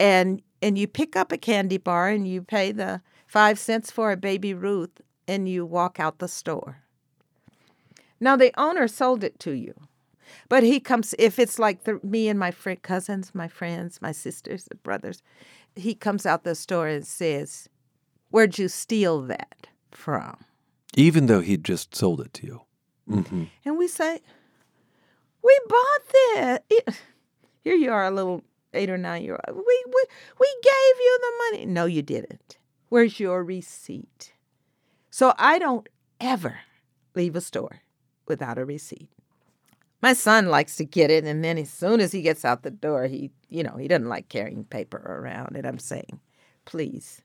and 0.01 0.41
and 0.63 0.79
you 0.79 0.87
pick 0.87 1.15
up 1.15 1.31
a 1.31 1.39
candy 1.39 1.79
bar 1.79 2.09
and 2.09 2.27
you 2.27 2.43
pay 2.43 2.73
the 2.73 3.01
five 3.27 3.59
cents 3.59 3.91
for 3.91 4.11
a 4.11 4.17
baby 4.17 4.55
Ruth, 4.55 5.01
and 5.27 5.49
you 5.49 5.67
walk 5.67 6.01
out 6.01 6.19
the 6.19 6.29
store. 6.29 6.79
Now 8.21 8.37
the 8.37 8.53
owner 8.59 8.89
sold 8.89 9.23
it 9.23 9.39
to 9.41 9.53
you, 9.53 9.75
but 10.49 10.63
he 10.63 10.81
comes 10.81 11.15
if 11.19 11.39
it's 11.39 11.59
like 11.59 11.85
the, 11.85 12.01
me 12.03 12.29
and 12.29 12.39
my 12.39 12.51
friend, 12.51 12.81
cousins, 12.81 13.35
my 13.35 13.49
friends, 13.49 14.01
my 14.01 14.13
sisters, 14.13 14.69
brothers. 14.83 15.23
He 15.77 15.95
comes 15.95 16.25
out 16.25 16.45
the 16.45 16.55
store 16.55 16.89
and 16.89 17.07
says, 17.07 17.69
"Where'd 18.31 18.59
you 18.59 18.69
steal 18.69 19.23
that 19.23 19.69
from?" 19.91 20.45
Even 20.95 21.27
though 21.27 21.41
he'd 21.41 21.65
just 21.65 21.95
sold 21.95 22.21
it 22.21 22.33
to 22.35 22.47
you. 22.47 22.63
Hmm 23.09 23.45
And 23.65 23.79
we 23.79 23.89
say, 23.89 24.21
We 25.43 25.59
bought 25.69 26.09
this. 26.11 26.59
It- 26.71 27.01
Here 27.65 27.75
you 27.75 27.91
are, 27.91 28.07
a 28.07 28.11
little 28.11 28.43
eight 28.75 28.91
or 28.91 28.99
nine 28.99 29.23
year 29.23 29.39
old. 29.49 29.57
We, 29.57 29.85
we, 29.87 30.05
we 30.41 30.57
gave 30.63 31.01
you 31.01 31.19
the 31.21 31.33
money. 31.57 31.67
No, 31.67 31.85
you 31.87 32.03
didn't. 32.03 32.59
Where's 32.89 33.19
your 33.21 33.43
receipt? 33.45 34.33
So 35.11 35.35
I 35.39 35.59
don't 35.59 35.89
ever 36.21 36.61
leave 37.15 37.35
a 37.37 37.41
store 37.41 37.81
without 38.27 38.59
a 38.59 38.65
receipt. 38.65 39.09
My 40.01 40.13
son 40.13 40.47
likes 40.47 40.77
to 40.77 40.85
get 40.85 41.11
it, 41.11 41.25
and 41.25 41.43
then 41.43 41.59
as 41.59 41.71
soon 41.71 42.01
as 42.01 42.13
he 42.13 42.23
gets 42.23 42.45
out 42.45 42.63
the 42.63 42.71
door, 42.71 43.07
he, 43.07 43.31
you 43.49 43.65
know, 43.65 43.77
he 43.77 43.89
doesn't 43.89 44.09
like 44.09 44.29
carrying 44.29 44.65
paper 44.65 44.99
around. 44.99 45.57
And 45.57 45.67
I'm 45.67 45.81
saying, 45.81 46.21
please 46.67 47.23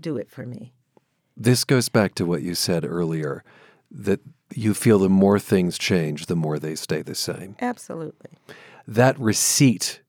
do 0.00 0.16
it 0.16 0.30
for 0.30 0.46
me. 0.46 0.72
This 1.36 1.64
goes 1.64 1.88
back 1.90 2.14
to 2.14 2.24
what 2.24 2.42
you 2.42 2.54
said 2.54 2.84
earlier 2.86 3.44
that 3.90 4.20
you 4.58 4.74
feel 4.74 4.98
the 4.98 5.08
more 5.08 5.38
things 5.38 5.78
change, 5.78 6.26
the 6.26 6.36
more 6.36 6.58
they 6.58 6.74
stay 6.74 7.02
the 7.02 7.14
same. 7.14 7.54
Absolutely. 7.60 8.30
That 8.86 9.18
receipt 9.18 10.00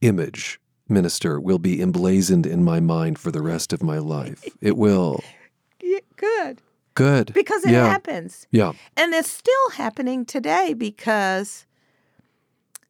image, 0.00 0.60
minister, 0.88 1.40
will 1.40 1.58
be 1.58 1.80
emblazoned 1.80 2.46
in 2.46 2.64
my 2.64 2.80
mind 2.80 3.18
for 3.18 3.30
the 3.30 3.42
rest 3.42 3.72
of 3.72 3.82
my 3.82 3.98
life. 3.98 4.44
It 4.60 4.76
will. 4.76 5.22
Good. 6.16 6.62
Good. 6.94 7.32
Because 7.34 7.64
it 7.64 7.72
Yeah. 7.72 7.86
happens. 7.88 8.46
Yeah. 8.50 8.72
And 8.96 9.12
it's 9.14 9.30
still 9.30 9.70
happening 9.74 10.24
today 10.24 10.72
because 10.74 11.66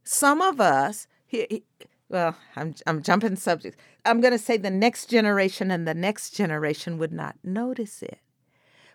some 0.04 0.40
of 0.40 0.60
us, 0.60 1.08
he- 1.26 1.46
he- 1.50 1.64
well, 2.08 2.36
I'm, 2.54 2.74
I'm 2.86 3.02
jumping 3.02 3.34
subjects. 3.36 3.76
I'm 4.04 4.20
going 4.20 4.32
to 4.32 4.38
say 4.38 4.56
the 4.56 4.70
next 4.70 5.10
generation 5.10 5.72
and 5.72 5.86
the 5.88 5.94
next 5.94 6.30
generation 6.36 6.98
would 6.98 7.12
not 7.12 7.34
notice 7.42 8.00
it. 8.02 8.20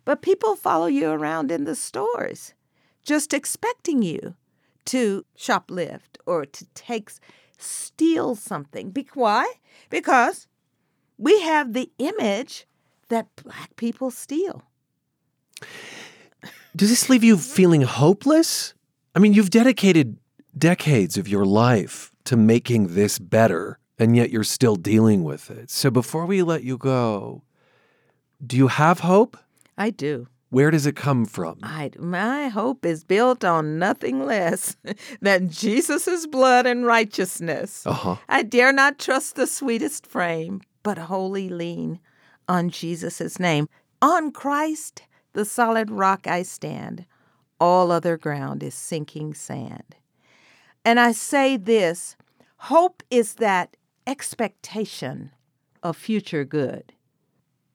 But 0.05 0.21
people 0.21 0.55
follow 0.55 0.87
you 0.87 1.09
around 1.09 1.51
in 1.51 1.65
the 1.65 1.75
stores 1.75 2.53
just 3.03 3.33
expecting 3.33 4.01
you 4.01 4.35
to 4.85 5.25
shoplift 5.37 6.17
or 6.25 6.45
to 6.45 6.65
take, 6.73 7.11
steal 7.57 8.35
something. 8.35 8.91
Be- 8.91 9.07
why? 9.13 9.53
Because 9.89 10.47
we 11.17 11.41
have 11.41 11.73
the 11.73 11.91
image 11.99 12.65
that 13.09 13.27
black 13.35 13.75
people 13.75 14.11
steal. 14.11 14.63
Does 16.75 16.89
this 16.89 17.09
leave 17.09 17.23
you 17.23 17.37
feeling 17.37 17.81
hopeless? 17.81 18.73
I 19.15 19.19
mean, 19.19 19.33
you've 19.33 19.49
dedicated 19.49 20.17
decades 20.57 21.17
of 21.17 21.27
your 21.27 21.45
life 21.45 22.11
to 22.23 22.37
making 22.37 22.95
this 22.95 23.19
better, 23.19 23.77
and 23.99 24.15
yet 24.15 24.31
you're 24.31 24.43
still 24.43 24.75
dealing 24.75 25.23
with 25.23 25.51
it. 25.51 25.69
So 25.69 25.91
before 25.91 26.25
we 26.25 26.41
let 26.41 26.63
you 26.63 26.77
go, 26.77 27.43
do 28.45 28.57
you 28.57 28.67
have 28.67 29.01
hope? 29.01 29.37
I 29.81 29.89
do. 29.89 30.27
Where 30.51 30.69
does 30.69 30.85
it 30.85 30.95
come 30.95 31.25
from? 31.25 31.57
I, 31.63 31.89
my 31.97 32.49
hope 32.49 32.85
is 32.85 33.03
built 33.03 33.43
on 33.43 33.79
nothing 33.79 34.23
less 34.23 34.77
than 35.21 35.49
Jesus' 35.49 36.27
blood 36.27 36.67
and 36.67 36.85
righteousness. 36.85 37.87
Uh-huh. 37.87 38.17
I 38.29 38.43
dare 38.43 38.71
not 38.71 38.99
trust 38.99 39.35
the 39.35 39.47
sweetest 39.47 40.05
frame, 40.05 40.61
but 40.83 40.99
wholly 40.99 41.49
lean 41.49 41.99
on 42.47 42.69
Jesus' 42.69 43.39
name. 43.39 43.67
On 44.03 44.31
Christ, 44.31 45.01
the 45.33 45.45
solid 45.45 45.89
rock 45.89 46.27
I 46.27 46.43
stand. 46.43 47.07
All 47.59 47.91
other 47.91 48.17
ground 48.17 48.61
is 48.61 48.75
sinking 48.75 49.33
sand. 49.33 49.95
And 50.85 50.99
I 50.99 51.11
say 51.11 51.57
this 51.57 52.15
hope 52.69 53.01
is 53.09 53.35
that 53.35 53.77
expectation 54.05 55.31
of 55.81 55.97
future 55.97 56.45
good. 56.45 56.93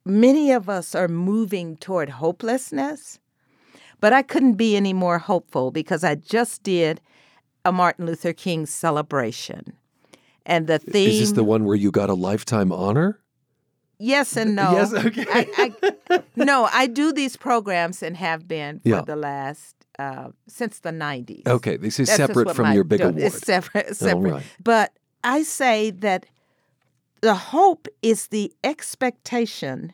Many 0.07 0.53
of 0.53 0.69
us 0.69 0.95
are 0.95 1.09
moving 1.09 1.77
toward 1.79 2.09
hopelessness, 2.11 3.19
but 4.01 4.13
I 4.13 4.23
couldn't 4.23 4.55
be 4.55 4.77
any 4.77 4.93
more 4.93 5.19
hopeful 5.19 5.73
because 5.73 6.05
I 6.05 6.15
just 6.15 6.63
did 6.63 7.01
a 7.65 7.73
Martin 7.73 8.07
Luther 8.07 8.33
King 8.33 8.67
celebration. 8.67 9.73
And 10.47 10.69
the 10.69 10.79
theme 10.79 11.09
Is 11.11 11.19
this 11.19 11.33
the 11.33 11.43
one 11.43 11.65
where 11.65 11.75
you 11.75 11.91
got 11.91 12.09
a 12.09 12.15
lifetime 12.15 12.71
honor? 12.71 13.19
Yes 13.99 14.37
and 14.37 14.55
no. 14.55 14.71
Yes, 14.73 14.93
okay. 14.95 15.25
I, 15.29 15.73
I, 16.11 16.23
no, 16.37 16.69
I 16.73 16.87
do 16.87 17.13
these 17.13 17.37
programs 17.37 18.01
and 18.01 18.17
have 18.17 18.47
been 18.47 18.79
for 18.81 18.89
Yeah. 18.89 19.01
the 19.01 19.17
last 19.17 19.75
uh, 19.99 20.29
since 20.47 20.81
the 20.81 20.93
nineties. 20.93 21.43
Okay, 21.47 21.79
this 21.79 21.99
is 21.99 22.07
That's 22.09 22.19
separate 22.19 22.55
from 22.55 22.73
your 22.75 22.85
big 22.85 23.01
no, 23.01 23.09
award. 23.09 23.23
It's 23.23 23.39
separate. 23.45 23.97
Separate. 24.07 24.31
right. 24.35 24.43
But 24.63 24.93
I 25.25 25.43
say 25.43 25.91
that 25.91 26.27
the 27.27 27.35
hope 27.35 27.89
is 28.03 28.29
the 28.29 28.53
expectation 28.63 29.93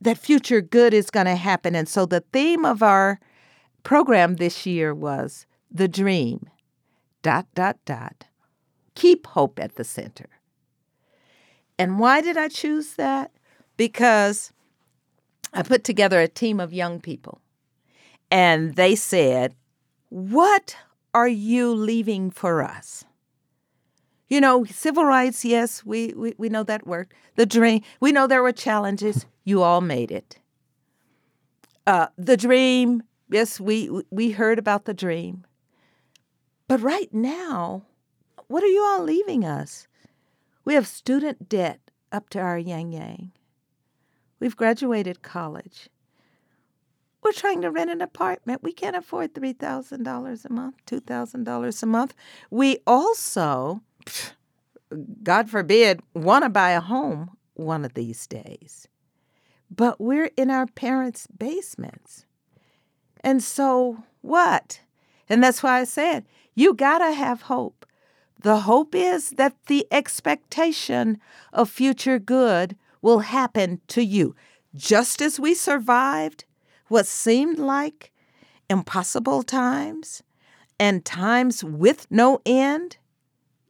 that 0.00 0.18
future 0.18 0.60
good 0.60 0.92
is 0.92 1.12
going 1.12 1.26
to 1.26 1.36
happen, 1.36 1.76
and 1.76 1.88
so 1.88 2.06
the 2.06 2.24
theme 2.32 2.64
of 2.64 2.82
our 2.82 3.20
program 3.84 4.34
this 4.34 4.66
year 4.66 4.92
was 4.92 5.46
the 5.70 5.86
dream. 5.86 6.50
Dot 7.22 7.46
dot 7.54 7.76
dot. 7.84 8.24
Keep 8.96 9.28
hope 9.28 9.60
at 9.60 9.76
the 9.76 9.84
center. 9.84 10.28
And 11.78 12.00
why 12.00 12.20
did 12.20 12.36
I 12.36 12.48
choose 12.48 12.94
that? 12.94 13.30
Because 13.76 14.52
I 15.52 15.62
put 15.62 15.84
together 15.84 16.20
a 16.20 16.26
team 16.26 16.58
of 16.58 16.72
young 16.72 17.00
people 17.00 17.40
and 18.28 18.74
they 18.74 18.96
said, 18.96 19.54
What 20.08 20.74
are 21.14 21.28
you 21.28 21.72
leaving 21.72 22.32
for 22.32 22.64
us? 22.64 23.04
You 24.28 24.40
know, 24.40 24.64
civil 24.64 25.04
rights, 25.04 25.44
yes, 25.44 25.84
we, 25.84 26.12
we, 26.14 26.34
we 26.36 26.48
know 26.48 26.62
that 26.64 26.86
worked. 26.86 27.14
The 27.36 27.46
dream, 27.46 27.82
we 28.00 28.12
know 28.12 28.26
there 28.26 28.42
were 28.42 28.52
challenges. 28.52 29.26
You 29.44 29.62
all 29.62 29.80
made 29.80 30.10
it. 30.10 30.38
Uh, 31.86 32.08
the 32.18 32.36
dream, 32.36 33.02
yes, 33.30 33.58
we, 33.58 33.90
we 34.10 34.32
heard 34.32 34.58
about 34.58 34.84
the 34.84 34.92
dream. 34.92 35.46
But 36.66 36.82
right 36.82 37.12
now, 37.14 37.84
what 38.48 38.62
are 38.62 38.68
you 38.68 38.82
all 38.82 39.02
leaving 39.02 39.44
us? 39.44 39.88
We 40.66 40.74
have 40.74 40.86
student 40.86 41.48
debt 41.48 41.80
up 42.12 42.28
to 42.30 42.38
our 42.40 42.58
yang 42.58 42.92
yang. 42.92 43.32
We've 44.38 44.56
graduated 44.56 45.22
college. 45.22 45.88
We're 47.22 47.32
trying 47.32 47.62
to 47.62 47.70
rent 47.70 47.90
an 47.90 48.00
apartment. 48.00 48.62
We 48.62 48.72
can't 48.72 48.94
afford 48.94 49.34
$3,000 49.34 50.44
a 50.44 50.52
month, 50.52 50.74
$2,000 50.86 51.82
a 51.82 51.86
month. 51.86 52.14
We 52.50 52.78
also, 52.86 53.82
God 55.22 55.50
forbid, 55.50 56.00
want 56.14 56.44
to 56.44 56.48
buy 56.48 56.70
a 56.70 56.80
home 56.80 57.30
one 57.54 57.84
of 57.84 57.94
these 57.94 58.26
days. 58.26 58.88
But 59.70 60.00
we're 60.00 60.30
in 60.36 60.50
our 60.50 60.66
parents' 60.66 61.26
basements. 61.26 62.24
And 63.22 63.42
so 63.42 64.04
what? 64.22 64.80
And 65.28 65.42
that's 65.42 65.62
why 65.62 65.80
I 65.80 65.84
said, 65.84 66.24
you 66.54 66.74
got 66.74 66.98
to 66.98 67.12
have 67.12 67.42
hope. 67.42 67.84
The 68.40 68.60
hope 68.60 68.94
is 68.94 69.30
that 69.30 69.56
the 69.66 69.86
expectation 69.90 71.18
of 71.52 71.68
future 71.68 72.18
good 72.18 72.76
will 73.02 73.20
happen 73.20 73.80
to 73.88 74.02
you. 74.02 74.34
Just 74.74 75.20
as 75.20 75.40
we 75.40 75.54
survived 75.54 76.44
what 76.88 77.06
seemed 77.06 77.58
like 77.58 78.12
impossible 78.70 79.42
times 79.42 80.22
and 80.78 81.04
times 81.04 81.64
with 81.64 82.06
no 82.10 82.40
end, 82.46 82.96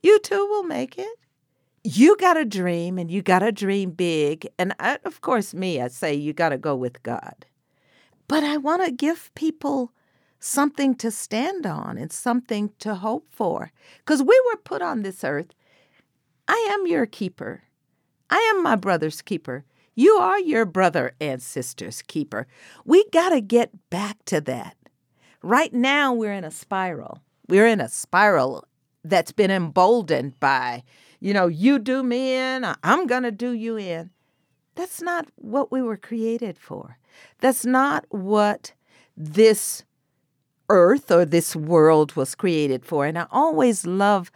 you 0.03 0.19
too 0.21 0.47
will 0.47 0.65
make 0.65 0.99
it. 0.99 1.19
You 1.85 2.17
got 2.17 2.35
to 2.35 2.45
dream 2.45 2.99
and 2.99 3.11
you 3.11 3.23
got 3.23 3.41
to 3.41 3.53
dream 3.53 3.93
big. 3.93 4.47
And 4.59 4.75
I, 4.79 4.99
of 5.05 5.21
course, 5.21 5.55
me, 5.55 5.81
I 5.81 5.89
say 5.89 6.15
you 6.15 6.33
got 6.33 6.51
to 6.51 6.59
go 6.59 6.77
with 6.77 7.03
God. 7.03 7.47
But 8.27 8.45
I 8.45 8.57
want 8.59 8.85
to 8.85 8.93
give 8.93 9.31
people 9.35 9.93
something 10.41 10.95
to 10.97 11.11
stand 11.11 11.67
on 11.67 11.99
and 11.99 12.13
something 12.13 12.71
to 12.81 12.97
hope 12.97 13.27
for. 13.31 13.73
Because 13.99 14.23
we 14.23 14.41
were 14.51 14.59
put 14.59 14.83
on 14.83 15.03
this 15.03 15.25
earth. 15.25 15.55
I 16.47 16.69
am 16.73 16.87
your 16.87 17.07
keeper. 17.07 17.63
I 18.31 18.39
am 18.55 18.63
my 18.63 18.77
brother's 18.77 19.23
keeper. 19.23 19.65
You 19.95 20.13
are 20.13 20.39
your 20.39 20.65
brother 20.65 21.15
and 21.21 21.43
sister's 21.43 22.03
keeper. 22.03 22.47
We 22.85 23.05
got 23.11 23.31
to 23.31 23.41
get 23.41 23.71
back 23.91 24.25
to 24.27 24.41
that. 24.43 24.77
Right 25.43 25.73
now, 25.73 26.13
we're 26.13 26.33
in 26.33 26.45
a 26.45 26.51
spiral. 26.51 27.21
we're 27.49 27.67
in 27.67 27.81
a 27.81 27.89
spiral 27.89 28.65
that's 29.09 29.33
been 29.33 29.51
emboldened 29.51 30.39
by, 30.41 30.83
you 31.21 31.33
know, 31.33 31.47
you 31.47 31.79
do 31.79 32.03
me 32.03 32.35
in, 32.35 32.67
I'm 32.83 33.07
going 33.07 33.23
to 33.25 33.31
do 33.31 33.53
you 33.53 33.77
in. 33.77 34.11
That's 34.75 35.03
not 35.03 35.27
what 35.37 35.73
we 35.73 35.83
were 35.83 35.97
created 35.97 36.59
for. 36.59 36.99
That's 37.41 37.67
not 37.67 38.05
what 38.11 38.73
this 39.17 39.85
earth 40.69 41.11
or 41.11 41.25
this 41.25 41.57
world 41.57 42.15
was 42.15 42.35
created 42.35 42.85
for. 42.85 43.07
And 43.07 43.19
I 43.19 43.27
always 43.31 43.87
love 43.87 44.31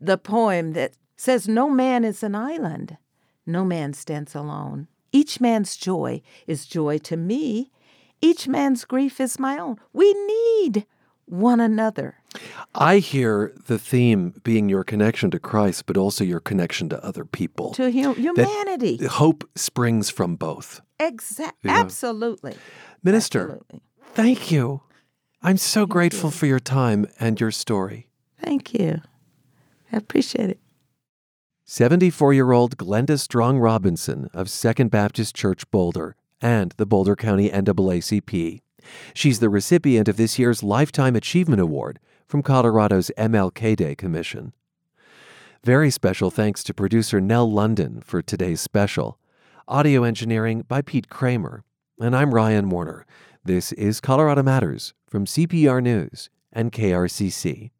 the 0.00 0.16
poem 0.18 0.72
that 0.72 0.92
says, 1.16 1.46
No 1.46 1.68
man 1.68 2.04
is 2.04 2.22
an 2.22 2.34
island, 2.34 2.96
no 3.46 3.64
man 3.64 3.92
stands 3.92 4.34
alone. 4.34 4.88
Each 5.12 5.40
man's 5.40 5.76
joy 5.76 6.22
is 6.46 6.66
joy 6.66 6.98
to 6.98 7.16
me, 7.16 7.70
each 8.20 8.48
man's 8.48 8.84
grief 8.84 9.20
is 9.20 9.38
my 9.38 9.58
own. 9.58 9.76
We 9.92 10.14
need 10.14 10.86
one 11.26 11.60
another. 11.60 12.21
I 12.74 12.98
hear 12.98 13.52
the 13.66 13.78
theme 13.78 14.34
being 14.42 14.68
your 14.68 14.84
connection 14.84 15.30
to 15.32 15.38
Christ, 15.38 15.86
but 15.86 15.96
also 15.96 16.24
your 16.24 16.40
connection 16.40 16.88
to 16.90 17.04
other 17.04 17.24
people. 17.24 17.72
To 17.72 17.90
hum- 17.92 18.16
humanity. 18.16 18.96
That 18.96 19.10
hope 19.10 19.48
springs 19.54 20.10
from 20.10 20.36
both. 20.36 20.80
Exactly. 20.98 21.70
Yeah. 21.70 21.78
Absolutely. 21.80 22.54
Minister, 23.02 23.42
Absolutely. 23.42 23.80
thank 24.14 24.50
you. 24.50 24.82
I'm 25.42 25.56
so 25.56 25.80
thank 25.80 25.90
grateful 25.90 26.28
you. 26.28 26.36
for 26.36 26.46
your 26.46 26.60
time 26.60 27.06
and 27.20 27.40
your 27.40 27.50
story. 27.50 28.08
Thank 28.40 28.72
you. 28.74 29.02
I 29.92 29.96
appreciate 29.96 30.50
it. 30.50 30.60
74 31.64 32.34
year 32.34 32.52
old 32.52 32.76
Glenda 32.76 33.18
Strong 33.18 33.58
Robinson 33.58 34.28
of 34.32 34.48
Second 34.50 34.90
Baptist 34.90 35.34
Church 35.34 35.70
Boulder 35.70 36.16
and 36.40 36.74
the 36.76 36.86
Boulder 36.86 37.16
County 37.16 37.50
NAACP. 37.50 38.60
She's 39.14 39.38
the 39.40 39.48
recipient 39.48 40.08
of 40.08 40.16
this 40.16 40.38
year's 40.38 40.62
Lifetime 40.62 41.14
Achievement 41.14 41.60
Award 41.60 41.98
from 42.32 42.42
Colorado's 42.42 43.10
MLK 43.18 43.76
Day 43.76 43.94
Commission. 43.94 44.54
Very 45.64 45.90
special 45.90 46.30
thanks 46.30 46.64
to 46.64 46.72
producer 46.72 47.20
Nell 47.20 47.52
London 47.52 48.00
for 48.00 48.22
today's 48.22 48.58
special. 48.58 49.18
Audio 49.68 50.02
engineering 50.02 50.64
by 50.66 50.80
Pete 50.80 51.10
Kramer. 51.10 51.62
And 52.00 52.16
I'm 52.16 52.32
Ryan 52.32 52.70
Warner. 52.70 53.04
This 53.44 53.72
is 53.72 54.00
Colorado 54.00 54.42
Matters 54.42 54.94
from 55.06 55.26
CPR 55.26 55.82
News 55.82 56.30
and 56.50 56.72
KRCC. 56.72 57.70